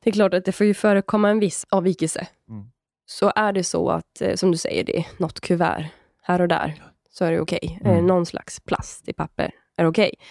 Det 0.05 0.09
är 0.09 0.13
klart 0.13 0.33
att 0.33 0.45
det 0.45 0.51
får 0.51 0.65
ju 0.65 0.73
förekomma 0.73 1.29
en 1.29 1.39
viss 1.39 1.65
avvikelse. 1.69 2.27
Mm. 2.49 2.65
Så 3.05 3.31
är 3.35 3.53
det 3.53 3.63
så 3.63 3.89
att, 3.89 4.21
som 4.35 4.51
du 4.51 4.57
säger, 4.57 4.83
det 4.83 4.97
är 4.97 5.05
något 5.17 5.39
kuvert 5.39 5.85
här 6.21 6.41
och 6.41 6.47
där, 6.47 6.83
så 7.09 7.25
är 7.25 7.31
det 7.31 7.39
okej. 7.39 7.77
Okay. 7.81 7.93
Mm. 7.93 8.07
Någon 8.07 8.25
slags 8.25 8.59
plast 8.59 9.09
i 9.09 9.13
papper 9.13 9.51
är 9.77 9.85
okej. 9.85 10.11
Okay. 10.13 10.27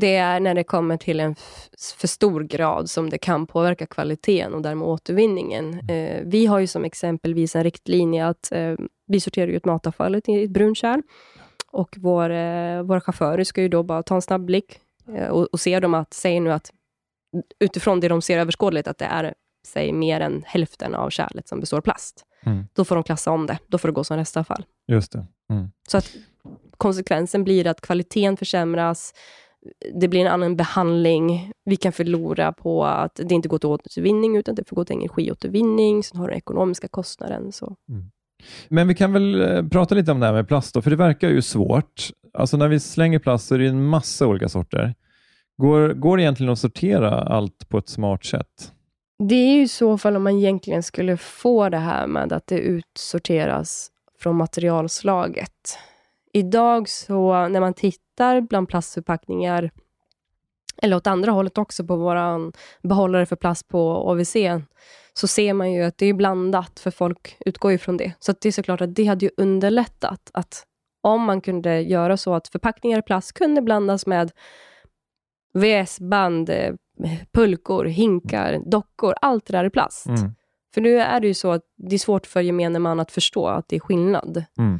Det 0.00 0.16
är 0.16 0.40
när 0.40 0.54
det 0.54 0.64
kommer 0.64 0.96
till 0.96 1.20
en 1.20 1.34
för 1.96 2.08
stor 2.08 2.40
grad 2.40 2.90
som 2.90 3.10
det 3.10 3.18
kan 3.18 3.46
påverka 3.46 3.86
kvaliteten 3.86 4.54
och 4.54 4.62
därmed 4.62 4.88
återvinningen. 4.88 5.74
Mm. 5.74 5.88
Eh, 5.88 6.22
vi 6.24 6.46
har 6.46 6.58
ju 6.58 6.66
som 6.66 6.84
exempelvis 6.84 7.56
en 7.56 7.64
riktlinje 7.64 8.26
att 8.26 8.52
eh, 8.52 8.74
vi 9.06 9.20
sorterar 9.20 9.48
ut 9.48 9.64
matavfallet 9.64 10.28
i 10.28 10.44
ett 10.44 10.50
brunkärl. 10.50 11.02
Och 11.70 11.96
vår, 11.98 12.30
eh, 12.30 12.82
våra 12.82 13.00
chaufförer 13.00 13.44
ska 13.44 13.62
ju 13.62 13.68
då 13.68 13.82
bara 13.82 14.02
ta 14.02 14.14
en 14.14 14.22
snabb 14.22 14.44
blick 14.44 14.80
eh, 15.16 15.28
och, 15.28 15.46
och 15.52 15.60
se 15.60 15.80
dem 15.80 15.94
att, 15.94 16.14
säger 16.14 16.40
nu 16.40 16.52
att 16.52 16.72
utifrån 17.60 18.00
det 18.00 18.08
de 18.08 18.22
ser 18.22 18.38
överskådligt, 18.38 18.88
att 18.88 18.98
det 18.98 19.04
är 19.04 19.34
säg, 19.66 19.92
mer 19.92 20.20
än 20.20 20.42
hälften 20.46 20.94
av 20.94 21.10
kärlet 21.10 21.48
som 21.48 21.60
består 21.60 21.76
av 21.76 21.82
plast. 21.82 22.24
Mm. 22.46 22.64
då 22.72 22.84
får 22.84 22.94
de 22.94 23.04
klassa 23.04 23.30
om 23.30 23.46
det. 23.46 23.58
Då 23.66 23.78
får 23.78 23.88
det 23.88 23.92
gå 23.92 24.04
som 24.04 24.16
restavfall. 24.16 24.64
Just 24.88 25.12
det. 25.12 25.26
Mm. 25.50 25.70
Så 25.88 25.98
att 25.98 26.12
konsekvensen 26.76 27.44
blir 27.44 27.66
att 27.66 27.80
kvaliteten 27.80 28.36
försämras, 28.36 29.12
det 29.94 30.08
blir 30.08 30.20
en 30.20 30.32
annan 30.32 30.56
behandling, 30.56 31.52
vi 31.64 31.76
kan 31.76 31.92
förlora 31.92 32.52
på 32.52 32.84
att 32.84 33.20
det 33.24 33.34
inte 33.34 33.48
går 33.48 33.58
till 33.58 33.68
återvinning, 33.68 34.36
utan 34.36 34.54
det 34.54 34.68
får 34.68 34.76
gå 34.76 34.84
till 34.84 34.96
energiåtervinning, 34.96 36.02
sen 36.02 36.18
har 36.18 36.26
du 36.26 36.30
den 36.30 36.38
ekonomiska 36.38 36.88
kostnaden. 36.88 37.52
Så. 37.52 37.76
Men 38.68 38.88
vi 38.88 38.94
kan 38.94 39.12
väl 39.12 39.40
eh, 39.40 39.68
prata 39.68 39.94
lite 39.94 40.12
om 40.12 40.20
det 40.20 40.26
här 40.26 40.32
med 40.32 40.48
plast, 40.48 40.74
då, 40.74 40.82
för 40.82 40.90
det 40.90 40.96
verkar 40.96 41.28
ju 41.28 41.42
svårt. 41.42 42.10
Alltså 42.34 42.56
när 42.56 42.68
vi 42.68 42.80
slänger 42.80 43.18
plast 43.18 43.46
så 43.46 43.54
är 43.54 43.58
det 43.58 43.66
en 43.66 43.86
massa 43.86 44.26
olika 44.26 44.48
sorter. 44.48 44.94
Går, 45.58 45.88
går 45.88 46.16
det 46.16 46.22
egentligen 46.22 46.52
att 46.52 46.58
sortera 46.58 47.10
allt 47.10 47.68
på 47.68 47.78
ett 47.78 47.88
smart 47.88 48.24
sätt? 48.24 48.72
Det 49.18 49.34
är 49.34 49.54
ju 49.54 49.62
i 49.62 49.68
så 49.68 49.98
fall 49.98 50.16
om 50.16 50.22
man 50.22 50.38
egentligen 50.38 50.82
skulle 50.82 51.16
få 51.16 51.68
det 51.68 51.78
här 51.78 52.06
med 52.06 52.32
att 52.32 52.46
det 52.46 52.58
utsorteras 52.58 53.90
från 54.18 54.36
materialslaget. 54.36 55.78
Idag 56.32 56.88
så 56.88 57.48
när 57.48 57.60
man 57.60 57.74
tittar 57.74 58.40
bland 58.40 58.68
plastförpackningar, 58.68 59.70
eller 60.82 60.96
åt 60.96 61.06
andra 61.06 61.32
hållet 61.32 61.58
också 61.58 61.86
på 61.86 61.96
vår 61.96 62.52
behållare 62.88 63.26
för 63.26 63.36
plast 63.36 63.68
på 63.68 64.10
OVC, 64.10 64.36
så 65.14 65.26
ser 65.26 65.52
man 65.52 65.72
ju 65.72 65.82
att 65.82 65.98
det 65.98 66.06
är 66.06 66.14
blandat, 66.14 66.80
för 66.80 66.90
folk 66.90 67.36
utgår 67.46 67.72
ju 67.72 67.78
från 67.78 67.96
det. 67.96 68.12
Så 68.18 68.30
att 68.30 68.40
det 68.40 68.48
är 68.48 68.52
såklart 68.52 68.80
att 68.80 68.94
det 68.94 69.04
hade 69.04 69.24
ju 69.24 69.30
underlättat 69.36 70.30
att 70.34 70.64
om 71.02 71.22
man 71.22 71.40
kunde 71.40 71.80
göra 71.80 72.16
så 72.16 72.34
att 72.34 72.48
förpackningar 72.48 72.98
i 72.98 73.02
plast 73.02 73.32
kunde 73.32 73.62
blandas 73.62 74.06
med 74.06 74.32
VS-band, 75.60 76.50
eh, 76.50 76.74
pulkor, 77.32 77.84
hinkar, 77.84 78.60
dockor, 78.66 79.14
allt 79.20 79.46
det 79.46 79.52
där 79.52 79.64
i 79.64 79.70
plast. 79.70 80.06
Mm. 80.06 80.30
För 80.74 80.80
nu 80.80 80.98
är 81.00 81.20
det 81.20 81.26
ju 81.26 81.34
så 81.34 81.50
att 81.52 81.62
det 81.76 81.94
är 81.94 81.98
svårt 81.98 82.26
för 82.26 82.40
gemene 82.40 82.78
man 82.78 83.00
att 83.00 83.10
förstå 83.12 83.46
att 83.46 83.68
det 83.68 83.76
är 83.76 83.80
skillnad. 83.80 84.44
Mm. 84.58 84.74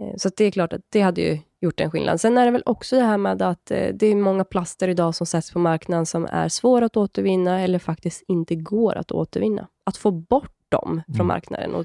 Eh, 0.00 0.16
Så 0.16 0.30
det 0.36 0.44
är 0.44 0.50
klart 0.50 0.72
att 0.72 0.80
det 0.92 1.00
hade 1.00 1.20
ju 1.20 1.38
gjort 1.60 1.80
en 1.80 1.90
skillnad. 1.90 2.20
Sen 2.20 2.38
är 2.38 2.44
det 2.44 2.50
väl 2.50 2.62
också 2.66 2.96
det 2.96 3.02
här 3.02 3.18
med 3.18 3.42
att 3.42 3.70
eh, 3.70 3.88
det 3.94 4.06
är 4.06 4.16
många 4.16 4.44
plaster 4.44 4.88
idag 4.88 5.14
som 5.14 5.26
sätts 5.26 5.50
på 5.52 5.58
marknaden 5.58 6.06
som 6.06 6.26
är 6.30 6.48
svåra 6.48 6.86
att 6.86 6.96
återvinna 6.96 7.60
eller 7.60 7.78
faktiskt 7.78 8.24
inte 8.28 8.54
går 8.54 8.96
att 8.96 9.12
återvinna. 9.12 9.68
Att 9.86 9.96
få 9.96 10.10
bort 10.10 10.52
dem 10.68 11.02
från 11.06 11.14
Mm. 11.14 11.26
marknaden. 11.26 11.74
Och, 11.74 11.84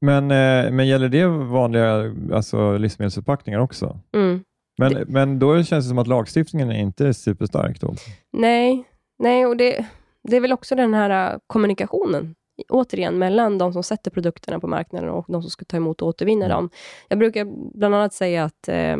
Men, 0.00 0.30
eh, 0.30 0.70
men 0.72 0.88
gäller 0.88 1.08
det 1.08 1.26
vanliga 1.26 2.14
alltså, 2.32 2.76
livsmedelsförpackningar 2.78 3.58
också? 3.60 4.00
mm. 4.14 4.44
Men, 4.78 5.04
men 5.08 5.38
då 5.38 5.62
känns 5.62 5.84
det 5.84 5.88
som 5.88 5.98
att 5.98 6.06
lagstiftningen 6.06 6.70
är 6.70 6.80
inte 6.80 7.06
är 7.06 7.12
superstark. 7.12 7.80
Då. 7.80 7.94
Nej, 8.32 8.84
nej 9.18 9.46
och 9.46 9.56
det, 9.56 9.86
det 10.28 10.36
är 10.36 10.40
väl 10.40 10.52
också 10.52 10.74
den 10.74 10.94
här 10.94 11.32
äh, 11.32 11.38
kommunikationen, 11.46 12.34
återigen, 12.68 13.18
mellan 13.18 13.58
de 13.58 13.72
som 13.72 13.82
sätter 13.82 14.10
produkterna 14.10 14.60
på 14.60 14.66
marknaden 14.66 15.10
och 15.10 15.24
de 15.28 15.42
som 15.42 15.50
ska 15.50 15.64
ta 15.64 15.76
emot 15.76 16.02
och 16.02 16.08
återvinna 16.08 16.48
dem. 16.48 16.70
Jag 17.08 17.18
brukar 17.18 17.44
bland 17.78 17.94
annat 17.94 18.14
säga 18.14 18.44
att 18.44 18.68
eh, 18.68 18.96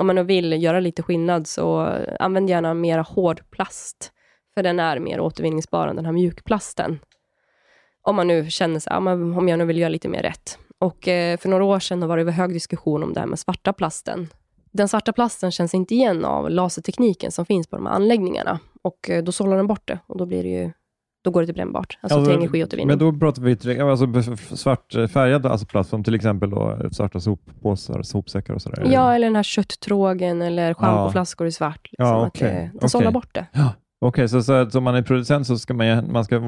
om 0.00 0.06
man 0.06 0.26
vill 0.26 0.62
göra 0.62 0.80
lite 0.80 1.02
skillnad, 1.02 1.46
så 1.46 1.78
använd 2.18 2.50
gärna 2.50 2.74
mer 2.74 2.98
hård 2.98 3.50
plast, 3.50 4.12
för 4.54 4.62
den 4.62 4.80
är 4.80 4.98
mer 4.98 5.20
återvinningsbar 5.20 5.88
än 5.88 5.96
den 5.96 6.04
här 6.04 6.12
mjukplasten. 6.12 6.98
Om 8.02 8.16
man 8.16 8.26
nu 8.26 8.50
känner 8.50 8.80
sig, 8.80 8.92
ja, 8.92 8.96
om 8.96 9.48
jag 9.48 9.58
nu 9.58 9.64
vill 9.64 9.78
göra 9.78 9.88
lite 9.88 10.08
mer 10.08 10.22
rätt. 10.22 10.58
Och 10.78 11.08
eh, 11.08 11.38
för 11.38 11.48
några 11.48 11.64
år 11.64 11.78
sedan 11.78 12.08
var 12.08 12.16
det 12.16 12.32
hög 12.32 12.52
diskussion 12.52 13.02
om 13.02 13.12
det 13.12 13.20
här 13.20 13.26
med 13.26 13.38
svarta 13.38 13.72
plasten. 13.72 14.28
Den 14.74 14.88
svarta 14.88 15.12
plasten 15.12 15.50
känns 15.50 15.74
inte 15.74 15.94
igen 15.94 16.24
av 16.24 16.50
lasertekniken 16.50 17.32
som 17.32 17.46
finns 17.46 17.66
på 17.66 17.76
de 17.76 17.86
här 17.86 17.92
anläggningarna. 17.92 18.58
Och 18.82 19.10
eh, 19.10 19.22
då 19.24 19.32
sållar 19.32 19.56
den 19.56 19.66
bort 19.66 19.82
det 19.88 19.98
och 20.06 20.18
då 20.18 20.26
blir 20.26 20.42
det 20.42 20.48
ju 20.48 20.70
då 21.24 21.30
går 21.30 21.40
det 21.40 21.46
till 21.46 21.54
brännbart, 21.54 21.98
alltså 22.00 22.18
Alltså, 22.18 22.30
till 22.32 22.38
energiåtervinning. 22.42 22.88
Men 22.88 22.98
då 22.98 23.12
pratar 23.18 23.42
vi 23.42 23.56
till- 23.56 23.80
alltså, 23.82 24.06
svartfärgad 24.56 25.46
alltså 25.46 25.66
plast, 25.66 25.90
som 25.90 26.04
till 26.04 26.14
exempel 26.14 26.50
då, 26.50 26.78
svarta 26.92 27.20
soppåsar, 27.20 28.02
sopsäckar 28.02 28.54
och 28.54 28.62
sådär. 28.62 28.88
Ja, 28.92 29.14
eller 29.14 29.26
den 29.26 29.36
här 29.36 29.42
kötttrågen 29.42 30.42
eller 30.42 30.74
schampoflaskor 30.74 31.46
i 31.46 31.52
svart. 31.52 31.88
Liksom, 31.90 32.06
Ja, 32.06 32.22
att 32.22 32.28
okej, 32.28 32.48
det, 32.48 32.54
den 32.60 32.70
okej. 32.76 32.88
sållar 32.88 33.10
bort 33.10 33.34
det. 33.34 33.46
Okej, 34.00 34.28
så, 34.28 34.42
så 34.42 34.52
att 34.52 34.74
om 34.74 34.84
man 34.84 34.94
är 34.94 35.02
producent 35.02 35.46
så 35.46 35.58
ska 35.58 35.74
man, 35.74 36.12
man, 36.12 36.24
ska, 36.24 36.40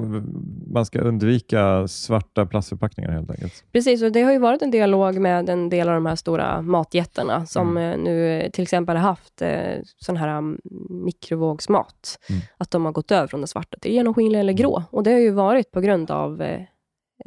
man 0.72 0.86
ska 0.86 1.00
undvika 1.00 1.88
svarta 1.88 2.46
plastförpackningar 2.46 3.10
helt 3.10 3.30
enkelt? 3.30 3.64
Precis, 3.72 4.02
och 4.02 4.12
det 4.12 4.22
har 4.22 4.32
ju 4.32 4.38
varit 4.38 4.62
en 4.62 4.70
dialog 4.70 5.18
med 5.18 5.48
en 5.48 5.68
del 5.68 5.88
av 5.88 5.94
de 5.94 6.06
här 6.06 6.16
stora 6.16 6.62
matjättarna, 6.62 7.46
som 7.46 7.76
Mm. 7.76 7.92
eh, 7.92 8.04
nu 8.04 8.48
till 8.52 8.62
exempel 8.62 8.96
har 8.96 9.02
haft 9.08 9.42
eh, 9.42 9.78
sån 10.04 10.16
här 10.16 10.38
um, 10.38 10.58
mikrovågsmat. 10.90 12.18
Mm. 12.30 12.42
Att 12.58 12.70
de 12.70 12.84
har 12.84 12.92
gått 12.92 13.10
över 13.10 13.26
från 13.26 13.40
det 13.40 13.46
svarta 13.46 13.78
till 13.80 13.92
genomskinlig 13.92 14.40
eller 14.40 14.52
grå. 14.52 14.82
Och 14.90 15.02
det 15.02 15.12
har 15.12 15.18
ju 15.18 15.30
varit 15.30 15.70
på 15.70 15.80
grund 15.80 16.10
av 16.10 16.42
eh, 16.42 16.60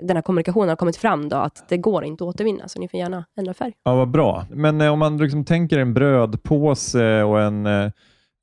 den 0.03 0.17
här 0.17 0.21
kommunikationen 0.21 0.69
har 0.69 0.75
kommit 0.75 0.97
fram 0.97 1.29
då, 1.29 1.37
att 1.37 1.65
det 1.69 1.77
går 1.77 2.03
inte 2.03 2.23
att 2.23 2.27
återvinna, 2.35 2.67
så 2.67 2.79
ni 2.79 2.87
får 2.87 2.99
gärna 2.99 3.25
ändra 3.37 3.53
färg. 3.53 3.73
Ja, 3.83 3.95
vad 3.95 4.11
bra. 4.11 4.45
Men 4.51 4.81
eh, 4.81 4.91
om 4.93 4.99
man 4.99 5.17
liksom 5.17 5.45
tänker 5.45 5.79
en 5.79 5.93
brödpåse 5.93 7.23
och 7.23 7.41
en, 7.41 7.65
eh, 7.65 7.91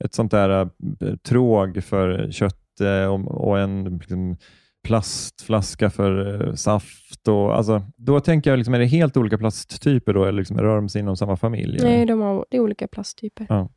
ett 0.05 0.15
sånt 0.15 0.31
där 0.31 0.61
eh, 0.61 1.17
tråg 1.17 1.85
för 1.85 2.31
kött 2.31 2.81
eh, 2.81 3.15
och, 3.27 3.59
en 3.59 3.99
liksom, 3.99 4.37
plastflaska 4.85 5.91
för 5.91 6.43
eh, 6.49 6.55
saft. 6.55 7.29
Och, 7.29 7.57
alltså, 7.57 7.83
då 7.97 8.21
tänker 8.21 8.51
jag, 8.51 8.57
liksom, 8.57 8.75
är 8.75 8.79
det 8.79 8.87
helt 8.87 9.17
olika 9.17 9.39
plasttyper 9.39 10.13
då, 10.13 10.25
eller 10.25 10.39
liksom, 10.39 10.59
rör 10.59 10.77
de 10.77 10.89
sig 10.89 11.01
inom 11.01 11.17
samma 11.17 11.37
familj? 11.37 11.79
eller? 11.79 11.89
Nej, 11.89 12.07
de 12.07 12.21
har, 12.21 12.47
det 12.51 12.57
är 12.57 12.61
olika 12.61 12.89
plasttyper. 12.89 13.47
Ja. 13.49 13.69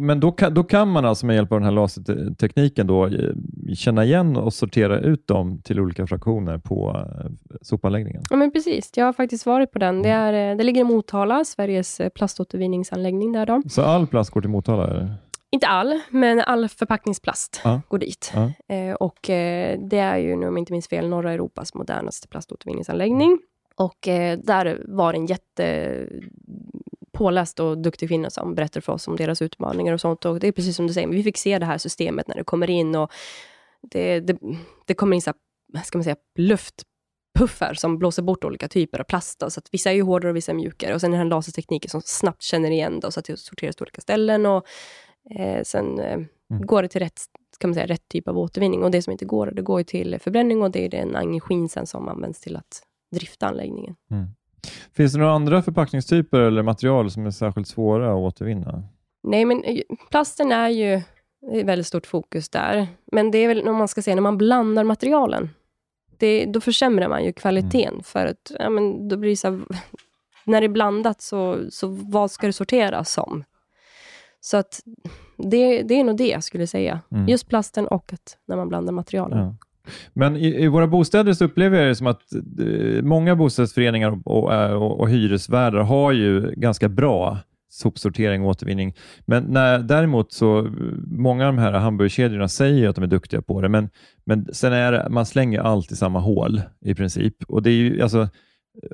Men 0.00 0.20
då 0.20 0.32
kan, 0.32 0.54
då 0.54 0.64
kan 0.64 0.88
man 0.88 1.04
alltså 1.04 1.26
med 1.26 1.36
hjälp 1.36 1.52
av 1.52 1.58
den 1.60 1.64
här 1.64 1.72
lasertekniken 1.72 2.86
då, 2.86 3.06
eh, 3.06 3.12
känna 3.74 4.04
igen 4.04 4.36
och 4.36 4.54
sortera 4.54 4.98
ut 5.00 5.26
dem 5.26 5.60
till 5.64 5.80
olika 5.80 6.06
fraktioner 6.06 6.58
på 6.58 7.06
eh, 7.20 7.30
sopanläggningen? 7.62 8.22
Ja, 8.30 8.36
men 8.36 8.50
precis. 8.52 8.90
Jag 8.94 9.04
har 9.04 9.12
faktiskt 9.12 9.46
varit 9.46 9.72
på 9.72 9.78
den. 9.78 10.02
Det, 10.02 10.08
är, 10.08 10.50
eh, 10.52 10.56
det 10.56 10.64
ligger 10.64 10.80
i 10.80 10.84
Motala, 10.84 11.44
Sveriges 11.44 12.00
plaståtervinningsanläggning 12.14 13.32
där 13.32 13.46
då. 13.46 13.62
Så 13.68 13.82
all 13.82 14.06
plast 14.06 14.30
går 14.30 14.40
till 14.40 14.50
Motala? 14.50 14.86
Eller? 14.90 15.14
Inte 15.50 15.66
all, 15.66 16.00
men 16.10 16.40
all 16.40 16.68
förpackningsplast 16.68 17.60
Ja. 17.64 17.80
går 17.88 17.98
dit. 17.98 18.32
Ja. 18.34 18.74
Eh, 18.76 18.94
och 18.94 19.30
eh, 19.30 19.78
Det 19.90 19.98
är 19.98 20.16
ju, 20.16 20.36
nu 20.36 20.46
om 20.48 20.54
jag 20.54 20.58
inte 20.58 20.72
minns 20.72 20.88
fel, 20.88 21.08
norra 21.08 21.32
Europas 21.32 21.74
modernaste 21.74 22.28
plaståtervinningsanläggning. 22.28 23.38
Och 23.76 24.08
eh, 24.08 24.38
där 24.38 24.82
var 24.88 25.12
det 25.12 25.18
en 25.18 25.26
jätte 25.26 25.96
påläst 27.14 27.60
och 27.60 27.78
duktig 27.78 28.08
kvinna 28.08 28.30
som 28.30 28.54
berättade 28.54 28.80
för 28.80 28.92
oss 28.92 29.08
om 29.08 29.16
deras 29.16 29.42
utmaningar 29.42 29.92
och 29.92 30.00
sånt. 30.00 30.24
Och 30.24 30.40
det 30.40 30.48
är 30.48 30.52
precis 30.52 30.76
som 30.76 30.86
du 30.86 30.92
säger, 30.92 31.08
vi 31.08 31.22
fick 31.22 31.36
se 31.36 31.58
det 31.58 31.66
här 31.66 31.78
systemet 31.78 32.28
när 32.28 32.34
det 32.34 32.44
kommer 32.44 32.70
in 32.70 32.94
och 32.94 33.12
det, 33.82 34.20
det, 34.20 34.38
det 34.86 34.94
kommer 34.94 35.14
in 35.14 35.22
så 35.22 35.32
här, 35.74 35.82
ska 35.82 35.98
man 35.98 36.04
säga, 36.04 36.16
luftpuffar 36.38 37.74
som 37.74 37.98
blåser 37.98 38.22
bort 38.22 38.44
olika 38.44 38.68
typer 38.68 38.98
av 38.98 39.04
plast. 39.04 39.38
Då, 39.38 39.50
så 39.50 39.60
att 39.60 39.68
vissa 39.72 39.90
är 39.90 39.94
ju 39.94 40.02
hårdare 40.02 40.30
och 40.30 40.36
vissa 40.36 40.52
är 40.52 40.56
mjukare. 40.56 40.94
Och 40.94 41.00
sen 41.00 41.12
är 41.12 41.16
det 41.16 41.22
den 41.22 41.26
här 41.26 41.36
lasertekniken 41.36 41.90
som 41.90 42.02
snabbt 42.04 42.42
känner 42.42 42.70
igen 42.70 43.00
då, 43.00 43.10
så 43.10 43.20
att 43.20 43.26
det 43.26 43.36
sorteras 43.36 43.76
till 43.76 43.84
olika 43.84 44.00
ställen. 44.00 44.46
Och, 44.46 44.66
eh, 45.38 45.62
sen 45.62 45.98
eh, 45.98 46.18
går 46.48 46.82
det 46.82 46.88
till 46.88 47.00
rätt, 47.00 47.20
kan 47.60 47.70
man 47.70 47.74
säga, 47.74 47.86
rätt 47.86 48.08
typ 48.08 48.28
av 48.28 48.38
återvinning. 48.38 48.82
Och 48.82 48.90
det 48.90 49.02
som 49.02 49.10
inte 49.10 49.24
går, 49.24 49.46
det 49.46 49.62
går 49.62 49.82
till 49.82 50.18
förbränning 50.20 50.62
och 50.62 50.70
det 50.70 50.84
är 50.84 50.88
den 50.88 51.16
energin 51.16 51.68
sen 51.68 51.86
som 51.86 52.08
används 52.08 52.40
till 52.40 52.56
att 52.56 52.82
drifta 53.14 53.46
anläggningen. 53.46 53.96
Finns 54.92 55.12
det 55.12 55.18
några 55.18 55.32
andra 55.32 55.62
förpackningstyper 55.62 56.40
eller 56.40 56.62
material 56.62 57.10
som 57.10 57.26
är 57.26 57.30
särskilt 57.30 57.68
svåra 57.68 58.10
att 58.10 58.16
återvinna? 58.16 58.82
Nej, 59.22 59.44
men 59.44 59.64
eh, 59.64 59.80
plasten 60.10 60.52
är 60.52 60.68
ju 60.68 61.02
är 61.52 61.64
väldigt 61.64 61.86
stort 61.86 62.06
fokus 62.06 62.48
där. 62.48 62.86
Men 63.12 63.30
det 63.30 63.38
är 63.38 63.48
väl, 63.48 63.68
om 63.68 63.76
man 63.76 63.88
ska 63.88 64.02
säga, 64.02 64.14
när 64.14 64.22
man 64.22 64.38
blandar 64.38 64.84
materialen, 64.84 65.50
det, 66.18 66.44
då 66.44 66.60
försämrar 66.60 67.08
man 67.08 67.24
ju 67.24 67.32
kvaliteten. 67.32 68.02
För 68.02 68.26
att, 68.26 68.52
ja, 68.58 68.70
men 68.70 69.08
då 69.08 69.16
blir 69.16 69.30
det 69.30 69.36
så 69.36 69.50
här, 69.50 69.60
när 70.44 70.60
det 70.60 70.66
är 70.66 70.68
blandat, 70.68 71.20
så, 71.20 71.58
så 71.70 71.88
vad 71.88 72.30
ska 72.30 72.46
det 72.46 72.52
sorteras 72.52 73.12
som? 73.12 73.44
Så 74.40 74.56
att 74.56 74.80
det, 75.36 75.82
det 75.82 75.94
är 75.94 76.04
nog 76.04 76.16
det, 76.16 76.44
skulle 76.44 76.62
jag 76.62 76.68
säga. 76.68 77.00
Mm. 77.10 77.28
Just 77.28 77.48
plasten 77.48 77.88
och 77.88 78.12
att 78.12 78.38
när 78.46 78.56
man 78.56 78.68
blandar 78.68 78.92
materialen. 78.92 79.38
Ja. 79.38 79.56
Men 80.12 80.36
i, 80.36 80.62
i 80.64 80.68
våra 80.68 80.86
bostäder 80.86 81.32
så 81.32 81.44
upplever 81.44 81.78
jag 81.78 81.88
det 81.88 81.94
som 81.94 82.06
att 82.06 82.22
eh, 82.34 83.02
många 83.02 83.36
bostadsföreningar 83.36 84.10
och, 84.10 84.44
och, 84.44 84.54
eh, 84.54 84.72
och, 84.72 85.00
och 85.00 85.10
hyresvärdar 85.10 85.80
har 85.80 86.12
ju 86.12 86.54
ganska 86.56 86.88
bra 86.88 87.38
sopsortering 87.68 88.42
och 88.42 88.48
återvinning. 88.48 88.94
Men 89.26 89.44
när, 89.44 89.78
däremot 89.78 90.32
så, 90.32 90.58
eh, 90.58 90.72
många 91.06 91.46
av 91.46 91.54
de 91.54 91.62
här 91.62 91.72
hamburgerkedjorna 91.72 92.48
säger 92.48 92.88
att 92.88 92.96
de 92.96 93.04
är 93.04 93.08
duktiga 93.08 93.42
på 93.42 93.60
det, 93.60 93.68
men, 93.68 93.90
men 94.24 94.54
sen 94.54 94.72
är 94.72 94.92
det, 94.92 95.06
man 95.10 95.26
slänger 95.26 95.60
allt 95.60 95.92
i 95.92 95.96
samma 95.96 96.18
hål 96.18 96.62
i 96.84 96.94
princip. 96.94 97.36
Och 97.48 97.62
det 97.62 97.70
är 97.70 97.74
ju, 97.74 98.02
alltså, 98.02 98.28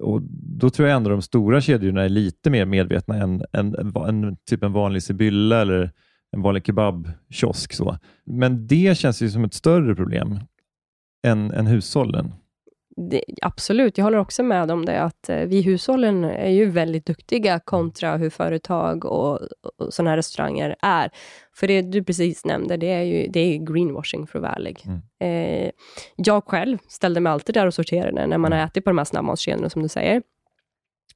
och 0.00 0.22
då 0.60 0.70
tror 0.70 0.88
jag 0.88 0.96
ändå 0.96 1.10
de 1.10 1.22
stora 1.22 1.60
kedjorna 1.60 2.04
är 2.04 2.08
lite 2.08 2.50
mer 2.50 2.64
medvetna 2.64 3.16
än, 3.16 3.42
än, 3.52 3.74
än, 3.74 3.96
än 3.96 4.36
typ 4.36 4.62
en 4.62 4.72
vanlig 4.72 5.02
Sibylla 5.02 5.60
eller 5.60 5.90
en 6.32 6.42
vanlig 6.42 6.66
kebabkiosk. 6.66 7.72
Så. 7.72 7.98
Men 8.26 8.66
det 8.66 8.98
känns 8.98 9.22
ju 9.22 9.30
som 9.30 9.44
ett 9.44 9.54
större 9.54 9.94
problem 9.94 10.38
än, 11.22 11.50
än 11.50 11.66
hushållen. 11.66 12.32
det, 12.96 13.24
absolut, 13.42 13.98
jag 13.98 14.04
håller 14.04 14.18
också 14.18 14.42
med 14.42 14.70
om 14.70 14.84
det, 14.84 15.02
att 15.02 15.28
eh, 15.28 15.36
vi 15.36 15.62
hushållen 15.62 16.24
är 16.24 16.50
ju 16.50 16.66
väldigt 16.70 17.06
duktiga 17.06 17.60
kontra 17.60 18.16
hur 18.16 18.30
företag 18.30 19.04
och, 19.04 19.40
och 19.78 19.94
sådana 19.94 20.10
här 20.10 20.16
restauranger 20.16 20.76
är. 20.82 21.10
För 21.54 21.66
det 21.66 21.82
du 21.82 22.04
precis 22.04 22.44
nämnde, 22.44 22.76
det 22.76 22.92
är 22.92 23.02
ju 23.02 23.28
det 23.28 23.40
är 23.40 23.58
greenwashing 23.58 24.26
för 24.26 24.38
att 24.38 24.42
vara 24.42 24.52
ärlig. 24.52 24.84
Mm. 24.86 25.00
Eh, 25.20 25.70
jag 26.16 26.44
själv 26.44 26.78
ställde 26.88 27.20
mig 27.20 27.32
alltid 27.32 27.54
där 27.54 27.66
och 27.66 27.74
sorterade 27.74 28.26
när 28.26 28.38
man 28.38 28.52
har 28.52 28.58
ätit 28.58 28.84
på 28.84 28.90
de 28.90 28.98
här 28.98 29.04
snabbmatskedjorna, 29.04 29.70
som 29.70 29.82
du 29.82 29.88
säger. 29.88 30.22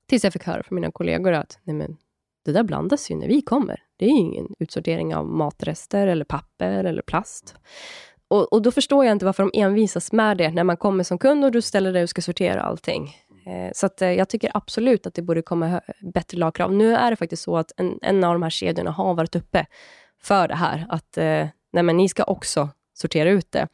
Tills 0.08 0.24
jag 0.24 0.32
fick 0.32 0.44
höra 0.44 0.62
från 0.62 0.74
mina 0.76 0.90
kollegor 0.90 1.32
att 1.32 1.58
nej 1.62 1.76
men, 1.76 1.96
det 2.44 2.52
där 2.52 2.62
blandas 2.62 3.10
ju 3.10 3.16
när 3.16 3.28
vi 3.28 3.42
kommer. 3.42 3.80
Det 3.96 4.04
är 4.04 4.08
ju 4.08 4.16
ingen 4.16 4.54
utsortering 4.58 5.14
av 5.14 5.26
matrester, 5.26 6.06
eller 6.06 6.24
papper 6.24 6.84
eller 6.84 7.02
plast. 7.02 7.56
Och, 8.28 8.52
och, 8.52 8.62
då 8.62 8.70
förstår 8.70 9.04
jag 9.04 9.12
inte 9.12 9.24
varför 9.24 9.42
de 9.42 9.60
envisas 9.60 10.12
med 10.12 10.36
det, 10.36 10.50
när 10.50 10.64
man 10.64 10.76
kommer 10.76 11.04
som 11.04 11.18
kund 11.18 11.44
och 11.44 11.52
du 11.52 11.62
ställer 11.62 11.92
dig 11.92 12.02
och 12.02 12.08
ska 12.08 12.22
sortera 12.22 12.62
allting. 12.62 13.16
Eh, 13.46 13.70
så 13.74 13.86
att, 13.86 14.02
eh, 14.02 14.12
jag 14.12 14.28
tycker 14.28 14.50
absolut 14.54 15.06
att 15.06 15.14
det 15.14 15.22
borde 15.22 15.42
komma 15.42 15.80
bättre 16.14 16.38
lagkrav. 16.38 16.72
Nu 16.72 16.94
är 16.94 17.10
det 17.10 17.16
faktiskt 17.16 17.42
så 17.42 17.56
att 17.56 17.72
en, 17.76 17.98
en 18.02 18.24
av 18.24 18.32
de 18.32 18.42
här 18.42 18.50
kedjorna 18.50 18.90
har 18.90 19.14
varit 19.14 19.36
uppe 19.36 19.66
för 20.22 20.48
det 20.48 20.54
här, 20.54 20.86
att 20.88 21.18
eh, 21.18 21.46
nej, 21.72 21.82
men 21.82 21.96
ni 21.96 22.08
ska 22.08 22.24
också 22.24 22.68
sortera 22.94 23.30
ut 23.30 23.52
det. 23.52 23.68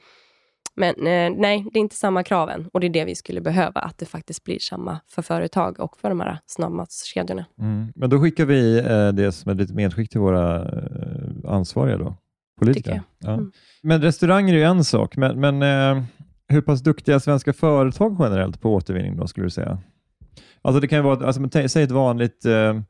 Men 0.76 0.94
eh, 0.94 1.40
nej, 1.40 1.66
det 1.72 1.78
är 1.78 1.80
inte 1.80 1.96
samma 1.96 2.22
krav 2.22 2.50
än. 2.50 2.68
Och 2.72 2.80
det 2.80 2.86
är 2.86 2.90
det 2.90 3.04
vi 3.04 3.14
skulle 3.14 3.40
behöva, 3.40 3.80
att 3.80 3.98
det 3.98 4.06
faktiskt 4.06 4.44
blir 4.44 4.58
samma 4.58 5.00
för 5.08 5.22
företag 5.22 5.80
och 5.80 5.98
för 5.98 6.08
de 6.08 6.20
här 6.20 6.38
snabbmatskedjorna. 6.46 7.44
Mm. 7.58 7.92
Men 7.94 8.10
då 8.10 8.20
skickar 8.20 8.44
vi 8.44 8.78
eh, 8.78 9.08
det 9.08 9.32
som 9.32 9.52
ett 9.52 9.58
litet 9.58 9.76
medskick 9.76 10.10
till 10.10 10.20
våra 10.20 10.62
eh, 10.62 11.52
ansvariga 11.52 11.96
då, 11.96 12.16
politiker. 12.60 13.02
Ja. 13.18 13.32
Mm. 13.32 13.52
Men 13.82 14.02
restauranger 14.02 14.54
är 14.54 14.58
ju 14.58 14.64
en 14.64 14.84
sak, 14.84 15.16
men, 15.16 15.40
men 15.40 15.62
eh, 15.62 16.02
hur 16.48 16.60
pass 16.60 16.80
duktiga 16.80 17.14
är 17.14 17.18
svenska 17.18 17.52
företag 17.52 18.16
generellt 18.18 18.60
på 18.60 18.74
återvinning 18.74 19.16
då, 19.16 19.26
skulle 19.26 19.46
du 19.46 19.50
säga? 19.50 19.78
Alltså 20.62 20.80
det 20.80 20.88
kan 20.88 20.98
ju 20.98 21.02
vara, 21.02 21.26
alltså, 21.26 21.68
säg 21.68 21.82
ett 21.82 21.90
vanligt 21.90 22.44
eh, 22.44 22.80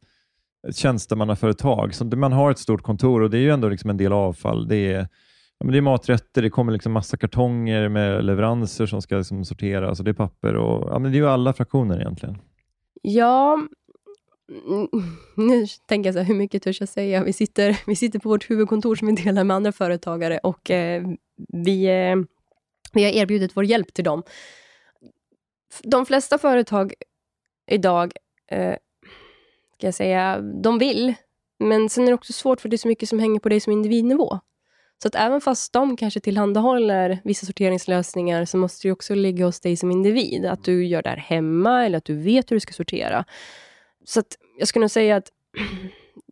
tjänstemannaföretag, 0.72 1.94
som 1.94 2.20
man 2.20 2.32
har 2.32 2.50
ett 2.50 2.58
stort 2.58 2.82
kontor 2.82 3.22
och 3.22 3.30
det 3.30 3.38
är 3.38 3.42
ju 3.42 3.50
ändå 3.50 3.68
liksom 3.68 3.90
en 3.90 3.96
del 3.96 4.12
avfall. 4.12 4.68
Det 4.68 4.76
är, 4.76 4.98
ja, 5.58 5.64
men 5.64 5.72
det 5.72 5.78
är 5.78 5.82
maträtter, 5.82 6.42
det 6.42 6.50
kommer 6.50 6.72
liksom 6.72 6.92
massa 6.92 7.16
kartonger 7.16 7.88
med 7.88 8.24
leveranser 8.24 8.86
som 8.86 9.02
ska 9.02 9.16
liksom 9.16 9.44
sorteras 9.44 9.98
och 9.98 10.04
det 10.04 10.10
är 10.10 10.14
papper 10.14 10.54
och 10.54 10.90
ja, 10.90 10.98
men 10.98 11.12
det 11.12 11.18
är 11.18 11.20
ju 11.20 11.28
alla 11.28 11.52
fraktioner 11.52 12.00
egentligen. 12.00 12.38
Ja, 13.02 13.58
nu 15.34 15.66
tänker 15.86 16.08
jag 16.08 16.14
så 16.14 16.18
här, 16.18 16.26
hur 16.26 16.34
mycket 16.34 16.62
törs 16.62 16.80
jag 16.80 16.88
säga? 16.88 17.24
Vi 17.24 17.32
sitter, 17.32 17.80
vi 17.86 17.96
sitter 17.96 18.18
på 18.18 18.28
vårt 18.28 18.50
huvudkontor 18.50 18.94
som 18.94 19.08
vi 19.08 19.22
delar 19.22 19.44
med 19.44 19.56
andra 19.56 19.72
företagare 19.72 20.38
och 20.38 20.70
eh, 20.70 21.02
vi, 21.36 21.84
eh, 21.84 22.16
vi 22.92 23.04
har 23.04 23.10
erbjudit 23.10 23.56
vår 23.56 23.64
hjälp 23.64 23.94
till 23.94 24.04
dem. 24.04 24.22
De 25.82 26.06
flesta 26.06 26.38
företag 26.38 26.94
idag, 27.70 28.12
eh, 28.50 28.74
ska 29.76 29.86
jag 29.86 29.94
säga, 29.94 30.40
de 30.40 30.78
vill, 30.78 31.14
men 31.58 31.88
sen 31.88 32.04
är 32.04 32.08
det 32.08 32.14
också 32.14 32.32
svårt 32.32 32.60
för 32.60 32.68
det 32.68 32.76
är 32.76 32.78
så 32.78 32.88
mycket 32.88 33.08
som 33.08 33.18
hänger 33.18 33.40
på 33.40 33.48
dig 33.48 33.60
som 33.60 33.72
individnivå. 33.72 34.38
Så 35.02 35.08
att 35.08 35.14
även 35.14 35.40
fast 35.40 35.72
de 35.72 35.96
kanske 35.96 36.20
tillhandahåller 36.20 37.20
vissa 37.24 37.46
sorteringslösningar, 37.46 38.44
så 38.44 38.56
måste 38.56 38.88
det 38.88 38.92
också 38.92 39.14
ligga 39.14 39.44
hos 39.44 39.60
dig 39.60 39.76
som 39.76 39.90
individ. 39.90 40.46
Att 40.46 40.64
du 40.64 40.86
gör 40.86 41.02
det 41.02 41.08
här 41.08 41.16
hemma, 41.16 41.86
eller 41.86 41.98
att 41.98 42.04
du 42.04 42.14
vet 42.14 42.50
hur 42.50 42.56
du 42.56 42.60
ska 42.60 42.72
sortera. 42.72 43.24
Så 44.04 44.20
att 44.20 44.36
jag 44.58 44.68
skulle 44.68 44.82
nog 44.82 44.90
säga 44.90 45.16
att 45.16 45.32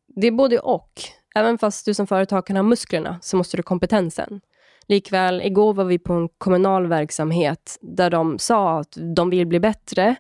det 0.06 0.26
är 0.26 0.32
både 0.32 0.58
och. 0.58 0.92
Även 1.34 1.58
fast 1.58 1.86
du 1.86 1.94
som 1.94 2.06
företag 2.06 2.46
kan 2.46 2.56
ha 2.56 2.62
musklerna, 2.62 3.18
så 3.22 3.36
måste 3.36 3.56
du 3.56 3.60
ha 3.60 3.64
kompetensen. 3.64 4.40
Likväl, 4.86 5.42
igår 5.42 5.74
var 5.74 5.84
vi 5.84 5.98
på 5.98 6.12
en 6.12 6.28
kommunal 6.28 6.86
verksamhet, 6.86 7.78
där 7.80 8.10
de 8.10 8.38
sa 8.38 8.80
att 8.80 8.98
de 9.16 9.30
vill 9.30 9.46
bli 9.46 9.60
bättre. 9.60 10.16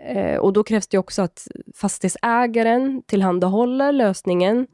Eh, 0.00 0.36
och 0.36 0.52
då 0.52 0.64
krävs 0.64 0.88
det 0.88 0.98
också 0.98 1.22
att 1.22 1.48
fastighetsägaren 1.74 3.02
tillhandahåller 3.06 3.92
lösningen, 3.92 4.66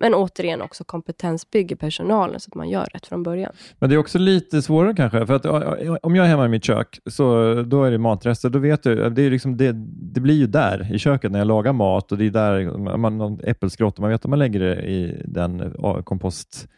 men 0.00 0.14
återigen 0.14 0.62
också 0.62 0.84
kompetensbygger 0.84 1.76
personalen 1.76 2.40
så 2.40 2.48
att 2.48 2.54
man 2.54 2.68
gör 2.68 2.84
rätt 2.84 3.06
från 3.06 3.22
början. 3.22 3.52
Men 3.78 3.90
det 3.90 3.96
är 3.96 3.98
också 3.98 4.18
lite 4.18 4.62
svårare 4.62 4.94
kanske, 4.94 5.26
för 5.26 5.34
att 5.34 5.46
om 6.02 6.16
jag 6.16 6.24
är 6.24 6.28
hemma 6.28 6.44
i 6.44 6.48
mitt 6.48 6.64
kök, 6.64 7.00
så 7.06 7.54
då 7.62 7.84
är 7.84 7.90
det 7.90 7.98
matrester. 7.98 8.48
Då 8.50 8.58
vet 8.58 8.82
du, 8.82 9.10
det, 9.10 9.22
är 9.22 9.30
liksom 9.30 9.56
det, 9.56 9.72
det 10.12 10.20
blir 10.20 10.34
ju 10.34 10.46
där 10.46 10.94
i 10.94 10.98
köket 10.98 11.32
när 11.32 11.38
jag 11.38 11.48
lagar 11.48 11.72
mat 11.72 12.12
och 12.12 12.18
det 12.18 12.26
är 12.26 12.30
där 12.30 12.78
man 12.96 13.18
någon 13.18 13.40
äppelskrott, 13.40 13.98
man 13.98 14.10
vet 14.10 14.24
att 14.24 14.30
man 14.30 14.38
lägger 14.38 14.60
det 14.60 14.74
i 14.74 15.22
den 15.24 15.74
kompost 16.04 16.68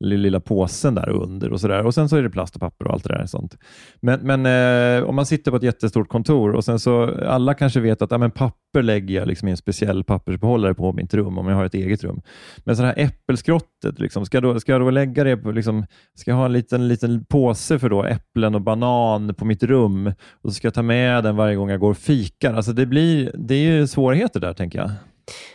lilla 0.00 0.40
påsen 0.40 0.94
där 0.94 1.08
under 1.08 1.52
och 1.52 1.60
sådär. 1.60 1.86
Och 1.86 1.94
sen 1.94 2.08
så 2.08 2.16
är 2.16 2.22
det 2.22 2.30
plast 2.30 2.54
och 2.54 2.60
papper 2.60 2.86
och 2.86 2.92
allt 2.92 3.04
det 3.04 3.14
där. 3.14 3.26
Sånt. 3.26 3.58
Men, 4.00 4.20
men 4.20 4.46
eh, 4.46 5.04
om 5.08 5.16
man 5.16 5.26
sitter 5.26 5.50
på 5.50 5.56
ett 5.56 5.62
jättestort 5.62 6.08
kontor 6.08 6.52
och 6.52 6.64
sen 6.64 6.78
så 6.78 7.14
alla 7.24 7.54
kanske 7.54 7.80
vet 7.80 8.02
att 8.02 8.10
ja, 8.10 8.18
men 8.18 8.30
papper 8.30 8.82
lägger 8.82 9.14
jag 9.14 9.28
liksom 9.28 9.48
i 9.48 9.50
en 9.50 9.56
speciell 9.56 10.04
pappersbehållare 10.04 10.74
på 10.74 10.92
mitt 10.92 11.14
rum 11.14 11.38
om 11.38 11.48
jag 11.48 11.56
har 11.56 11.64
ett 11.64 11.74
eget 11.74 12.04
rum. 12.04 12.22
Men 12.58 12.76
så 12.76 12.82
här 12.82 12.94
äppelskrottet, 12.96 13.98
liksom, 13.98 14.26
ska, 14.26 14.40
då, 14.40 14.60
ska 14.60 14.72
jag 14.72 14.80
då 14.80 14.90
lägga 14.90 15.24
det 15.24 15.36
på, 15.36 15.50
liksom, 15.50 15.86
ska 16.14 16.30
jag 16.30 16.36
ha 16.36 16.44
en 16.44 16.52
liten, 16.52 16.88
liten 16.88 17.24
påse 17.24 17.78
för 17.78 17.88
då 17.88 18.04
äpplen 18.04 18.54
och 18.54 18.62
banan 18.62 19.34
på 19.34 19.44
mitt 19.44 19.62
rum 19.62 20.06
och 20.42 20.50
så 20.50 20.54
ska 20.54 20.66
jag 20.66 20.74
ta 20.74 20.82
med 20.82 21.24
den 21.24 21.36
varje 21.36 21.56
gång 21.56 21.70
jag 21.70 21.80
går 21.80 21.90
och 21.90 21.98
fikar. 21.98 22.54
Alltså 22.54 22.72
det, 22.72 22.86
blir, 22.86 23.32
det 23.34 23.54
är 23.54 23.72
ju 23.72 23.86
svårigheter 23.86 24.40
där, 24.40 24.52
tänker 24.52 24.78
jag. 24.78 24.90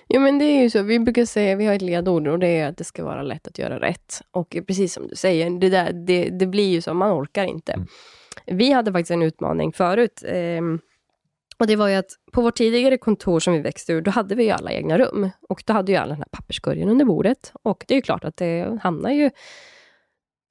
Jo, 0.09 0.21
men 0.21 0.39
det 0.39 0.45
är 0.45 0.61
ju 0.61 0.69
så. 0.69 0.81
Vi 0.81 0.99
brukar 0.99 1.25
säga, 1.25 1.55
vi 1.55 1.65
har 1.65 1.73
ett 1.73 1.81
ledord 1.81 2.27
och 2.27 2.39
det 2.39 2.47
är 2.47 2.67
att 2.67 2.77
det 2.77 2.83
ska 2.83 3.03
vara 3.03 3.21
lätt 3.21 3.47
att 3.47 3.57
göra 3.57 3.79
rätt. 3.79 4.21
Och 4.31 4.57
precis 4.67 4.93
som 4.93 5.07
du 5.07 5.15
säger, 5.15 5.49
det, 5.49 5.69
där, 5.69 5.93
det, 5.93 6.29
det 6.29 6.47
blir 6.47 6.69
ju 6.69 6.81
så, 6.81 6.93
man 6.93 7.11
orkar 7.11 7.43
inte. 7.43 7.73
Mm. 7.73 7.87
Vi 8.45 8.71
hade 8.71 8.91
faktiskt 8.91 9.11
en 9.11 9.21
utmaning 9.21 9.73
förut. 9.73 10.23
Eh, 10.25 10.61
och 11.57 11.67
Det 11.67 11.75
var 11.75 11.87
ju 11.87 11.95
att 11.95 12.11
på 12.31 12.41
vårt 12.41 12.55
tidigare 12.55 12.97
kontor 12.97 13.39
som 13.39 13.53
vi 13.53 13.59
växte 13.59 13.93
ur, 13.93 14.01
då 14.01 14.11
hade 14.11 14.35
vi 14.35 14.43
ju 14.43 14.49
alla 14.49 14.71
egna 14.71 14.97
rum. 14.97 15.29
Och 15.49 15.63
då 15.65 15.73
hade 15.73 15.91
ju 15.91 15.97
alla 15.97 16.09
den 16.09 16.17
här 16.17 16.27
papperskorgen 16.31 16.89
under 16.89 17.05
bordet. 17.05 17.51
Och 17.63 17.85
det 17.87 17.93
är 17.93 17.95
ju 17.95 18.01
klart 18.01 18.23
att 18.23 18.37
det 18.37 18.79
hamnar 18.83 19.11
ju 19.11 19.29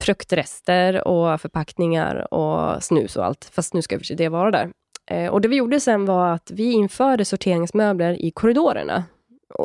fruktrester 0.03 1.07
och 1.07 1.41
förpackningar 1.41 2.33
och 2.33 2.83
snus 2.83 3.15
och 3.15 3.25
allt. 3.25 3.45
Fast 3.45 3.73
nu 3.73 3.81
ska 3.81 3.99
för 3.99 4.15
det 4.15 4.29
vara 4.29 4.51
där. 4.51 4.71
Eh, 5.11 5.27
och 5.27 5.41
Det 5.41 5.47
vi 5.47 5.55
gjorde 5.55 5.79
sen 5.79 6.05
var 6.05 6.33
att 6.33 6.51
vi 6.51 6.71
införde 6.71 7.25
sorteringsmöbler 7.25 8.21
i 8.21 8.31
korridorerna 8.31 9.03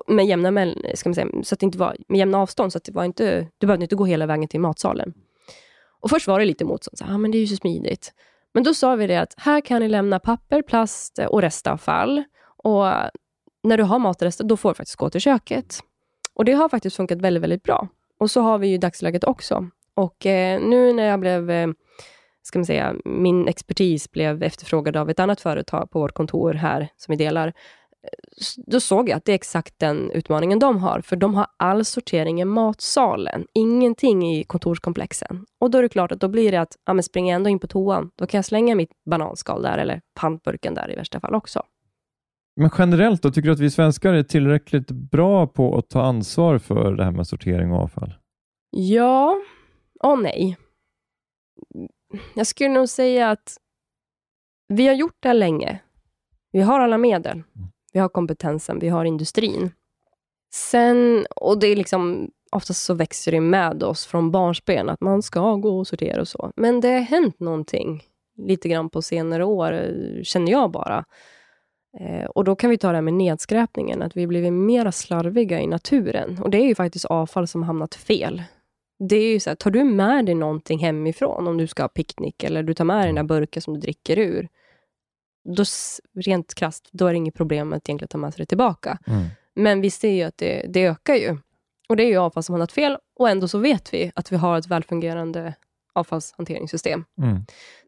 med 0.07 0.27
jämna, 0.27 0.75
ska 0.95 1.09
man 1.09 1.15
säga, 1.15 1.29
så 1.43 1.55
att 1.55 1.61
det 1.61 1.67
inte 1.67 1.79
var 1.79 1.97
med 2.09 2.19
jämna 2.19 2.39
avstånd, 2.39 2.73
så 2.73 2.79
att 2.79 2.85
det 2.85 2.93
var 2.93 3.05
inte, 3.05 3.49
du 3.59 3.67
behövde 3.67 3.85
inte 3.85 3.97
gå 3.97 4.05
hela 4.05 4.27
vägen 4.27 4.49
till 4.49 4.61
matsalen. 4.61 5.15
Och 6.01 6.11
Först 6.11 6.27
var 6.27 6.39
det 6.39 6.45
lite 6.45 6.65
motstånd, 6.65 6.99
så, 6.99 7.05
ah, 7.05 7.19
men 7.19 7.31
det 7.31 7.39
är 7.39 7.41
ju 7.41 7.47
så 7.47 7.57
smidigt. 7.57 8.13
Men 8.55 8.63
då 8.63 8.75
sa 8.75 8.97
vi 8.97 9.07
det 9.07 9.17
att 9.17 9.35
här 9.37 9.61
kan 9.61 9.83
ni 9.83 9.89
lämna 9.89 10.19
papper, 10.19 10.63
plast 10.63 11.19
och 11.29 11.43
restavfall. 11.43 12.25
Och 12.57 12.85
när 13.63 13.77
du 13.77 13.83
har 13.83 13.99
matrester, 13.99 14.45
då 14.45 14.57
får 14.57 14.69
du 14.69 14.75
faktiskt 14.75 14.97
gå 14.97 15.11
till 15.11 15.21
köket. 15.21 15.81
Och 16.35 16.45
Det 16.45 16.53
har 16.53 16.69
faktiskt 16.69 16.97
funkat 16.97 17.21
väldigt, 17.21 17.43
väldigt 17.43 17.63
bra. 17.63 17.89
Och 18.21 18.31
så 18.31 18.41
har 18.41 18.59
vi 18.59 18.69
ju 18.69 18.79
dagsläget 18.79 19.25
också. 19.25 19.71
Och 19.95 20.27
eh, 20.27 20.61
nu 20.61 20.93
när 20.93 21.05
jag 21.05 21.21
blev 21.21 21.51
eh, 21.51 21.69
ska 22.43 22.59
man 22.59 22.67
säga, 22.67 22.95
min 23.05 23.49
expertis 23.49 24.11
blev 24.11 24.43
efterfrågad 24.43 24.97
av 24.97 25.11
ett 25.11 25.21
annat 25.21 25.41
företag 25.41 25.91
på 25.91 26.01
vårt 26.01 26.15
kontor 26.15 26.55
här, 26.55 26.89
som 26.97 27.13
vi 27.13 27.25
delar, 27.25 27.53
då 28.67 28.81
såg 28.81 29.09
jag 29.09 29.17
att 29.17 29.25
det 29.25 29.33
är 29.33 29.35
exakt 29.35 29.75
den 29.79 30.11
utmaningen 30.11 30.59
de 30.59 30.79
har. 30.79 31.01
För 31.01 31.17
de 31.17 31.35
har 31.35 31.47
all 31.57 31.85
sortering 31.85 32.41
i 32.41 32.45
matsalen, 32.45 33.47
ingenting 33.55 34.35
i 34.35 34.45
kontorskomplexen. 34.45 35.47
Och 35.61 35.71
då 35.71 35.79
är 35.79 35.83
det 35.83 35.89
klart 35.89 36.13
att 36.13 36.21
då 36.21 36.29
blir 36.29 36.53
det 36.53 36.61
att, 36.61 36.77
ja 36.85 36.93
men 36.93 37.03
springer 37.03 37.33
jag 37.33 37.37
ändå 37.37 37.51
in 37.51 37.59
på 37.59 37.67
toan, 37.67 38.11
då 38.17 38.27
kan 38.27 38.39
jag 38.39 38.45
slänga 38.45 38.75
mitt 38.75 38.91
bananskal 39.11 39.63
där, 39.63 39.79
eller 39.79 40.01
pantburken 40.21 40.75
där 40.75 40.93
i 40.93 40.97
värsta 40.97 41.21
fall 41.21 41.35
också. 41.35 41.63
Men 42.57 42.71
generellt 42.79 43.23
då, 43.23 43.31
tycker 43.31 43.47
du 43.47 43.53
att 43.53 43.61
vi 43.61 43.71
svenskar 43.71 44.13
är 44.13 44.23
tillräckligt 44.23 44.91
bra 44.91 45.47
på 45.47 45.79
att 45.79 45.89
ta 45.89 46.03
ansvar 46.03 46.59
för 46.59 46.93
det 46.93 47.05
här 47.05 47.11
med 47.11 47.27
sortering 47.27 47.73
och 47.73 47.83
avfall? 47.83 48.15
Ja 48.71 49.41
och 50.01 50.19
nej. 50.19 50.57
Jag 52.35 52.47
skulle 52.47 52.71
nog 52.71 52.89
säga 52.89 53.31
att 53.31 53.57
vi 54.69 54.87
har 54.87 54.95
gjort 54.95 55.17
det 55.21 55.29
här 55.29 55.35
länge. 55.35 55.81
Vi 56.53 56.61
har 56.61 56.81
alla 56.81 56.99
medel. 56.99 57.43
Vi 57.99 58.03
har 58.03 58.09
kompetensen, 58.09 58.79
vi 58.79 58.89
har 58.89 59.05
industrin. 59.05 59.71
Sen, 60.55 61.27
och 61.37 61.59
det 61.59 61.67
är 61.67 61.77
liksom, 61.77 62.31
oftast 62.53 62.85
så 62.85 62.95
växer 62.95 63.33
det 63.33 63.41
med 63.41 63.83
oss 63.83 64.07
från 64.07 64.31
barnsben, 64.31 64.89
att 64.89 65.01
man 65.01 65.23
ska 65.23 65.55
gå 65.55 65.79
och 65.79 65.87
sortera 65.87 66.21
och 66.21 66.29
så. 66.29 66.53
Men 66.57 66.81
det 66.81 66.89
har 66.89 67.01
hänt 67.01 67.41
någonting 67.41 68.03
lite 68.37 68.69
grann 68.69 68.91
på 68.91 69.03
senare 69.03 69.45
år, 69.45 69.73
känner 70.23 70.53
jag 70.53 70.71
bara. 70.71 71.05
Eh, 72.01 72.25
och 72.25 72.45
då 72.45 72.57
kan 72.57 72.71
vi 72.71 72.79
ta 72.79 72.89
det 72.89 72.95
här 72.95 73.03
med 73.03 73.15
nedskräpningen, 73.15 74.03
att 74.03 74.17
vi 74.17 74.27
blivit 74.27 74.53
mer 74.53 74.91
slarviga 74.91 75.61
i 75.61 75.67
naturen. 75.67 76.39
Och 76.43 76.51
det 76.51 76.59
är 76.59 76.67
ju 76.67 76.75
faktiskt 76.75 77.05
avfall 77.05 77.49
som 77.49 77.63
hamnat 77.63 77.95
fel. 77.95 78.43
Det 79.09 79.17
är 79.17 79.33
ju 79.33 79.41
så 79.41 79.51
här, 79.51 79.55
tar 79.55 79.71
du 79.71 79.85
med 79.85 80.27
dig 80.27 80.35
någonting 80.35 80.79
hemifrån, 80.79 81.49
om 81.49 81.57
du 81.57 81.67
ska 81.67 81.83
ha 81.83 81.89
picknick, 81.89 82.45
eller 82.45 82.63
du 82.63 82.75
tar 82.75 82.85
med 82.85 82.99
dig 82.99 83.07
den 83.07 83.15
där 83.15 83.23
burken 83.23 83.63
som 83.63 83.75
du 83.75 83.81
dricker 83.81 84.19
ur, 84.19 84.49
då, 85.57 85.65
rent 86.15 86.55
krasst, 86.55 86.89
då 86.93 87.07
är 87.07 87.11
det 87.11 87.17
inget 87.17 87.35
problem 87.35 87.73
att 87.73 87.89
egentligen 87.89 88.09
ta 88.09 88.19
med 88.19 88.35
sig 88.35 88.43
det 88.43 88.47
tillbaka. 88.47 88.99
Mm. 89.07 89.27
Men 89.55 89.81
vi 89.81 89.91
ser 89.91 90.11
ju 90.13 90.23
att 90.23 90.39
det, 90.39 90.67
det 90.69 90.87
ökar 90.87 91.15
ju. 91.15 91.37
Och 91.89 91.97
det 91.97 92.03
är 92.03 92.09
ju 92.09 92.17
avfall 92.17 92.43
som 92.43 92.53
har 92.53 92.59
något 92.59 92.73
fel 92.73 92.97
och 93.19 93.29
ändå 93.31 93.49
så 93.49 93.59
vet 93.59 93.95
vi 93.95 94.13
att 94.15 94.33
vi 94.33 94.37
har 94.37 94.59
ett 94.59 94.67
välfungerande 94.67 95.55
avfallshanteringssystem. 95.93 97.05
Mm. 97.23 97.45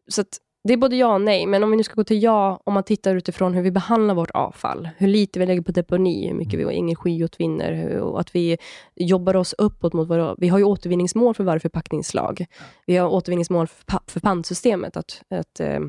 Så 0.07 0.21
att 0.21 0.37
Det 0.63 0.73
är 0.73 0.77
både 0.77 0.95
ja 0.95 1.13
och 1.13 1.21
nej, 1.21 1.45
men 1.45 1.63
om 1.63 1.71
vi 1.71 1.77
nu 1.77 1.83
ska 1.83 1.93
gå 1.93 2.03
till 2.03 2.23
ja, 2.23 2.61
om 2.63 2.73
man 2.73 2.83
tittar 2.83 3.15
utifrån 3.15 3.53
hur 3.53 3.61
vi 3.61 3.71
behandlar 3.71 4.15
vårt 4.15 4.31
avfall, 4.31 4.89
hur 4.97 5.07
lite 5.07 5.39
vi 5.39 5.45
lägger 5.45 5.61
på 5.61 5.71
deponi, 5.71 6.27
hur 6.27 6.33
mycket 6.35 6.59
vi 6.59 6.77
energiåtvinner, 6.77 7.73
hur, 7.73 7.99
och 7.99 8.19
att 8.19 8.35
vi 8.35 8.57
jobbar 8.95 9.35
oss 9.35 9.55
uppåt 9.57 9.93
mot 9.93 10.09
våra... 10.09 10.35
Vi 10.37 10.47
har 10.47 10.57
ju 10.57 10.63
återvinningsmål 10.63 11.35
för 11.35 11.43
varje 11.43 11.59
förpackningsslag. 11.59 12.45
Vi 12.85 12.97
har 12.97 13.09
återvinningsmål 13.09 13.67
för, 13.67 13.99
för 14.07 14.19
pantsystemet. 14.19 14.97
Att, 14.97 15.21
att, 15.29 15.59
eh, 15.59 15.79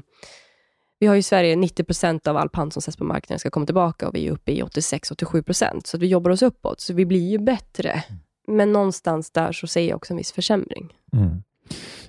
vi 1.03 1.07
har 1.07 1.17
i 1.17 1.23
Sverige 1.23 1.57
90% 1.57 2.29
av 2.29 2.37
all 2.37 2.49
pant 2.49 2.73
som 2.73 2.83
sätts 2.83 2.97
på 2.97 3.05
marknaden 3.05 3.39
ska 3.39 3.51
komma 3.51 3.67
tillbaka 3.67 4.09
och 4.09 4.15
vi 4.15 4.27
är 4.27 4.33
uppe 4.33 4.53
i 4.53 4.63
86-87 4.63 5.81
så 5.85 5.97
att 5.97 6.03
vi 6.03 6.07
jobbar 6.07 6.31
oss 6.31 6.43
uppåt. 6.43 6.81
Så 6.81 6.95
vi 6.95 7.07
blir 7.07 7.31
ju 7.31 7.39
bättre. 7.39 8.05
Men 8.49 8.73
någonstans 8.73 9.31
där 9.31 9.53
så 9.53 9.67
ser 9.67 9.89
jag 9.89 9.97
också 9.97 10.13
en 10.13 10.17
viss 10.17 10.33
försämring. 10.33 10.93
Mm. 11.17 11.43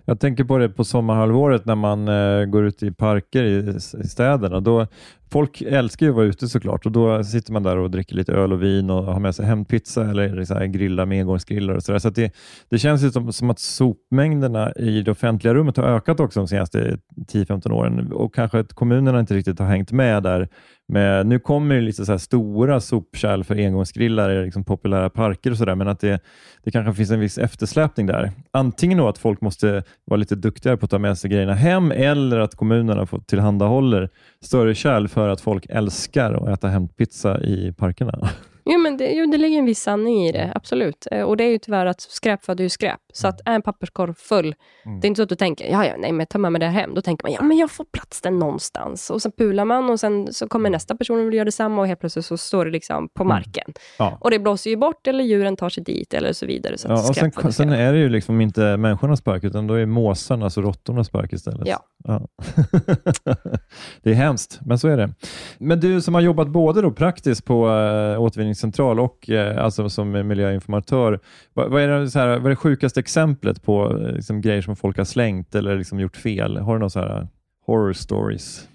Jag 0.05 0.19
tänker 0.19 0.43
på 0.43 0.57
det 0.57 0.69
på 0.69 0.83
sommarhalvåret 0.83 1.65
när 1.65 1.75
man 1.75 2.07
eh, 2.07 2.45
går 2.45 2.65
ut 2.65 2.83
i 2.83 2.91
parker 2.91 3.43
i, 3.43 3.77
i 4.03 4.07
städerna. 4.07 4.59
Då, 4.59 4.87
folk 5.34 5.61
älskar 5.61 6.05
ju 6.05 6.09
att 6.09 6.15
vara 6.15 6.25
ute 6.25 6.47
såklart 6.47 6.86
och 6.86 6.91
då 6.91 7.23
sitter 7.23 7.53
man 7.53 7.63
där 7.63 7.77
och 7.77 7.91
dricker 7.91 8.15
lite 8.15 8.34
öl 8.34 8.53
och 8.53 8.63
vin 8.63 8.89
och 8.89 9.03
har 9.03 9.19
med 9.19 9.36
sig 9.36 9.45
hempizza 9.45 10.09
eller 10.09 10.43
så 10.43 10.53
här, 10.53 10.65
grillar 10.65 11.05
med 11.05 11.19
engångsgrillar 11.19 11.73
och 11.73 11.84
sådär. 11.84 11.99
Så 11.99 12.09
det, 12.09 12.34
det 12.69 12.79
känns 12.79 13.03
ju 13.03 13.11
som, 13.11 13.34
som 13.34 13.49
att 13.49 13.59
sopmängderna 13.59 14.71
i 14.71 15.01
det 15.01 15.11
offentliga 15.11 15.53
rummet 15.53 15.77
har 15.77 15.84
ökat 15.84 16.19
också 16.19 16.39
de 16.39 16.47
senaste 16.47 16.97
10-15 17.34 17.71
åren 17.71 18.11
och 18.11 18.36
kanske 18.36 18.59
att 18.59 18.73
kommunerna 18.73 19.19
inte 19.19 19.34
riktigt 19.34 19.59
har 19.59 19.67
hängt 19.67 19.91
med 19.91 20.23
där. 20.23 20.47
Men 20.88 21.29
nu 21.29 21.39
kommer 21.39 21.75
det 21.75 21.81
lite 21.81 22.05
så 22.05 22.11
här 22.11 22.19
stora 22.19 22.79
sopkärl 22.79 23.43
för 23.43 23.55
engångsgrillar 23.55 24.29
i 24.29 24.45
liksom 24.45 24.63
populära 24.63 25.09
parker 25.09 25.51
och 25.51 25.57
sådär, 25.57 25.75
men 25.75 25.88
att 25.88 25.99
det, 25.99 26.19
det 26.63 26.71
kanske 26.71 26.93
finns 26.93 27.11
en 27.11 27.19
viss 27.19 27.38
eftersläpning 27.38 28.07
där. 28.07 28.31
Antingen 28.51 28.97
då 28.97 29.07
att 29.07 29.17
folk 29.17 29.41
måste 29.41 29.84
vara 30.05 30.17
lite 30.17 30.36
duktigare 30.36 30.77
på 30.77 30.86
att 30.86 30.91
ta 30.91 30.99
med 30.99 31.17
sig 31.17 31.29
grejerna 31.29 31.53
hem 31.53 31.91
eller 31.91 32.39
att 32.39 32.55
kommunerna 32.55 33.05
får 33.05 33.19
tillhandahåller 33.19 34.09
större 34.45 34.75
kärl 34.75 35.07
för 35.07 35.29
att 35.29 35.41
folk 35.41 35.65
älskar 35.69 36.33
att 36.33 36.49
äta 36.49 36.67
hämtpizza 36.67 37.41
i 37.41 37.73
parkerna. 37.77 38.29
Jo, 38.66 38.80
men 38.80 38.97
det, 38.97 39.11
jo, 39.11 39.26
det 39.32 39.38
ligger 39.38 39.59
en 39.59 39.66
viss 39.66 39.82
sanning 39.82 40.26
i 40.26 40.32
det, 40.32 40.51
absolut. 40.55 41.07
Eh, 41.11 41.22
Och 41.22 41.38
det 41.38 41.43
är 41.43 41.49
ju 41.49 41.57
tyvärr 41.57 41.86
att 41.86 42.01
skräp 42.01 42.43
föder 42.45 42.64
ju 42.64 42.70
skräp. 42.70 42.99
Så 43.14 43.28
att 43.28 43.41
är 43.45 43.53
en 43.55 43.61
papperskorg 43.61 44.14
full, 44.18 44.55
Mm. 44.86 44.99
det 44.99 45.05
är 45.05 45.07
inte 45.07 45.20
så 45.20 45.24
att 45.24 45.30
du 45.30 45.36
tänker, 45.36 45.72
ja, 45.72 45.86
ja, 45.86 45.93
nej, 45.99 46.11
men 46.11 46.26
ta 46.28 46.38
med 46.38 46.51
mig 46.51 46.59
det 46.59 46.66
här 46.66 46.82
hem. 46.82 46.93
Då 46.93 47.01
tänker 47.01 47.26
man, 47.26 47.32
ja, 47.34 47.43
men 47.43 47.57
jag 47.57 47.72
får 47.72 47.86
plats 47.93 48.22
där 48.22 48.32
någonstans. 48.32 49.09
Och 49.09 49.22
sen 49.22 49.32
pular 49.32 49.66
man 49.66 49.89
och 49.89 49.99
sen 49.99 50.34
så 50.34 50.47
kommer 50.47 50.70
nästa 50.70 50.95
person 50.95 51.20
och 51.20 51.28
vill 51.28 51.34
göra 51.34 51.45
detsamma 51.45 51.82
och 51.82 51.88
helt 51.88 51.99
plötsligt 51.99 52.26
så 52.26 52.38
står 52.38 52.66
det 52.66 52.72
liksom 52.72 53.09
på 53.14 53.24
marken. 53.24 53.74
Ja. 53.99 54.18
Och 54.22 54.32
det 54.32 54.39
blåser 54.39 54.70
ju 54.70 54.76
bort 54.78 55.07
eller 55.07 55.24
djuren 55.24 55.55
tar 55.55 55.70
sig 55.70 55.84
dit 55.84 56.14
eller 56.14 56.34
så 56.34 56.45
vidare. 56.45 56.78
Så 56.78 56.88
Ja, 56.88 56.93
och 56.93 57.16
sen, 57.16 57.32
sen 57.32 57.51
skräp. 57.51 57.70
är 57.70 57.93
det 57.93 57.99
ju 57.99 58.09
liksom 58.09 58.41
inte 58.41 58.78
människornas 58.78 59.22
park, 59.22 59.43
utan 59.43 59.68
då 59.68 59.74
är 59.74 59.86
måsarnas 59.86 60.57
och 60.57 60.64
råttornas 60.64 61.09
park 61.09 61.34
istället. 61.34 61.68
Ja. 61.68 61.80
Ja. 62.07 62.28
det 64.03 64.09
är 64.09 64.14
hemskt, 64.14 64.59
men 64.66 64.80
så 64.80 64.88
är 64.88 64.97
det. 64.97 65.09
Men 65.57 65.80
du 65.80 66.01
som 66.01 66.14
har 66.14 66.22
jobbat 66.22 66.47
både 66.47 66.82
då 66.82 66.91
praktiskt 66.91 67.45
på 67.45 67.70
äh, 67.70 68.22
återvinningscentral 68.53 68.99
och 68.99 69.29
eh, 69.29 69.63
alltså 69.63 69.89
som 69.89 70.27
miljöinformatör, 70.27 71.19
vad, 71.53 71.71
vad, 71.71 71.81
är 71.81 71.87
det, 71.87 72.11
så 72.11 72.19
här, 72.19 72.27
vad 72.27 72.45
är 72.45 72.49
det 72.49 72.55
sjukaste 72.55 72.99
exemplet 72.99 73.63
på 73.63 73.97
eh, 73.97 74.15
liksom, 74.15 74.41
grejer 74.41 74.61
som 74.61 74.75
folk 74.75 74.97
har 74.97 75.05
slängt 75.05 75.55
eller 75.55 75.77
liksom 75.77 75.99
gjort 75.99 76.17
fel? 76.17 76.57
Har 76.57 76.73
du 76.73 76.79
några 76.79 76.89
så 76.89 76.99
här 76.99 77.19
eh, 77.19 77.27
horror 77.65 77.93
stories? 77.93 78.67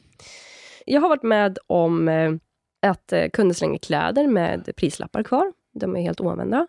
Jag 0.87 1.01
har 1.01 1.09
varit 1.09 1.23
med 1.23 1.59
om 1.69 2.09
eh, 2.09 2.33
att 2.83 3.13
kunder 3.33 3.55
slänger 3.55 3.79
kläder 3.79 4.27
med 4.27 4.71
prislappar 4.77 5.23
kvar. 5.23 5.53
De 5.75 5.97
är 5.97 6.01
helt 6.01 6.21
oanvända. 6.21 6.67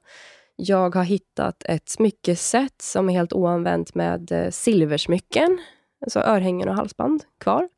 Jag 0.56 0.96
har 0.96 1.04
hittat 1.04 1.64
ett 1.66 1.90
smyckeset 1.90 2.82
som 2.82 3.10
är 3.10 3.14
helt 3.14 3.34
oanvänt 3.34 3.96
med 3.96 4.50
silversmycken, 4.52 5.58
alltså 6.02 6.20
örhängen 6.20 6.70
och 6.70 6.76
halsband 6.76 7.24
kvar. 7.40 7.70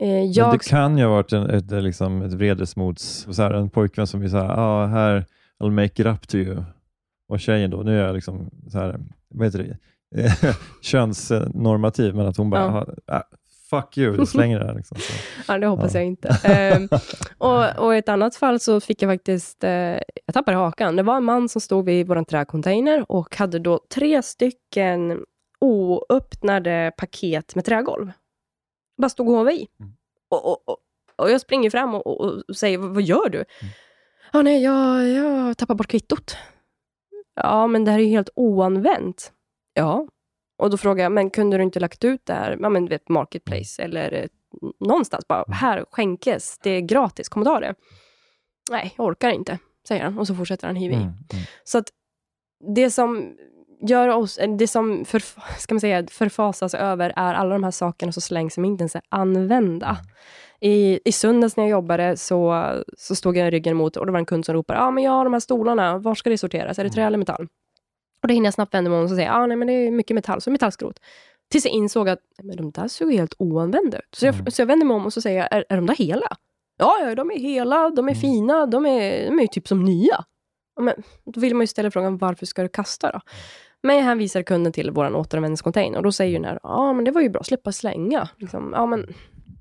Eh, 0.00 0.08
Men 0.08 0.32
jag, 0.32 0.52
det 0.54 0.68
kan 0.68 0.98
ju 0.98 1.04
ha 1.04 1.10
varit 1.14 1.32
en, 1.32 1.50
ett, 1.50 1.70
liksom, 1.70 2.22
ett 2.22 2.32
vredesmods, 2.32 3.26
så 3.30 3.42
här, 3.42 3.50
en 3.50 3.70
pojkvän 3.70 4.06
som 4.06 4.20
vill 4.20 4.30
säga, 4.30 4.50
ah, 4.56 4.86
här, 4.86 5.24
I'll 5.62 5.70
make 5.70 6.02
it 6.02 6.06
up 6.06 6.28
to 6.28 6.36
you. 6.36 6.56
Och 7.28 7.40
tjejen 7.40 7.70
då, 7.70 7.76
nu 7.76 8.00
är 8.00 8.06
jag 8.06 8.14
liksom 8.14 8.50
så 8.68 8.78
här, 8.78 9.00
vad 9.28 9.46
heter 9.46 9.58
det, 9.58 9.76
könsnormativ, 10.82 12.14
men 12.14 12.26
att 12.26 12.36
hon 12.36 12.50
bara, 12.50 12.86
ah, 13.06 13.22
fuck 13.70 13.98
you, 13.98 14.16
du 14.16 14.26
slänger 14.26 14.60
det 14.60 14.66
här. 14.66 14.74
Liksom. 14.74 14.96
Så. 15.00 15.12
ja, 15.52 15.58
det 15.58 15.66
hoppas 15.66 15.94
Ja. 15.94 16.00
jag 16.00 16.06
inte. 16.06 16.28
Ehm, 16.44 16.88
och, 17.38 17.78
och 17.84 17.94
i 17.94 17.98
ett 17.98 18.08
annat 18.08 18.36
fall 18.36 18.60
så 18.60 18.80
fick 18.80 19.02
jag 19.02 19.10
faktiskt, 19.10 19.64
eh, 19.64 19.70
jag 20.26 20.34
tappade 20.34 20.56
hakan. 20.56 20.96
Det 20.96 21.02
var 21.02 21.16
en 21.16 21.24
man 21.24 21.48
som 21.48 21.60
stod 21.60 21.84
vid 21.84 22.06
vår 22.06 22.24
träcontainer 22.24 23.04
och 23.12 23.36
hade 23.36 23.58
då 23.58 23.80
tre 23.94 24.22
stycken 24.22 25.18
oöppnade 25.60 26.92
paket 26.96 27.54
med 27.54 27.64
trägolv. 27.64 28.12
Bara 28.96 29.08
stod 29.08 29.28
och 29.28 29.34
håvade 29.34 29.56
i. 29.56 29.68
Och, 30.28 30.50
och, 30.50 30.68
och, 30.68 30.76
och 31.16 31.30
jag 31.30 31.40
springer 31.40 31.70
fram 31.70 31.94
och, 31.94 32.20
och, 32.20 32.56
säger, 32.56 32.78
vad, 32.78 33.02
gör 33.02 33.28
du? 33.28 33.44
Ja, 34.32 34.42
nej, 34.42 34.62
jag, 34.62 35.08
jag 35.08 35.58
tappar 35.58 35.74
bort 35.74 35.86
kvittot. 35.86 36.36
Ja, 37.34 37.66
men 37.66 37.84
det 37.84 37.90
här 37.90 37.98
är 37.98 38.02
ju 38.02 38.08
helt 38.08 38.30
oanvänt. 38.34 39.32
Ja. 39.74 40.08
Och 40.58 40.70
då 40.70 40.76
frågar 40.76 41.04
jag, 41.04 41.12
men 41.12 41.30
kunde 41.30 41.56
du 41.56 41.62
inte 41.62 41.80
lagt 41.80 42.04
ut 42.04 42.26
det 42.26 42.32
här, 42.32 42.58
ja, 42.60 42.68
men 42.68 42.84
du 42.84 42.88
vet, 42.88 43.08
Marketplace 43.08 43.82
eller 43.82 44.12
eh, 44.12 44.28
någonstans? 44.80 45.28
Bara, 45.28 45.52
här 45.52 45.84
skänkes, 45.90 46.58
det 46.62 46.70
är 46.70 46.80
gratis, 46.80 47.28
kom 47.28 47.42
och 47.42 47.46
ta 47.46 47.60
det. 47.60 47.74
Nej, 48.70 48.94
jag 48.96 49.06
orkar 49.06 49.30
inte, 49.30 49.58
säger 49.88 50.04
han. 50.04 50.18
Och 50.18 50.26
så 50.26 50.34
fortsätter 50.34 50.66
han 50.66 50.76
hiva. 50.76 50.94
Mm, 50.94 51.06
mm. 51.06 51.16
Så 51.64 51.78
att 51.78 51.88
det 52.74 52.90
som 52.90 53.36
gör 53.88 54.08
oss, 54.08 54.38
eller 54.38 54.56
det 54.56 54.68
som 54.68 55.04
för, 55.04 55.18
ska 55.58 55.74
man 55.74 55.80
säga, 55.80 56.06
förfasas 56.10 56.74
över 56.74 57.12
är 57.16 57.34
alla 57.34 57.52
de 57.52 57.64
här 57.64 57.70
sakerna 57.70 58.12
som 58.12 58.22
slängs 58.22 58.54
som 58.54 58.64
inte 58.64 58.82
ens 58.82 58.94
är 58.94 59.02
använda. 59.08 59.96
I, 60.60 61.00
I 61.04 61.12
söndags 61.12 61.56
när 61.56 61.64
jag 61.64 61.70
jobbade 61.70 62.16
så, 62.16 62.72
så 62.98 63.14
stod 63.14 63.36
jag 63.36 63.52
ryggen 63.52 63.70
emot 63.70 63.96
och 63.96 64.06
det 64.06 64.12
var 64.12 64.18
en 64.18 64.26
kund 64.26 64.44
som 64.44 64.54
ropade, 64.54 64.80
ah, 64.80 64.90
men 64.90 65.04
jag 65.04 65.12
har 65.12 65.24
de 65.24 65.32
här 65.32 65.40
stolarna, 65.40 65.98
var 65.98 66.14
ska 66.14 66.30
det 66.30 66.38
sorteras? 66.38 66.78
Är 66.78 66.84
det 66.84 66.90
trä 66.90 67.02
eller 67.02 67.18
metall? 67.18 67.48
Och 68.22 68.28
då 68.28 68.34
hinner 68.34 68.46
jag 68.46 68.54
snabbt 68.54 68.74
vända 68.74 68.90
mig 68.90 68.98
om 68.98 69.04
och 69.04 69.10
säga, 69.10 69.34
ah, 69.34 69.46
nej 69.46 69.56
men 69.56 69.68
det 69.68 69.72
är 69.72 69.90
mycket 69.90 70.14
metall, 70.14 70.40
så 70.40 70.50
metallskrot. 70.50 71.00
Tills 71.50 71.64
jag 71.64 71.74
insåg 71.74 72.08
att 72.08 72.18
men 72.42 72.56
de 72.56 72.70
där 72.70 72.88
såg 72.88 73.12
helt 73.12 73.34
oanvända 73.38 73.98
ut. 73.98 74.14
Så 74.14 74.26
jag, 74.26 74.52
så 74.52 74.62
jag 74.62 74.66
vänder 74.66 74.86
mig 74.86 74.94
om 74.94 75.06
och 75.06 75.12
så 75.12 75.20
säger 75.20 75.38
jag, 75.38 75.48
är, 75.52 75.64
är 75.68 75.76
de 75.76 75.86
där 75.86 75.96
hela? 75.96 76.36
Ja, 76.76 76.98
ja, 77.00 77.14
de 77.14 77.30
är 77.30 77.38
hela, 77.38 77.90
de 77.90 78.08
är 78.08 78.14
fina, 78.14 78.66
de 78.66 78.86
är, 78.86 79.24
de 79.26 79.40
är 79.40 79.46
typ 79.46 79.68
som 79.68 79.84
nya. 79.84 80.24
Men, 80.80 80.94
då 81.24 81.40
vill 81.40 81.54
man 81.54 81.62
ju 81.62 81.66
ställa 81.66 81.90
frågan, 81.90 82.18
varför 82.18 82.46
ska 82.46 82.62
du 82.62 82.68
kasta 82.68 83.12
då? 83.12 83.20
Men 83.84 83.96
jag 83.96 84.04
hänvisar 84.04 84.42
kunden 84.42 84.72
till 84.72 84.90
vår 84.90 85.16
återanvändningscontainer 85.16 85.96
och 85.96 86.02
då 86.02 86.12
säger 86.12 86.38
den 86.38 86.44
här, 86.44 86.60
ja 86.62 86.92
men 86.92 87.04
det 87.04 87.10
var 87.10 87.20
ju 87.20 87.28
bra, 87.28 87.42
slippa 87.42 87.72
slänga. 87.72 88.28
Liksom, 88.36 88.72
ja 88.76 88.86
men 88.86 89.14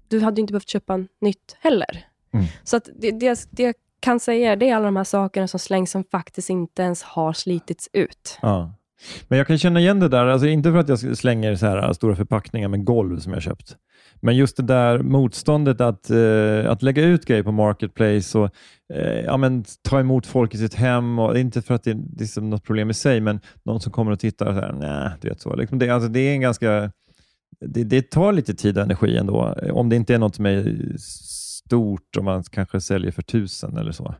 du 0.07 0.19
hade 0.19 0.39
ju 0.39 0.41
inte 0.41 0.53
behövt 0.53 0.69
köpa 0.69 1.05
nytt 1.21 1.55
heller. 1.59 2.07
Mm. 2.33 2.45
Så 2.63 2.77
att 2.77 2.89
det, 2.95 3.11
det, 3.11 3.47
det 3.51 3.63
jag 3.63 3.75
kan 3.99 4.19
säga, 4.19 4.55
det 4.55 4.69
är 4.69 4.75
alla 4.75 4.85
de 4.85 4.95
här 4.95 5.03
sakerna 5.03 5.47
som 5.47 5.59
slängs 5.59 5.91
som 5.91 6.03
faktiskt 6.03 6.49
inte 6.49 6.81
ens 6.81 7.03
har 7.03 7.33
slitits 7.33 7.89
ut. 7.93 8.39
Ja. 8.41 8.73
Men 9.27 9.37
jag 9.37 9.47
kan 9.47 9.57
känna 9.57 9.79
igen 9.79 9.99
det 9.99 10.07
där, 10.07 10.25
alltså 10.25 10.47
inte 10.47 10.71
för 10.71 10.79
att 10.79 10.89
jag 10.89 11.17
slänger 11.17 11.55
så 11.55 11.65
här 11.65 11.87
äh, 11.87 11.91
stora 11.91 12.15
förpackningar 12.15 12.67
med 12.67 12.85
golv 12.85 13.19
som 13.19 13.33
jag 13.33 13.41
köpt, 13.41 13.77
men 14.21 14.35
just 14.35 14.57
det 14.57 14.63
där 14.63 14.99
motståndet 14.99 15.81
att, 15.81 16.09
eh, 16.09 16.71
att 16.71 16.81
lägga 16.81 17.03
ut 17.03 17.25
grejer 17.25 17.43
på 17.43 17.51
Marketplace 17.51 18.37
och 18.37 18.49
eh, 18.93 19.21
ja, 19.21 19.37
men, 19.37 19.65
ta 19.81 19.99
emot 19.99 20.25
folk 20.27 20.55
i 20.55 20.57
sitt 20.57 20.73
hem. 20.73 21.19
Och, 21.19 21.37
inte 21.37 21.61
för 21.61 21.73
att 21.73 21.83
det, 21.83 21.93
det 21.93 22.23
är 22.23 22.27
som 22.27 22.49
något 22.49 22.63
problem 22.63 22.89
i 22.89 22.93
sig, 22.93 23.21
men 23.21 23.39
någon 23.65 23.81
som 23.81 23.91
kommer 23.91 24.11
och 24.11 24.19
tittar 24.19 24.45
och 24.45 24.55
säger 24.55 24.73
nej, 24.73 25.11
du 25.21 25.29
vet 25.29 25.41
så. 25.41 25.55
Liksom 25.55 25.79
det, 25.79 25.89
alltså, 25.89 26.09
det 26.09 26.19
är 26.19 26.33
en 26.33 26.41
ganska 26.41 26.91
det, 27.59 27.83
det 27.83 28.11
tar 28.11 28.33
lite 28.33 28.53
tid 28.53 28.77
och 28.77 28.83
energi 28.83 29.17
ändå, 29.17 29.55
eh, 29.63 29.73
om 29.73 29.89
det 29.89 29.95
inte 29.95 30.13
är 30.13 30.19
något 30.19 30.35
som 30.35 30.45
är 30.45 30.77
stort 30.97 32.17
och 32.17 32.23
man 32.23 32.43
kanske 32.43 32.81
säljer 32.81 33.11
för 33.11 33.21
tusen 33.21 33.77
eller 33.77 33.91
så. 33.91 34.15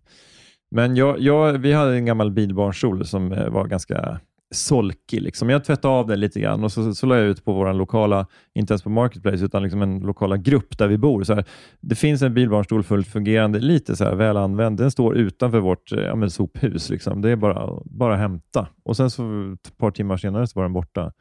Men 0.72 0.96
jag, 0.96 1.20
jag, 1.20 1.54
vi 1.54 1.74
hade 1.74 1.96
en 1.96 2.06
gammal 2.06 2.32
bilbarnstol 2.32 3.06
som 3.06 3.32
eh, 3.32 3.50
var 3.50 3.68
ganska 3.68 4.20
solkig. 4.54 5.22
Liksom. 5.22 5.50
Jag 5.50 5.64
tvättade 5.64 5.94
av 5.94 6.08
den 6.08 6.20
lite 6.20 6.40
grann 6.40 6.64
och 6.64 6.72
så, 6.72 6.94
så 6.96 7.06
la 7.06 7.16
jag 7.18 7.26
ut 7.26 7.46
på 7.46 7.54
vår 7.54 7.74
lokala, 7.74 8.28
inte 8.54 8.74
ens 8.74 8.82
på 8.84 8.90
Marketplace, 8.90 9.46
utan 9.46 9.64
liksom 9.64 9.82
en 9.82 10.00
lokala 10.00 10.38
grupp 10.38 10.78
där 10.78 10.88
vi 10.88 10.98
bor. 10.98 11.24
Så 11.24 11.34
här, 11.34 11.46
det 11.82 11.96
finns 11.96 12.22
en 12.22 12.34
bilbarnstol 12.34 12.84
fullt 12.84 13.08
fungerande, 13.08 13.60
lite 13.60 13.96
så 13.96 14.04
här, 14.04 14.16
väl 14.16 14.38
använd. 14.38 14.78
Den 14.78 14.92
står 14.92 15.18
utanför 15.18 15.60
vårt 15.60 15.92
eh, 15.92 16.00
ja, 16.00 16.16
men 16.16 16.30
sophus. 16.32 16.90
Liksom. 16.90 17.22
Det 17.22 17.30
är 17.30 17.36
bara, 17.36 17.70
bara 17.86 18.14
att 18.14 18.20
hämta. 18.20 18.68
Och 18.84 18.98
sen 18.98 19.10
så 19.10 19.24
ett 19.54 19.78
par 19.78 19.92
timmar 19.92 20.18
senare 20.18 20.48
så 20.48 20.60
var 20.60 20.64
den 20.64 20.74
borta. 20.74 21.12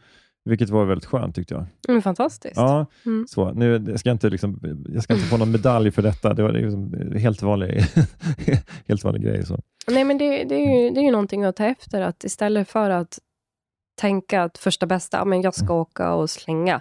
Vilket 0.44 0.70
var 0.70 0.84
väldigt 0.84 1.04
skönt 1.06 1.34
tyckte 1.34 1.54
jag. 1.54 1.66
Mm, 1.88 2.02
fantastiskt. 2.02 2.56
Ja, 2.56 2.86
Mm. 3.06 3.24
så. 3.28 3.52
Nu, 3.52 3.84
jag, 3.88 4.00
ska 4.00 4.10
inte 4.10 4.30
liksom, 4.30 4.60
jag 4.88 5.02
ska 5.02 5.14
inte 5.14 5.26
få 5.26 5.36
någon 5.36 5.50
medalj 5.50 5.90
för 5.90 6.02
detta. 6.02 6.34
Det 6.34 6.42
var 6.42 6.52
liksom 6.52 6.94
helt 7.16 7.42
vanlig, 7.42 7.84
helt 8.88 9.04
vanlig 9.04 9.22
grej. 9.22 9.46
Så. 9.46 9.60
Nej, 9.86 10.04
men 10.04 10.18
det, 10.18 10.44
det, 10.44 10.54
är 10.54 10.82
ju, 10.82 10.90
det 10.90 11.00
är 11.00 11.04
ju 11.04 11.10
någonting 11.10 11.44
att 11.44 11.56
ta 11.56 11.64
efter, 11.64 12.00
att 12.00 12.24
istället 12.24 12.68
för 12.68 12.90
att 12.90 13.18
tänka 14.00 14.42
att 14.42 14.58
första 14.58 14.86
bästa, 14.86 15.16
ja, 15.16 15.24
men 15.24 15.42
jag 15.42 15.54
ska 15.54 15.74
åka 15.74 16.14
och 16.14 16.30
slänga. 16.30 16.80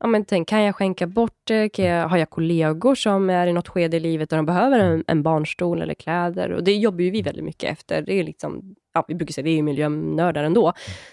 Ja, 0.00 0.06
men 0.06 0.24
tänk, 0.24 0.48
kan 0.48 0.62
jag 0.62 0.74
skänka 0.74 1.06
bort 1.06 1.40
det? 1.44 1.78
Jag, 1.78 2.08
har 2.08 2.16
jag 2.16 2.30
kollegor 2.30 2.94
som 2.94 3.30
är 3.30 3.46
i 3.46 3.52
något 3.52 3.68
skede 3.68 3.96
i 3.96 4.00
livet 4.00 4.30
där 4.30 4.36
de 4.36 4.46
behöver 4.46 4.78
en, 4.78 5.04
en 5.06 5.22
barnstol 5.22 5.82
eller 5.82 5.94
kläder? 5.94 6.52
Och 6.52 6.64
Det 6.64 6.76
jobbar 6.76 7.00
ju 7.00 7.10
vi 7.10 7.22
väldigt 7.22 7.44
mycket 7.44 7.72
efter. 7.72 8.02
Det 8.02 8.12
är 8.12 8.24
liksom 8.24 8.74
ja, 8.92 9.04
vi 9.08 9.14
brukar 9.14 9.32
säga 9.32 9.44
det 9.44 9.50
är 9.50 9.56
ju 9.56 9.62
miljönördar 9.62 10.44
ändå. 10.44 10.72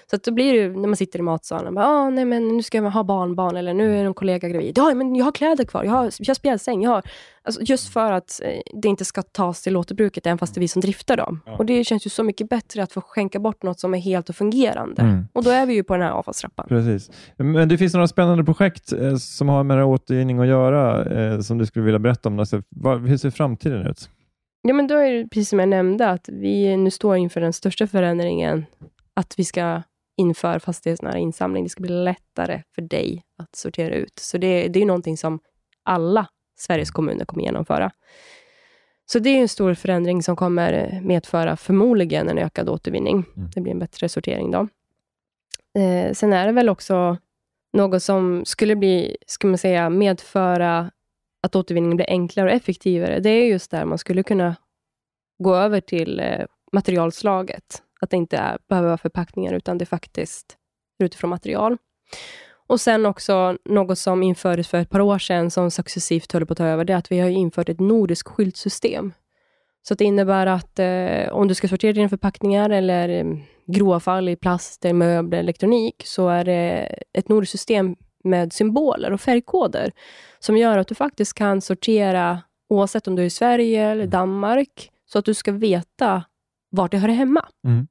Så 0.09 0.15
att 0.15 0.23
då 0.23 0.31
blir 0.31 0.53
det 0.53 0.59
ju, 0.59 0.75
när 0.75 0.87
man 0.87 0.95
sitter 0.95 1.19
i 1.19 1.21
matsalen, 1.21 1.75
bara, 1.75 1.87
ah, 1.87 2.09
nej 2.09 2.25
men 2.25 2.47
nu 2.47 2.63
ska 2.63 2.77
jag 2.77 2.91
ha 2.91 3.03
barnbarn, 3.03 3.57
eller 3.57 3.73
nu 3.73 3.99
är 3.99 4.05
en 4.05 4.13
kollega 4.13 4.49
gravid. 4.49 4.77
Ja, 4.77 4.93
men 4.93 5.15
jag 5.15 5.25
har 5.25 5.31
kläder 5.31 5.65
kvar, 5.65 5.83
jag 5.83 5.91
har, 5.91 6.11
jag 6.19 6.27
har 6.27 6.33
spjälsäng, 6.33 6.83
jag 6.83 6.91
har... 6.91 7.03
Alltså, 7.43 7.61
just 7.63 7.93
för 7.93 8.11
att 8.11 8.41
eh, 8.43 8.79
det 8.81 8.87
inte 8.87 9.05
ska 9.05 9.21
tas 9.21 9.61
till 9.61 9.77
återbruket, 9.77 10.25
även 10.25 10.37
fast 10.37 10.53
det 10.53 10.57
är 10.57 10.61
vi 10.61 10.67
som 10.67 10.81
driftar 10.81 11.17
dem. 11.17 11.41
Och 11.57 11.65
det 11.65 11.83
känns 11.83 12.05
ju 12.05 12.09
så 12.09 12.23
mycket 12.23 12.49
bättre 12.49 12.83
att 12.83 12.91
få 12.91 13.01
skänka 13.01 13.39
bort 13.39 13.63
något 13.63 13.79
som 13.79 13.93
är 13.93 13.99
helt 13.99 14.29
och 14.29 14.35
fungerande. 14.35 15.01
Mm. 15.01 15.27
Och 15.33 15.43
då 15.43 15.49
är 15.49 15.65
vi 15.65 15.73
ju 15.73 15.83
på 15.83 15.93
den 15.93 16.03
här 16.03 16.11
avfallstrappan. 16.11 16.65
Precis. 16.67 17.11
Men 17.37 17.69
det 17.69 17.77
finns 17.77 17.93
några 17.93 18.07
spännande 18.07 18.43
projekt 18.43 18.93
eh, 18.93 19.15
som 19.15 19.49
har 19.49 19.63
med 19.63 19.85
återvinning 19.85 20.39
att 20.39 20.47
göra, 20.47 21.05
eh, 21.05 21.39
som 21.39 21.57
du 21.57 21.65
skulle 21.65 21.85
vilja 21.85 21.99
berätta 21.99 22.29
om. 22.29 22.39
Alltså, 22.39 22.61
vad, 22.69 23.07
hur 23.07 23.17
ser 23.17 23.29
framtiden 23.29 23.87
ut? 23.87 24.09
Ja, 24.61 24.73
men 24.73 24.87
då 24.87 24.95
är 24.95 25.11
det 25.11 25.27
precis 25.27 25.49
som 25.49 25.59
jag 25.59 25.69
nämnde, 25.69 26.09
att 26.09 26.29
vi 26.29 26.77
nu 26.77 26.91
står 26.91 27.17
inför 27.17 27.41
den 27.41 27.53
största 27.53 27.87
förändringen, 27.87 28.65
att 29.13 29.33
vi 29.37 29.45
ska 29.45 29.81
införa 30.17 30.59
fastighetsnära 30.59 31.17
insamling. 31.17 31.63
Det 31.63 31.69
ska 31.69 31.81
bli 31.81 32.03
lättare 32.03 32.63
för 32.75 32.81
dig 32.81 33.23
att 33.37 33.55
sortera 33.55 33.95
ut. 33.95 34.19
Så 34.19 34.37
det, 34.37 34.67
det 34.67 34.79
är 34.79 34.81
ju 34.81 34.87
någonting 34.87 35.17
som 35.17 35.39
alla 35.83 36.27
Sveriges 36.57 36.91
kommuner 36.91 37.25
kommer 37.25 37.43
genomföra. 37.43 37.91
Så 39.05 39.19
det 39.19 39.29
är 39.29 39.41
en 39.41 39.47
stor 39.47 39.73
förändring 39.73 40.23
som 40.23 40.35
kommer 40.35 41.01
medföra 41.03 41.57
förmodligen 41.57 42.29
en 42.29 42.37
ökad 42.37 42.69
återvinning. 42.69 43.25
Det 43.55 43.61
blir 43.61 43.71
en 43.71 43.79
bättre 43.79 44.09
sortering 44.09 44.51
då. 44.51 44.67
Eh, 45.81 46.13
sen 46.13 46.33
är 46.33 46.47
det 46.47 46.53
väl 46.53 46.69
också 46.69 47.17
något 47.73 48.03
som 48.03 48.45
skulle 48.45 48.75
bli, 48.75 49.17
ska 49.27 49.47
man 49.47 49.57
säga, 49.57 49.89
medföra 49.89 50.91
att 51.41 51.55
återvinningen 51.55 51.97
blir 51.97 52.09
enklare 52.09 52.49
och 52.49 52.55
effektivare. 52.55 53.19
Det 53.19 53.29
är 53.29 53.47
just 53.47 53.71
där 53.71 53.85
man 53.85 53.97
skulle 53.97 54.23
kunna 54.23 54.55
gå 55.43 55.55
över 55.55 55.81
till 55.81 56.19
eh, 56.19 56.45
materialslaget. 56.71 57.83
Att 58.01 58.09
det 58.09 58.17
inte 58.17 58.37
är, 58.37 58.57
behöver 58.69 58.87
vara 58.87 58.97
förpackningar, 58.97 59.53
utan 59.53 59.77
det 59.77 59.83
är 59.83 59.87
faktiskt 59.87 60.57
utifrån 61.03 61.29
material. 61.29 61.77
Och 62.67 62.81
sen 62.81 63.05
också 63.05 63.57
något 63.65 63.99
som 63.99 64.23
infördes 64.23 64.67
för 64.67 64.77
ett 64.77 64.89
par 64.89 64.99
år 64.99 65.19
sedan, 65.19 65.51
som 65.51 65.71
successivt 65.71 66.31
håller 66.31 66.45
på 66.45 66.51
att 66.51 66.57
ta 66.57 66.65
över, 66.65 66.85
det 66.85 66.93
är 66.93 66.97
att 66.97 67.11
vi 67.11 67.19
har 67.19 67.29
infört 67.29 67.69
ett 67.69 67.79
nordiskt 67.79 68.29
skyltsystem. 68.29 69.13
Så 69.81 69.93
det 69.93 70.03
innebär 70.03 70.45
att 70.45 70.79
eh, 70.79 71.33
om 71.33 71.47
du 71.47 71.55
ska 71.55 71.67
sortera 71.67 71.93
dina 71.93 72.09
förpackningar 72.09 72.69
eller 72.69 73.09
mm, 73.09 73.41
grovavfall 73.65 74.29
i 74.29 74.35
plast, 74.35 74.83
möbler, 74.83 75.39
elektronik, 75.39 76.03
så 76.05 76.27
är 76.27 76.43
det 76.43 76.95
ett 77.13 77.29
nordiskt 77.29 77.51
system 77.51 77.95
med 78.23 78.53
symboler 78.53 79.11
och 79.11 79.21
färgkoder, 79.21 79.91
som 80.39 80.57
gör 80.57 80.77
att 80.77 80.87
du 80.87 80.95
faktiskt 80.95 81.33
kan 81.33 81.61
sortera, 81.61 82.41
oavsett 82.69 83.07
om 83.07 83.15
du 83.15 83.21
är 83.21 83.25
i 83.25 83.29
Sverige 83.29 83.89
eller 83.89 84.07
Danmark, 84.07 84.91
så 85.05 85.19
att 85.19 85.25
du 85.25 85.33
ska 85.33 85.51
veta 85.51 86.23
vart 86.71 86.91
det 86.91 86.97
hör 86.97 87.09
hemma. 87.09 87.45
Mm. 87.67 87.87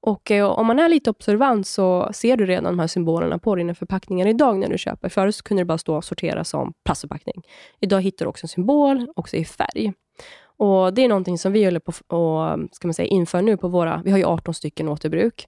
Och 0.00 0.30
eh, 0.30 0.46
om 0.46 0.66
man 0.66 0.78
är 0.78 0.88
lite 0.88 1.10
observant 1.10 1.66
så 1.66 2.10
ser 2.12 2.36
du 2.36 2.46
redan 2.46 2.64
de 2.64 2.78
här 2.78 2.86
symbolerna 2.86 3.38
på 3.38 3.54
dina 3.54 3.74
förpackningar 3.74 4.26
idag 4.26 4.58
när 4.58 4.68
du 4.68 4.78
köper. 4.78 5.08
Förut 5.08 5.34
så 5.34 5.42
kunde 5.42 5.60
det 5.60 5.64
bara 5.64 5.78
stå 5.78 6.02
sortera 6.02 6.44
som 6.44 6.72
plastförpackning. 6.84 7.42
Idag 7.80 8.02
hittar 8.02 8.24
du 8.24 8.28
också 8.28 8.44
en 8.44 8.48
symbol, 8.48 9.08
också 9.16 9.36
i 9.36 9.44
färg. 9.44 9.92
Och 10.58 10.94
Det 10.94 11.04
är 11.04 11.08
någonting 11.08 11.38
som 11.38 11.52
vi 11.52 11.64
håller 11.64 11.80
på 11.80 11.90
att 12.40 12.74
ska 12.74 12.88
man 12.88 12.94
säga, 12.94 13.08
införa 13.08 13.40
nu 13.40 13.56
på 13.56 13.68
våra, 13.68 14.02
vi 14.04 14.10
har 14.10 14.18
ju 14.18 14.24
18 14.24 14.54
stycken 14.54 14.88
återbruk. 14.88 15.46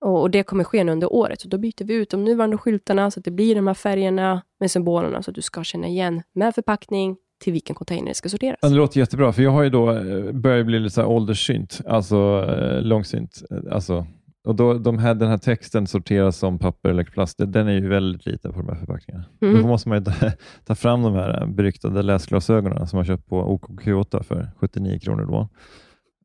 Och, 0.00 0.20
och 0.20 0.30
Det 0.30 0.42
kommer 0.42 0.64
ske 0.64 0.84
nu 0.84 0.92
under 0.92 1.12
året. 1.12 1.40
Så 1.40 1.48
då 1.48 1.58
byter 1.58 1.84
vi 1.84 1.94
ut 1.94 2.10
de 2.10 2.24
nuvarande 2.24 2.58
skyltarna 2.58 3.10
så 3.10 3.20
att 3.20 3.24
det 3.24 3.30
blir 3.30 3.54
de 3.54 3.66
här 3.66 3.74
färgerna 3.74 4.42
med 4.60 4.70
symbolerna 4.70 5.22
så 5.22 5.30
att 5.30 5.34
du 5.34 5.42
ska 5.42 5.64
känna 5.64 5.86
igen 5.86 6.22
med 6.32 6.54
förpackning 6.54 7.16
till 7.44 7.52
vilken 7.52 7.74
container 7.76 8.08
det 8.08 8.14
ska 8.14 8.28
sorteras. 8.28 8.60
Det 8.60 8.68
låter 8.68 9.00
jättebra, 9.00 9.32
för 9.32 9.42
jag 9.42 9.50
har 9.50 9.62
ju 9.62 9.70
då 9.70 9.90
eh, 9.92 10.32
börjat 10.32 10.66
bli 10.66 10.78
lite 10.80 10.94
så 10.94 11.00
här 11.00 11.08
ålderssynt, 11.08 11.80
alltså 11.86 12.46
eh, 12.48 12.82
långsynt. 12.82 13.42
eh, 13.50 13.74
Alltså, 13.74 14.06
och 14.44 14.54
då, 14.54 14.74
de 14.74 14.98
här, 14.98 15.14
den 15.14 15.28
här 15.28 15.38
texten 15.38 15.86
sorteras 15.86 16.36
som 16.38 16.58
papper 16.58 16.88
eller 16.88 17.04
plast, 17.04 17.36
den 17.38 17.68
är 17.68 17.72
ju 17.72 17.88
väldigt 17.88 18.26
liten 18.26 18.52
på 18.52 18.58
de 18.58 18.68
här 18.68 18.74
förpackningarna. 18.76 19.24
Mm. 19.42 19.62
Då 19.62 19.68
måste 19.68 19.88
man 19.88 19.98
ju 19.98 20.04
ta, 20.20 20.30
ta 20.64 20.74
fram 20.74 21.02
de 21.02 21.14
här 21.14 21.46
beryktade 21.46 22.02
läsglasögonen 22.02 22.86
som 22.86 22.96
man 22.96 23.04
köpt 23.04 23.28
på 23.28 23.58
OKQ8 23.58 24.22
för 24.22 24.50
79 24.60 24.98
kronor 24.98 25.26
då. 25.26 25.48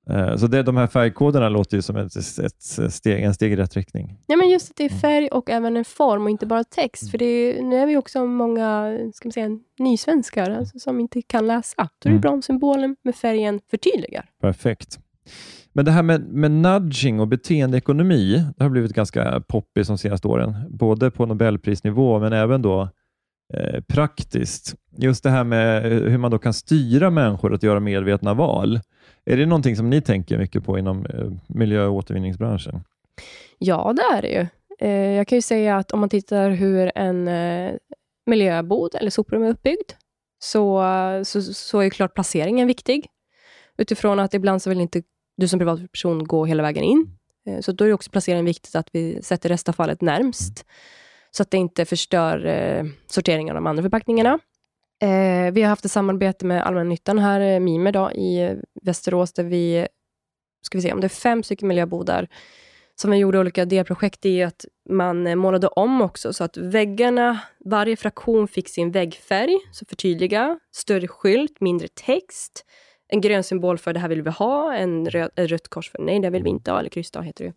Eh, 0.10 0.36
Så 0.36 0.48
det, 0.48 0.64
de 0.64 0.78
här 0.78 0.88
färgkoderna 0.88 1.50
låter 1.50 1.78
ju 1.78 1.82
som 1.82 1.96
ett, 1.96 2.16
ett 2.16 2.94
steg, 2.94 3.24
en 3.24 3.34
steg 3.34 3.52
i 3.54 3.56
rätt 3.56 3.76
riktning. 3.76 4.18
Ja, 4.28 4.36
men 4.36 4.50
just 4.50 4.70
att 4.70 4.76
det 4.78 4.86
är 4.86 4.90
färg 4.90 5.28
och 5.28 5.50
även 5.50 5.78
en 5.78 5.86
form 5.86 6.24
och 6.24 6.30
inte 6.30 6.46
bara 6.46 6.64
text. 6.64 7.12
För 7.12 7.22
är, 7.22 7.62
nu 7.62 7.76
är 7.78 7.86
vi 7.86 7.98
också 7.98 8.26
många 8.26 8.98
ska 9.14 9.28
man 9.28 9.32
säga, 9.34 9.50
nysvenskar 9.80 10.52
alltså, 10.52 10.80
som 10.80 11.00
inte 11.00 11.22
kan 11.22 11.48
läsa. 11.48 11.76
Då 11.78 11.84
är 11.84 11.90
det 12.04 12.10
Mm. 12.10 12.22
bra 12.22 12.32
om 12.32 12.42
symbolen 12.42 12.96
med 13.04 13.16
färgen 13.16 13.60
förtydligar. 13.72 14.26
Perfekt. 14.42 15.00
Men 15.74 15.86
det 15.86 15.92
här 15.92 16.04
med, 16.04 16.22
med 16.28 16.52
nudging 16.52 17.20
och 17.20 17.28
beteendeekonomi, 17.28 18.44
det 18.58 18.64
har 18.64 18.70
blivit 18.72 18.94
ganska 18.94 19.44
poppis 19.48 19.88
de 19.88 19.98
senaste 19.98 20.28
åren, 20.28 20.56
både 20.70 21.12
på 21.12 21.26
Nobelprisnivå 21.26 22.20
men 22.20 22.34
även 22.34 22.62
då 22.62 22.90
eh, 23.54 23.82
praktiskt. 23.88 24.76
Just 24.98 25.24
det 25.24 25.30
här 25.30 25.44
med 25.44 25.84
hur 25.84 26.18
man 26.18 26.32
då 26.32 26.38
kan 26.38 26.54
styra 26.54 27.10
människor 27.10 27.54
att 27.54 27.64
göra 27.64 27.80
medvetna 27.80 28.34
val. 28.34 28.80
Är 29.26 29.38
det 29.38 29.46
någonting 29.46 29.76
som 29.76 29.90
ni 29.90 30.02
tänker 30.02 30.38
mycket 30.38 30.66
på 30.66 30.78
inom 30.78 31.06
eh, 31.06 31.32
miljö 31.48 31.86
och 31.86 31.96
återvinningsbranschen? 31.96 32.84
Ja, 33.58 33.94
det 33.96 34.18
är 34.18 34.22
det 34.22 34.28
ju. 34.28 34.48
Eh, 34.80 35.16
jag 35.16 35.28
kan 35.28 35.38
ju 35.38 35.42
säga 35.42 35.78
att 35.78 35.92
om 35.92 36.00
man 36.00 36.10
tittar 36.10 36.50
hur 36.50 36.92
en 36.96 37.28
eh, 37.28 37.74
miljöbod 38.26 38.96
eller 38.96 39.10
soprum 39.10 39.44
är 39.44 39.50
uppbyggd, 39.50 39.92
så, 40.40 40.84
så, 41.24 41.42
så 41.42 41.80
är 41.80 41.84
ju 41.84 41.90
klart 41.90 42.14
placeringen 42.14 42.68
viktig. 42.68 43.08
Utifrån 43.78 44.20
att 44.20 44.34
ibland 44.34 44.62
så 44.62 44.70
vill 44.70 44.82
inte 44.82 45.04
du 45.38 45.48
som 45.48 45.60
privatperson 45.60 46.24
gå 46.24 46.46
hela 46.46 46.64
vägen 46.64 46.84
in. 46.84 47.18
Så 47.62 47.72
då 47.72 47.86
är 47.86 47.94
också 47.94 48.12
placeringen 48.12 48.46
viktigt 48.46 48.76
att 48.76 48.90
vi 48.92 49.22
sätter 49.22 49.50
restavfallet 49.50 50.02
närmst, 50.02 50.66
så 51.32 51.44
att 51.44 51.52
det 51.52 51.58
inte 51.58 51.86
förstör 51.86 52.92
sorteringen 53.08 53.50
av 53.50 53.56
de 53.56 53.68
andra 53.68 53.84
förpackningarna. 53.84 54.40
Eh, 55.02 55.52
vi 55.54 55.62
har 55.62 55.70
haft 55.70 55.86
ett 55.86 55.92
samarbete 55.92 56.46
med 56.46 56.68
allmännyttan 56.68 57.20
här, 57.20 57.42
eh, 57.42 57.60
Mime, 57.60 57.92
då, 57.92 58.12
i 58.12 58.42
eh, 58.42 58.56
Västerås, 58.82 59.34
där 59.34 59.44
vi, 59.44 59.88
ska 60.62 60.78
vi 60.78 60.82
se, 60.82 60.94
om 60.94 61.02
det 61.02 61.08
är 61.08 61.10
fem 61.10 61.44
stycken 61.44 61.68
miljöbodar, 61.68 62.28
som 62.96 63.12
vi 63.12 63.18
gjorde 63.18 63.40
olika 63.40 63.66
delprojekt 63.66 64.26
i, 64.26 64.44
att 64.44 64.66
man 64.90 65.28
eh, 65.28 65.36
målade 65.36 65.68
om 65.68 66.02
också, 66.02 66.34
så 66.34 66.44
att 66.44 66.58
väggarna, 66.58 67.40
varje 67.66 67.96
fraktion 67.96 68.48
fick 68.48 68.70
sin 68.70 68.92
väggfärg, 68.92 69.60
så 69.72 69.86
förtydliga, 69.86 70.60
större 70.76 71.08
skylt, 71.08 71.62
mindre 71.62 71.88
text, 71.88 72.66
en 73.08 73.22
grön 73.22 73.44
symbol 73.44 73.78
för 73.78 73.94
det 73.94 74.00
här 74.00 74.10
vill 74.10 74.22
vi 74.22 74.30
ha, 74.30 74.76
en 74.76 75.10
röd, 75.10 75.32
ett 75.36 75.50
rött 75.50 75.68
kors 75.68 75.92
för 75.92 76.00
nej, 76.00 76.20
det 76.20 76.30
vill 76.30 76.44
vi 76.44 76.50
inte 76.50 76.72
ha, 76.72 76.80
eller 76.80 76.90
kryss 76.90 77.12
då 77.12 77.22
heter 77.22 77.46
det 77.46 77.54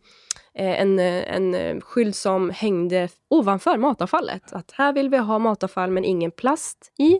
En, 0.58 0.98
eh, 0.98 1.34
en 1.36 1.54
eh, 1.54 1.80
skylt 1.80 2.16
som 2.16 2.50
hängde 2.50 3.08
ovanför 3.30 3.76
matavfallet, 3.78 4.52
att 4.52 4.72
här 4.72 4.92
vill 4.92 5.08
vi 5.08 5.16
ha 5.16 5.38
matavfall 5.38 5.90
men 5.90 6.04
ingen 6.04 6.30
plast 6.30 6.92
i. 6.98 7.12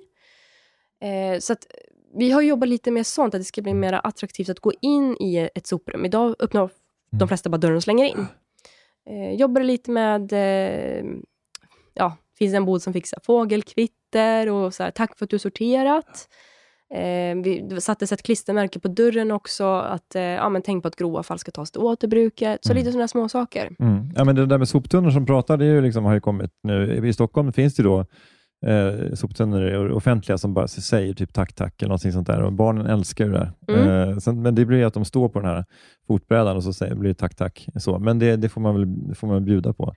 Eh, 1.07 1.39
Så 1.39 1.53
att 1.53 1.66
vi 2.14 2.30
har 2.30 2.43
jobbat 2.43 2.68
lite 2.68 2.91
med 2.91 3.07
sånt, 3.07 3.34
att 3.34 3.41
det 3.41 3.45
ska 3.45 3.62
bli 3.62 3.74
mer 3.74 4.01
attraktivt 4.05 4.49
att 4.49 4.61
gå 4.61 4.72
in 4.80 5.16
i 5.20 5.49
ett 5.55 5.66
soprum. 5.66 6.05
Idag 6.05 6.34
öppnar 6.39 6.70
de 7.11 7.28
flesta 7.28 7.51
bara 7.51 7.59
dörren 7.59 7.76
och 7.76 7.82
slänger 7.82 8.05
in. 8.05 8.26
Eh, 9.11 9.32
jobbar 9.32 9.61
lite 9.62 9.91
med, 9.91 10.32
eh, 10.32 11.05
ja, 11.95 12.16
finns 12.39 12.55
en 12.55 12.64
bod 12.64 12.82
som 12.82 12.93
fixar 12.93 13.18
fågelkvitter 13.22 14.49
och 14.49 14.74
så 14.74 14.82
här, 14.82 14.91
tack 14.91 15.18
för 15.18 15.24
att 15.26 15.30
du 15.30 15.39
sorterat. 15.39 16.28
Eh, 16.95 17.43
vi 17.43 17.66
det 17.70 17.80
sattes 17.80 18.12
ett 18.12 18.22
klistermärke 18.22 18.78
på 18.78 18.89
dörren 18.89 19.30
också, 19.30 19.64
att 19.64 20.14
eh, 20.14 20.22
ja, 20.22 20.49
men 20.49 20.62
tänk 20.62 20.82
på 20.82 20.89
att 20.89 20.97
grovavfall 20.97 21.39
ska 21.39 21.51
tas 21.51 21.70
till 21.70 21.80
återbruket. 21.80 22.64
Så 22.64 22.74
lite 22.74 22.93
sådana 22.93 23.09
små 23.09 23.28
saker. 23.28 23.70
Mm. 23.78 24.11
Ja, 24.16 24.24
men 24.24 24.34
det 24.34 24.47
där 24.47 24.59
med 24.59 24.68
soptunnor 24.68 25.11
som 25.11 25.26
pratar, 25.26 25.57
det 25.57 25.64
är 25.64 25.70
ju 25.70 25.80
liksom, 25.80 26.05
har 26.05 26.14
ju 26.14 26.20
kommit 26.20 26.51
nu. 26.62 27.07
I 27.09 27.12
Stockholm 27.12 27.53
finns 27.53 27.74
det 27.74 27.82
ju 27.82 27.89
då 27.89 28.05
eh, 28.66 29.14
soptunnor 29.14 29.91
offentliga 29.91 30.39
som 30.39 30.55
bara 30.55 30.68
säger 30.68 31.14
typ 31.14 31.32
tack, 31.32 31.53
tack 31.53 31.82
eller 31.82 31.89
någonting 31.89 32.12
sånt 32.12 32.26
där. 32.26 32.43
Och 32.43 32.53
barnen 32.53 32.87
älskar 32.87 33.24
ju 33.24 33.32
det 33.32 33.53
där. 33.66 33.74
Mm. 33.74 34.11
Eh, 34.11 34.18
sen, 34.18 34.43
men 34.43 34.55
det 34.55 34.64
blir 34.64 34.78
ju 34.78 34.84
att 34.84 34.95
de 34.95 35.05
står 35.05 35.28
på 35.28 35.41
den 35.41 35.49
här 35.49 35.64
fotbrädan 36.07 36.57
och 36.57 36.64
så 36.64 36.72
säger, 36.72 36.95
blir 36.95 37.09
det 37.09 37.14
tack, 37.14 37.34
tack. 37.34 37.68
Så. 37.76 37.99
Men 37.99 38.18
det, 38.18 38.37
det 38.37 38.49
får 38.49 38.61
man 38.61 38.74
väl 38.74 39.14
får 39.14 39.26
man 39.26 39.45
bjuda 39.45 39.72
på. 39.72 39.95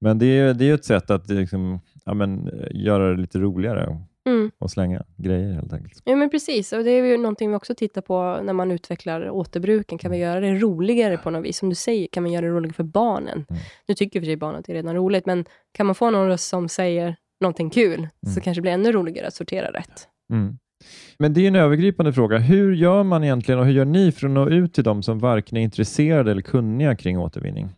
Men 0.00 0.18
det 0.18 0.26
är, 0.26 0.54
det 0.54 0.64
är 0.64 0.66
ju 0.66 0.74
ett 0.74 0.84
sätt 0.84 1.10
att 1.10 1.30
liksom, 1.30 1.80
ja, 2.04 2.14
men, 2.14 2.48
eh, 2.48 2.66
göra 2.70 3.10
det 3.10 3.20
lite 3.20 3.38
roligare 3.38 4.00
Mm. 4.26 4.50
och 4.58 4.70
slänga 4.70 5.02
grejer 5.16 5.52
helt 5.52 5.72
enkelt. 5.72 6.02
Ja, 6.04 6.16
men 6.16 6.30
precis. 6.30 6.72
Och 6.72 6.84
det 6.84 6.90
är 6.90 7.04
ju 7.04 7.16
någonting 7.16 7.50
vi 7.50 7.56
också 7.56 7.74
tittar 7.74 8.00
på 8.00 8.40
när 8.42 8.52
man 8.52 8.70
utvecklar 8.70 9.30
återbruken. 9.30 9.98
Kan 9.98 10.10
vi 10.10 10.16
göra 10.16 10.40
det 10.40 10.54
roligare 10.54 11.16
på 11.16 11.30
något 11.30 11.44
vis? 11.44 11.58
Som 11.58 11.68
du 11.68 11.74
säger, 11.74 12.06
kan 12.06 12.22
man 12.22 12.32
göra 12.32 12.46
det 12.46 12.52
roligare 12.52 12.74
för 12.74 12.84
barnen? 12.84 13.46
Nu 13.88 13.94
tycker 13.94 14.20
för 14.20 14.24
sig 14.24 14.36
barnen 14.36 14.58
att 14.58 14.64
det 14.64 14.72
är 14.72 14.76
redan 14.76 14.94
roligt, 14.94 15.26
men 15.26 15.44
kan 15.72 15.86
man 15.86 15.94
få 15.94 16.10
någon 16.10 16.26
röst 16.26 16.48
som 16.48 16.68
säger 16.68 17.16
någonting 17.40 17.70
kul, 17.70 18.08
så 18.34 18.40
kanske 18.40 18.58
det 18.58 18.62
blir 18.62 18.72
ännu 18.72 18.92
roligare 18.92 19.26
att 19.26 19.34
sortera 19.34 19.70
rätt. 19.70 20.08
Mm. 20.32 20.58
Men 21.18 21.32
det 21.34 21.40
är 21.40 21.48
en 21.48 21.56
övergripande 21.56 22.12
fråga. 22.12 22.38
Hur 22.38 22.74
gör 22.74 23.02
man 23.02 23.24
egentligen 23.24 23.58
och 23.60 23.66
hur 23.66 23.72
gör 23.72 23.84
ni 23.84 24.12
för 24.12 24.26
att 24.26 24.32
nå 24.32 24.48
ut 24.48 24.74
till 24.74 24.84
de 24.84 25.02
som 25.02 25.18
varken 25.18 25.58
är 25.58 25.62
intresserade 25.62 26.30
eller 26.30 26.42
kunniga 26.42 26.96
kring 26.96 27.18
återvinning? 27.18 27.68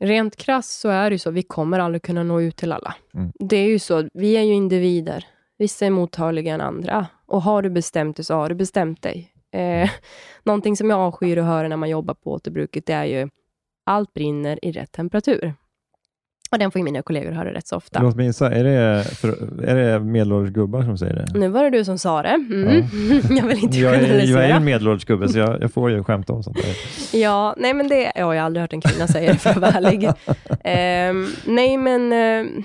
Rent 0.00 0.36
krasst 0.36 0.80
så 0.80 0.88
är 0.88 1.10
det 1.10 1.14
ju 1.14 1.18
så, 1.18 1.30
vi 1.30 1.42
kommer 1.42 1.78
aldrig 1.78 2.02
kunna 2.02 2.22
nå 2.22 2.40
ut 2.40 2.56
till 2.56 2.72
alla. 2.72 2.94
Mm. 3.14 3.32
Det 3.38 3.56
är 3.56 3.68
ju 3.68 3.78
så, 3.78 4.08
vi 4.14 4.36
är 4.36 4.42
ju 4.42 4.52
individer. 4.52 5.24
Vissa 5.62 5.86
är 5.86 5.90
mottagliga 5.90 6.54
än 6.54 6.60
andra. 6.60 7.06
Och 7.26 7.42
har 7.42 7.62
du 7.62 7.70
bestämt 7.70 8.16
dig 8.16 8.24
så 8.24 8.34
har 8.34 8.48
du 8.48 8.54
bestämt 8.54 9.02
dig. 9.02 9.32
Eh, 9.52 9.90
någonting 10.42 10.76
som 10.76 10.90
jag 10.90 10.98
avskyr 10.98 11.38
att 11.38 11.44
höra 11.44 11.68
när 11.68 11.76
man 11.76 11.88
jobbar 11.90 12.14
på 12.14 12.32
återbruket, 12.32 12.86
det 12.86 12.92
är 12.92 13.04
ju 13.04 13.28
allt 13.86 14.14
brinner 14.14 14.64
i 14.64 14.72
rätt 14.72 14.92
temperatur. 14.92 15.54
Och 16.50 16.58
den 16.58 16.70
får 16.70 16.78
ju 16.78 16.84
mina 16.84 17.02
kollegor 17.02 17.32
höra 17.32 17.54
rätt 17.54 17.66
så 17.66 17.76
ofta. 17.76 18.02
Låt 18.02 18.16
mig 18.16 18.26
gissa, 18.26 18.50
är 18.50 18.64
det, 18.64 19.04
för, 19.04 19.28
är 19.64 19.74
det 19.74 20.00
medelålders 20.00 20.52
gubbar 20.52 20.82
som 20.82 20.98
säger 20.98 21.14
det? 21.14 21.38
Nu 21.38 21.48
var 21.48 21.64
det 21.64 21.70
du 21.70 21.84
som 21.84 21.98
sa 21.98 22.22
det. 22.22 22.28
Mm. 22.28 22.84
jag 23.36 23.46
vill 23.46 23.64
inte 23.64 23.78
Jag 23.78 23.94
är, 23.94 24.24
jag 24.24 24.44
är 24.44 24.50
en 24.50 24.64
medelålders 24.64 25.04
gubbe, 25.04 25.28
så 25.28 25.38
jag, 25.38 25.62
jag 25.62 25.72
får 25.72 25.90
ju 25.90 26.04
skämta 26.04 26.32
om 26.32 26.42
sånt 26.42 26.56
där. 26.56 26.76
Ja, 27.18 27.54
nej 27.58 27.74
men 27.74 27.88
det, 27.88 28.02
ja, 28.02 28.12
jag 28.14 28.26
har 28.26 28.36
aldrig 28.36 28.60
hört 28.60 28.72
en 28.72 28.80
kvinna 28.80 29.06
säga 29.06 29.32
det 29.32 29.38
för 29.38 29.50
att 29.50 29.56
vara 29.56 29.70
ärlig. 29.70 30.10
Ehm, 30.64 31.26
nej 31.46 31.76
men, 31.76 32.12
eh, 32.12 32.64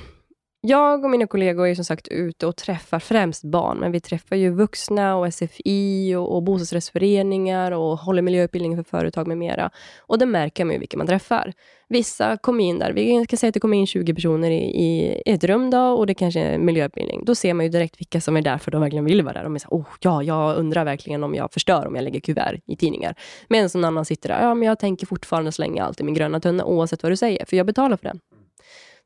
jag 0.62 1.04
och 1.04 1.10
mina 1.10 1.28
kollegor 1.28 1.68
är 1.68 1.76
som 1.76 1.86
sagt 1.86 2.08
ute 2.08 2.48
och 2.48 2.56
träffar 2.56 3.00
främst 3.00 3.44
barn, 3.44 3.78
men 3.80 3.92
vi 3.92 4.00
träffar 4.00 4.36
ju 4.36 4.50
vuxna 4.50 5.16
och 5.16 5.34
SFI 5.34 6.16
och, 6.16 6.36
och 6.36 6.44
bostadsrättsföreningar 6.44 7.72
och 7.72 7.98
håller 7.98 8.22
miljöutbildning 8.22 8.76
för 8.76 8.84
företag 8.84 9.28
med 9.28 9.38
mera. 9.38 9.72
Och 10.00 10.20
det 10.20 10.26
märker 10.26 10.66
man 10.66 10.74
ju 10.74 10.80
vilka 10.80 10.98
man 10.98 11.08
träffar. 11.08 11.54
Vissa 11.90 12.38
kommer 12.38 12.64
in 12.64 12.80
där, 12.80 12.94
vi 12.94 13.26
kan 13.26 13.38
säga 13.38 13.48
att 13.48 13.54
det 13.54 13.60
kommer 13.60 13.78
in 13.78 13.88
20 13.88 14.14
personer 14.14 14.52
i, 14.52 14.56
i 14.56 15.22
ett 15.26 15.44
rum 15.44 15.70
då, 15.70 15.80
och 15.80 16.08
det 16.08 16.14
kanske 16.14 16.40
är 16.40 16.58
miljöutbildning. 16.58 17.26
Då 17.26 17.36
ser 17.36 17.54
man 17.54 17.66
ju 17.66 17.72
direkt 17.72 18.00
vilka 18.00 18.22
som 18.22 18.38
är 18.38 18.42
där 18.42 18.58
för 18.58 18.72
de 18.72 18.82
verkligen 18.82 19.06
vill 19.06 19.24
vara 19.24 19.34
där. 19.34 19.44
De 19.44 19.56
är 19.56 19.60
så 19.60 19.68
oh, 19.68 19.88
ja, 20.00 20.24
jag 20.24 20.58
undrar 20.58 20.86
verkligen 20.86 21.24
om 21.24 21.36
jag 21.36 21.54
förstör 21.54 21.88
om 21.88 21.96
jag 21.96 22.04
lägger 22.04 22.20
kuvert 22.20 22.60
i 22.68 22.76
tidningar. 22.76 23.16
Medan 23.50 23.70
någon 23.74 23.86
annan 23.86 24.06
sitter 24.06 24.30
där, 24.30 24.42
ja, 24.42 24.54
men 24.54 24.68
jag 24.68 24.80
tänker 24.80 25.08
fortfarande 25.08 25.52
slänga 25.52 25.84
allt 25.84 26.00
i 26.00 26.04
min 26.04 26.14
gröna 26.14 26.40
tunna 26.40 26.66
oavsett 26.66 27.04
vad 27.04 27.12
du 27.12 27.18
säger, 27.18 27.46
för 27.46 27.58
jag 27.58 27.66
betalar 27.66 27.98
för 27.98 28.04
den. 28.04 28.20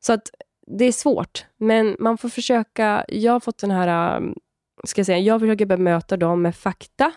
Så 0.00 0.12
att 0.12 0.30
det 0.66 0.84
är 0.84 0.92
svårt, 0.92 1.46
men 1.56 1.96
man 1.98 2.18
får 2.18 2.28
försöka. 2.28 3.04
Jag 3.08 3.32
har 3.32 3.40
fått 3.40 3.58
den 3.58 3.70
här, 3.70 4.16
ähm, 4.16 4.34
ska 4.84 4.98
jag 4.98 5.06
säga, 5.06 5.18
jag 5.18 5.40
försöker 5.40 5.66
bemöta 5.66 6.16
dem 6.16 6.42
med 6.42 6.56
fakta 6.56 7.12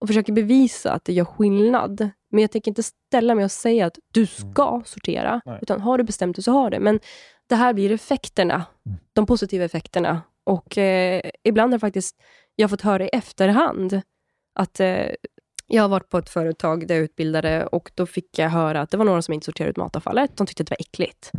och 0.00 0.08
försöker 0.08 0.32
bevisa 0.32 0.92
att 0.92 1.04
det 1.04 1.12
gör 1.12 1.24
skillnad. 1.24 2.10
Men 2.30 2.40
jag 2.42 2.50
tänker 2.50 2.70
inte 2.70 2.82
ställa 2.82 3.34
mig 3.34 3.44
och 3.44 3.52
säga 3.52 3.86
att 3.86 3.98
du 4.12 4.26
ska 4.26 4.82
sortera, 4.84 5.40
Nej. 5.44 5.58
utan 5.62 5.80
har 5.80 5.98
du 5.98 6.04
bestämt 6.04 6.36
dig 6.36 6.42
så 6.42 6.52
har 6.52 6.70
det. 6.70 6.80
Men 6.80 7.00
det 7.48 7.54
här 7.54 7.74
blir 7.74 7.92
effekterna, 7.92 8.64
de 9.12 9.26
positiva 9.26 9.64
effekterna. 9.64 10.22
Och 10.44 10.78
eh, 10.78 11.30
ibland 11.42 11.72
har 11.72 11.78
faktiskt 11.78 12.16
jag 12.56 12.70
fått 12.70 12.80
höra 12.80 13.04
i 13.04 13.08
efterhand 13.08 14.00
att 14.54 14.80
eh, 14.80 15.06
jag 15.66 15.82
har 15.82 15.88
varit 15.88 16.08
på 16.08 16.18
ett 16.18 16.30
företag 16.30 16.86
där 16.86 16.94
jag 16.94 17.04
utbildade 17.04 17.66
och 17.66 17.90
då 17.94 18.06
fick 18.06 18.38
jag 18.38 18.48
höra 18.48 18.80
att 18.80 18.90
det 18.90 18.96
var 18.96 19.04
några 19.04 19.22
som 19.22 19.34
inte 19.34 19.44
sorterade 19.44 19.70
ut 19.70 19.76
matavfallet. 19.76 20.36
De 20.36 20.46
tyckte 20.46 20.62
att 20.62 20.66
det 20.66 20.72
var 20.72 20.80
äckligt. 20.80 21.32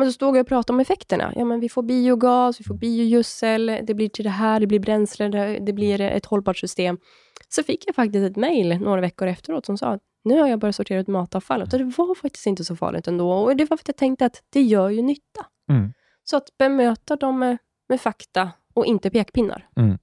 Men 0.00 0.08
så 0.08 0.12
stod 0.12 0.36
jag 0.36 0.40
och 0.40 0.48
pratade 0.48 0.74
om 0.74 0.80
effekterna. 0.80 1.32
Ja, 1.36 1.44
men 1.44 1.60
vi 1.60 1.68
får 1.68 1.82
biogas, 1.82 2.60
vi 2.60 2.64
får 2.64 2.74
biogödsel, 2.74 3.78
det 3.82 3.94
blir 3.94 4.08
till 4.08 4.24
det 4.24 4.30
här, 4.30 4.60
det 4.60 4.66
blir 4.66 4.78
bränsle, 4.78 5.28
det, 5.60 5.72
blir 5.72 6.00
ett 6.00 6.26
hållbart 6.26 6.58
system. 6.58 6.98
Så 7.48 7.62
fick 7.62 7.86
jag 7.86 7.94
faktiskt 7.94 8.30
ett 8.30 8.36
mejl 8.36 8.78
några 8.80 9.00
veckor 9.00 9.28
efteråt 9.28 9.66
som 9.66 9.78
sa 9.78 9.92
att 9.92 10.00
nu 10.24 10.40
har 10.40 10.48
jag 10.48 10.58
börjat 10.58 10.76
sortera 10.76 11.00
ut 11.00 11.08
matavfall. 11.08 11.62
Och 11.62 11.68
det 11.68 11.84
var 11.84 12.14
faktiskt 12.14 12.46
inte 12.46 12.64
så 12.64 12.76
farligt 12.76 13.08
ändå. 13.08 13.32
Och 13.32 13.56
det 13.56 13.70
var 13.70 13.76
för 13.76 13.82
att 13.82 13.88
jag 13.88 13.96
tänkte 13.96 14.26
att 14.26 14.42
det 14.50 14.62
gör 14.62 14.88
ju 14.88 15.02
nytta. 15.02 15.46
Mm. 15.70 15.92
Så 16.24 16.36
att 16.36 16.58
bemöta 16.58 17.16
dem 17.16 17.38
med, 17.38 17.58
med 17.88 18.00
fakta 18.00 18.50
och 18.74 18.86
inte 18.86 19.10
pekpinnar. 19.10 19.68
Mm. 19.76 19.98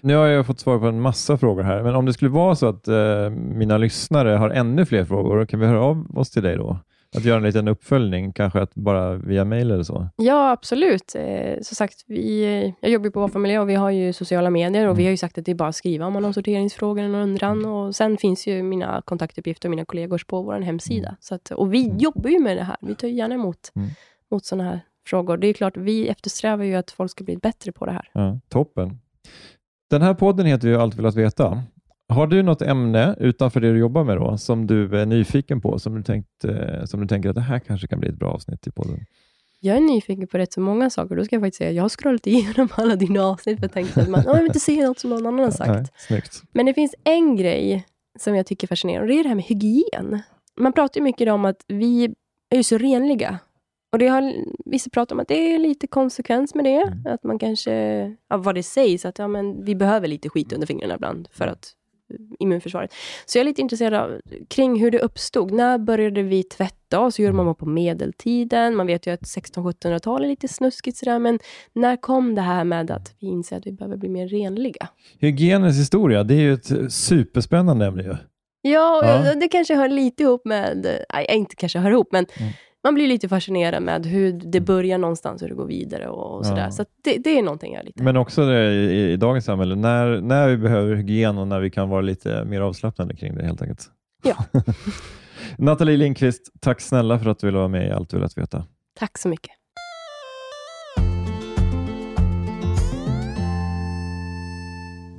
Nu 0.00 0.14
har 0.14 0.26
jag 0.26 0.46
fått 0.46 0.60
svar 0.60 0.78
på 0.78 0.86
en 0.86 1.00
massa 1.00 1.38
frågor 1.38 1.62
här, 1.62 1.82
men 1.82 1.94
om 1.94 2.06
det 2.06 2.12
skulle 2.12 2.30
vara 2.30 2.54
så 2.54 2.66
att 2.66 2.88
eh, 2.88 3.30
mina 3.30 3.78
lyssnare 3.78 4.28
har 4.28 4.50
ännu 4.50 4.86
fler 4.86 5.04
frågor, 5.04 5.46
kan 5.46 5.60
vi 5.60 5.66
höra 5.66 5.82
av 5.82 6.18
oss 6.18 6.30
till 6.30 6.42
dig 6.42 6.56
då? 6.56 6.78
Att 7.16 7.24
göra 7.24 7.36
en 7.36 7.42
liten 7.42 7.68
uppföljning, 7.68 8.32
kanske 8.32 8.60
att 8.60 8.74
bara 8.74 9.14
via 9.14 9.44
mail 9.44 9.70
eller 9.70 9.82
så? 9.82 10.08
Ja, 10.16 10.50
absolut. 10.50 11.14
Eh, 11.14 11.54
som 11.62 11.74
sagt, 11.74 12.04
vi, 12.06 12.74
jag 12.80 12.90
jobbar 12.90 13.10
på 13.10 13.20
Vafa 13.20 13.38
Miljö 13.38 13.58
och 13.60 13.68
vi 13.68 13.74
har 13.74 13.90
ju 13.90 14.12
sociala 14.12 14.50
medier 14.50 14.88
och 14.88 14.98
vi 14.98 15.04
har 15.04 15.10
ju 15.10 15.16
sagt 15.16 15.38
att 15.38 15.44
det 15.44 15.52
är 15.52 15.54
bara 15.56 15.68
att 15.68 15.76
skriva 15.76 16.06
om 16.06 16.12
man 16.12 16.24
har 16.24 16.32
sorteringsfrågor 16.32 17.02
eller 17.02 17.18
undran. 17.18 17.64
Och 17.66 17.94
sen 17.96 18.16
finns 18.16 18.46
ju 18.46 18.62
mina 18.62 19.02
kontaktuppgifter 19.04 19.68
och 19.68 19.70
mina 19.70 19.84
kollegors 19.84 20.24
på 20.24 20.42
vår 20.42 20.60
hemsida. 20.60 21.16
Så 21.20 21.34
att, 21.34 21.50
och 21.50 21.74
vi 21.74 21.92
jobbar 21.98 22.30
ju 22.30 22.38
med 22.38 22.56
det 22.56 22.62
här. 22.64 22.76
Vi 22.80 22.94
tar 22.94 23.08
gärna 23.08 23.34
emot, 23.34 23.72
Mm. 23.76 23.88
mot 24.30 24.44
sådana 24.44 24.70
här 24.70 24.80
frågor. 25.06 25.36
Det 25.36 25.46
är 25.46 25.52
klart, 25.52 25.76
vi 25.76 26.08
eftersträvar 26.08 26.64
ju 26.64 26.74
att 26.74 26.90
folk 26.90 27.10
ska 27.10 27.24
bli 27.24 27.36
bättre 27.36 27.72
på 27.72 27.86
det 27.86 27.92
här. 27.92 28.08
Ja, 28.12 28.38
toppen. 28.48 28.98
Den 29.90 30.02
här 30.02 30.14
podden 30.14 30.46
heter 30.46 30.68
ju 30.68 30.76
Allt 30.76 30.94
velat 30.94 31.14
veta. 31.14 31.62
Har 32.12 32.26
du 32.26 32.42
något 32.42 32.62
ämne 32.62 33.16
utanför 33.20 33.60
det 33.60 33.72
du 33.72 33.78
jobbar 33.78 34.04
med 34.04 34.16
då, 34.16 34.38
som 34.38 34.66
du 34.66 34.98
är 34.98 35.06
nyfiken 35.06 35.60
på, 35.60 35.78
som 35.78 35.94
du, 35.94 36.02
tänkt, 36.02 36.44
eh, 36.44 36.84
som 36.84 37.00
du 37.00 37.06
tänker 37.06 37.28
att 37.28 37.34
det 37.34 37.40
här 37.40 37.58
kanske 37.58 37.86
kan 37.86 38.00
bli 38.00 38.08
ett 38.08 38.18
bra 38.18 38.30
avsnitt 38.30 38.66
i 38.66 38.70
podden? 38.70 38.98
Jag 39.60 39.76
är 39.76 39.80
nyfiken 39.80 40.26
på 40.28 40.38
rätt 40.38 40.52
så 40.52 40.60
många 40.60 40.90
saker. 40.90 41.16
Då 41.16 41.24
ska 41.24 41.36
jag 41.36 41.42
faktiskt 41.42 41.58
säga, 41.58 41.70
jag 41.70 41.84
har 41.84 41.88
scrollat 41.88 42.26
igenom 42.26 42.68
alla 42.74 42.96
dina 42.96 43.22
avsnitt 43.24 43.58
för 43.58 43.64
jag 43.64 43.72
tänkte 43.72 44.00
att 44.02 44.08
man, 44.08 44.20
"Åh, 44.20 44.26
jag 44.26 44.36
vill 44.36 44.46
inte 44.46 44.60
se 44.60 44.86
något 44.86 44.98
som 44.98 45.10
någon 45.10 45.26
annan 45.26 45.44
har 45.44 45.50
sagt. 45.50 45.92
Nej. 46.10 46.22
Men 46.52 46.66
det 46.66 46.74
finns 46.74 46.94
en 47.04 47.36
grej 47.36 47.86
som 48.18 48.36
jag 48.36 48.46
tycker 48.46 48.66
är 48.66 48.68
fascinerande 48.68 49.02
och 49.02 49.08
det 49.08 49.20
är 49.20 49.22
det 49.22 49.28
här 49.28 49.36
med 49.36 49.44
hygien. 49.44 50.22
Man 50.60 50.72
pratar 50.72 51.00
ju 51.00 51.04
mycket 51.04 51.32
om 51.32 51.44
att 51.44 51.64
vi 51.68 52.04
är 52.50 52.56
ju 52.56 52.62
så 52.62 52.78
renliga. 52.78 53.38
Och 53.92 53.98
det 53.98 54.08
har 54.08 54.34
vissa 54.64 54.90
pratat 54.90 55.12
om 55.12 55.20
att 55.20 55.28
det 55.28 55.54
är 55.54 55.58
lite 55.58 55.86
konsekvens 55.86 56.54
med 56.54 56.64
det. 56.64 56.92
Att 57.04 57.22
man 57.24 57.38
kanske, 57.38 57.72
ja, 58.28 58.36
vad 58.36 58.54
det 58.54 58.62
sägs, 58.62 59.04
att 59.04 59.18
ja, 59.18 59.28
men 59.28 59.64
vi 59.64 59.74
behöver 59.74 60.08
lite 60.08 60.28
skit 60.28 60.52
under 60.52 60.66
fingrarna 60.66 60.94
ibland 60.94 61.28
för 61.32 61.46
att 61.46 61.72
immunförsvaret. 62.38 62.94
Så 63.26 63.38
jag 63.38 63.40
är 63.40 63.44
lite 63.44 63.60
intresserad 63.60 63.94
av 63.94 64.20
kring 64.48 64.80
hur 64.80 64.90
det 64.90 64.98
uppstod. 64.98 65.50
När 65.52 65.78
började 65.78 66.22
vi 66.22 66.42
tvätta 66.42 67.00
oss? 67.00 67.18
Hur 67.18 67.24
gjorde 67.24 67.36
man 67.36 67.54
på 67.54 67.66
medeltiden? 67.66 68.76
Man 68.76 68.86
vet 68.86 69.06
ju 69.06 69.10
att 69.10 69.20
1600-1700-tal 69.22 70.24
är 70.24 70.28
lite 70.28 70.48
snuskigt 70.48 70.96
sådär, 70.96 71.18
men 71.18 71.38
när 71.72 71.96
kom 71.96 72.34
det 72.34 72.42
här 72.42 72.64
med 72.64 72.90
att 72.90 73.14
vi 73.20 73.26
inser 73.26 73.56
att 73.56 73.66
vi 73.66 73.72
behöver 73.72 73.96
bli 73.96 74.08
mer 74.08 74.28
renliga? 74.28 74.88
Hygienens 75.18 75.78
historia, 75.78 76.24
det 76.24 76.34
är 76.34 76.40
ju 76.40 76.52
ett 76.54 76.92
superspännande 76.92 77.86
ämne 77.86 78.02
ju. 78.02 78.16
Ja, 78.64 79.02
Ja. 79.24 79.34
det 79.34 79.48
kanske 79.48 79.74
hör 79.74 79.88
lite 79.88 80.22
ihop 80.22 80.44
med, 80.44 80.86
nej 81.14 81.26
inte 81.30 81.56
kanske 81.56 81.78
hör 81.78 81.90
ihop, 81.90 82.08
men 82.12 82.26
Mm. 82.40 82.52
Man 82.84 82.94
blir 82.94 83.08
lite 83.08 83.28
fascinerad 83.28 83.82
med 83.82 84.06
hur 84.06 84.32
det 84.32 84.60
börjar 84.60 84.98
någonstans 84.98 85.42
och 85.42 85.48
hur 85.48 85.54
det 85.54 85.58
går 85.58 85.66
vidare 85.66 86.08
och, 86.08 86.38
och 86.38 86.46
sådär. 86.46 86.64
Ja. 86.64 86.70
Så 86.70 86.82
att 86.82 86.88
det, 87.04 87.18
det 87.18 87.38
är 87.38 87.42
någonting 87.42 87.74
jag 87.74 87.84
lite... 87.84 88.02
Men 88.02 88.16
också 88.16 88.46
det 88.46 88.72
i, 88.72 89.12
i 89.12 89.16
dagens 89.16 89.44
samhälle, 89.44 89.74
när, 89.74 90.20
när 90.20 90.48
vi 90.48 90.56
behöver 90.56 90.94
hygien 90.94 91.38
och 91.38 91.48
när 91.48 91.60
vi 91.60 91.70
kan 91.70 91.88
vara 91.88 92.00
lite 92.00 92.44
mer 92.44 92.60
avslappnade 92.60 93.16
kring 93.16 93.34
det 93.34 93.44
helt 93.44 93.62
enkelt. 93.62 93.90
Ja. 94.22 94.44
Nathalie 95.58 95.96
Lindqvist, 95.96 96.52
tack 96.60 96.80
snälla 96.80 97.18
för 97.18 97.30
att 97.30 97.38
du 97.38 97.46
ville 97.46 97.58
vara 97.58 97.68
med 97.68 97.88
i 97.88 97.90
Allt 97.90 98.10
du 98.10 98.16
velat 98.16 98.38
veta. 98.38 98.64
Tack 98.98 99.18
så 99.18 99.28
mycket. 99.28 99.52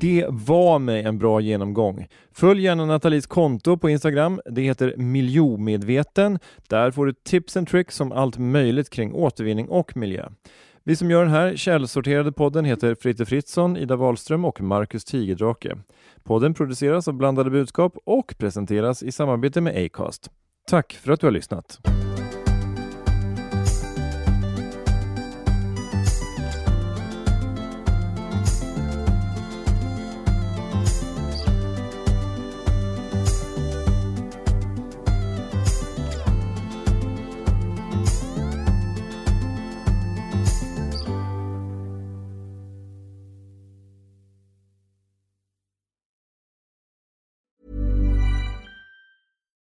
Det 0.04 0.26
var 0.30 0.80
mig 0.80 1.04
en 1.04 1.18
bra 1.18 1.42
genomgång. 1.42 2.08
Följ 2.32 2.62
gärna 2.62 2.86
Nathalies 2.86 3.28
konto 3.28 3.78
på 3.78 3.90
Instagram. 3.90 4.42
Det 4.46 4.62
heter 4.62 4.98
miljömedveten. 4.98 6.40
Där 6.68 6.92
får 6.92 7.06
du 7.06 7.14
tips 7.14 7.58
and 7.58 7.68
tricks 7.68 8.02
om 8.02 8.12
allt 8.12 8.38
möjligt 8.38 8.90
kring 8.90 9.14
återvinning 9.14 9.70
och 9.70 9.98
miljö. 9.98 10.30
Vi 10.84 10.96
som 10.96 11.12
gör 11.12 11.24
den 11.24 11.34
här 11.34 11.56
källsorterade 11.56 12.32
podden 12.32 12.66
heter 12.66 12.96
Fritte 12.96 13.26
Fritzson, 13.26 13.78
Ida 13.78 13.96
Wahlström 13.96 14.46
och 14.46 14.62
Marcus 14.62 15.06
Tigerdrake. 15.06 15.78
Podden 16.24 16.54
produceras 16.54 17.08
av 17.08 17.14
Blandade 17.14 17.50
budskap 17.50 17.98
och 18.06 18.36
presenteras 18.38 19.04
i 19.04 19.12
samarbete 19.12 19.62
med 19.62 19.86
Acast. 19.86 20.30
Tack 20.70 20.94
för 20.94 21.12
att 21.12 21.20
du 21.20 21.28
har 21.28 21.32
lyssnat. 21.32 21.80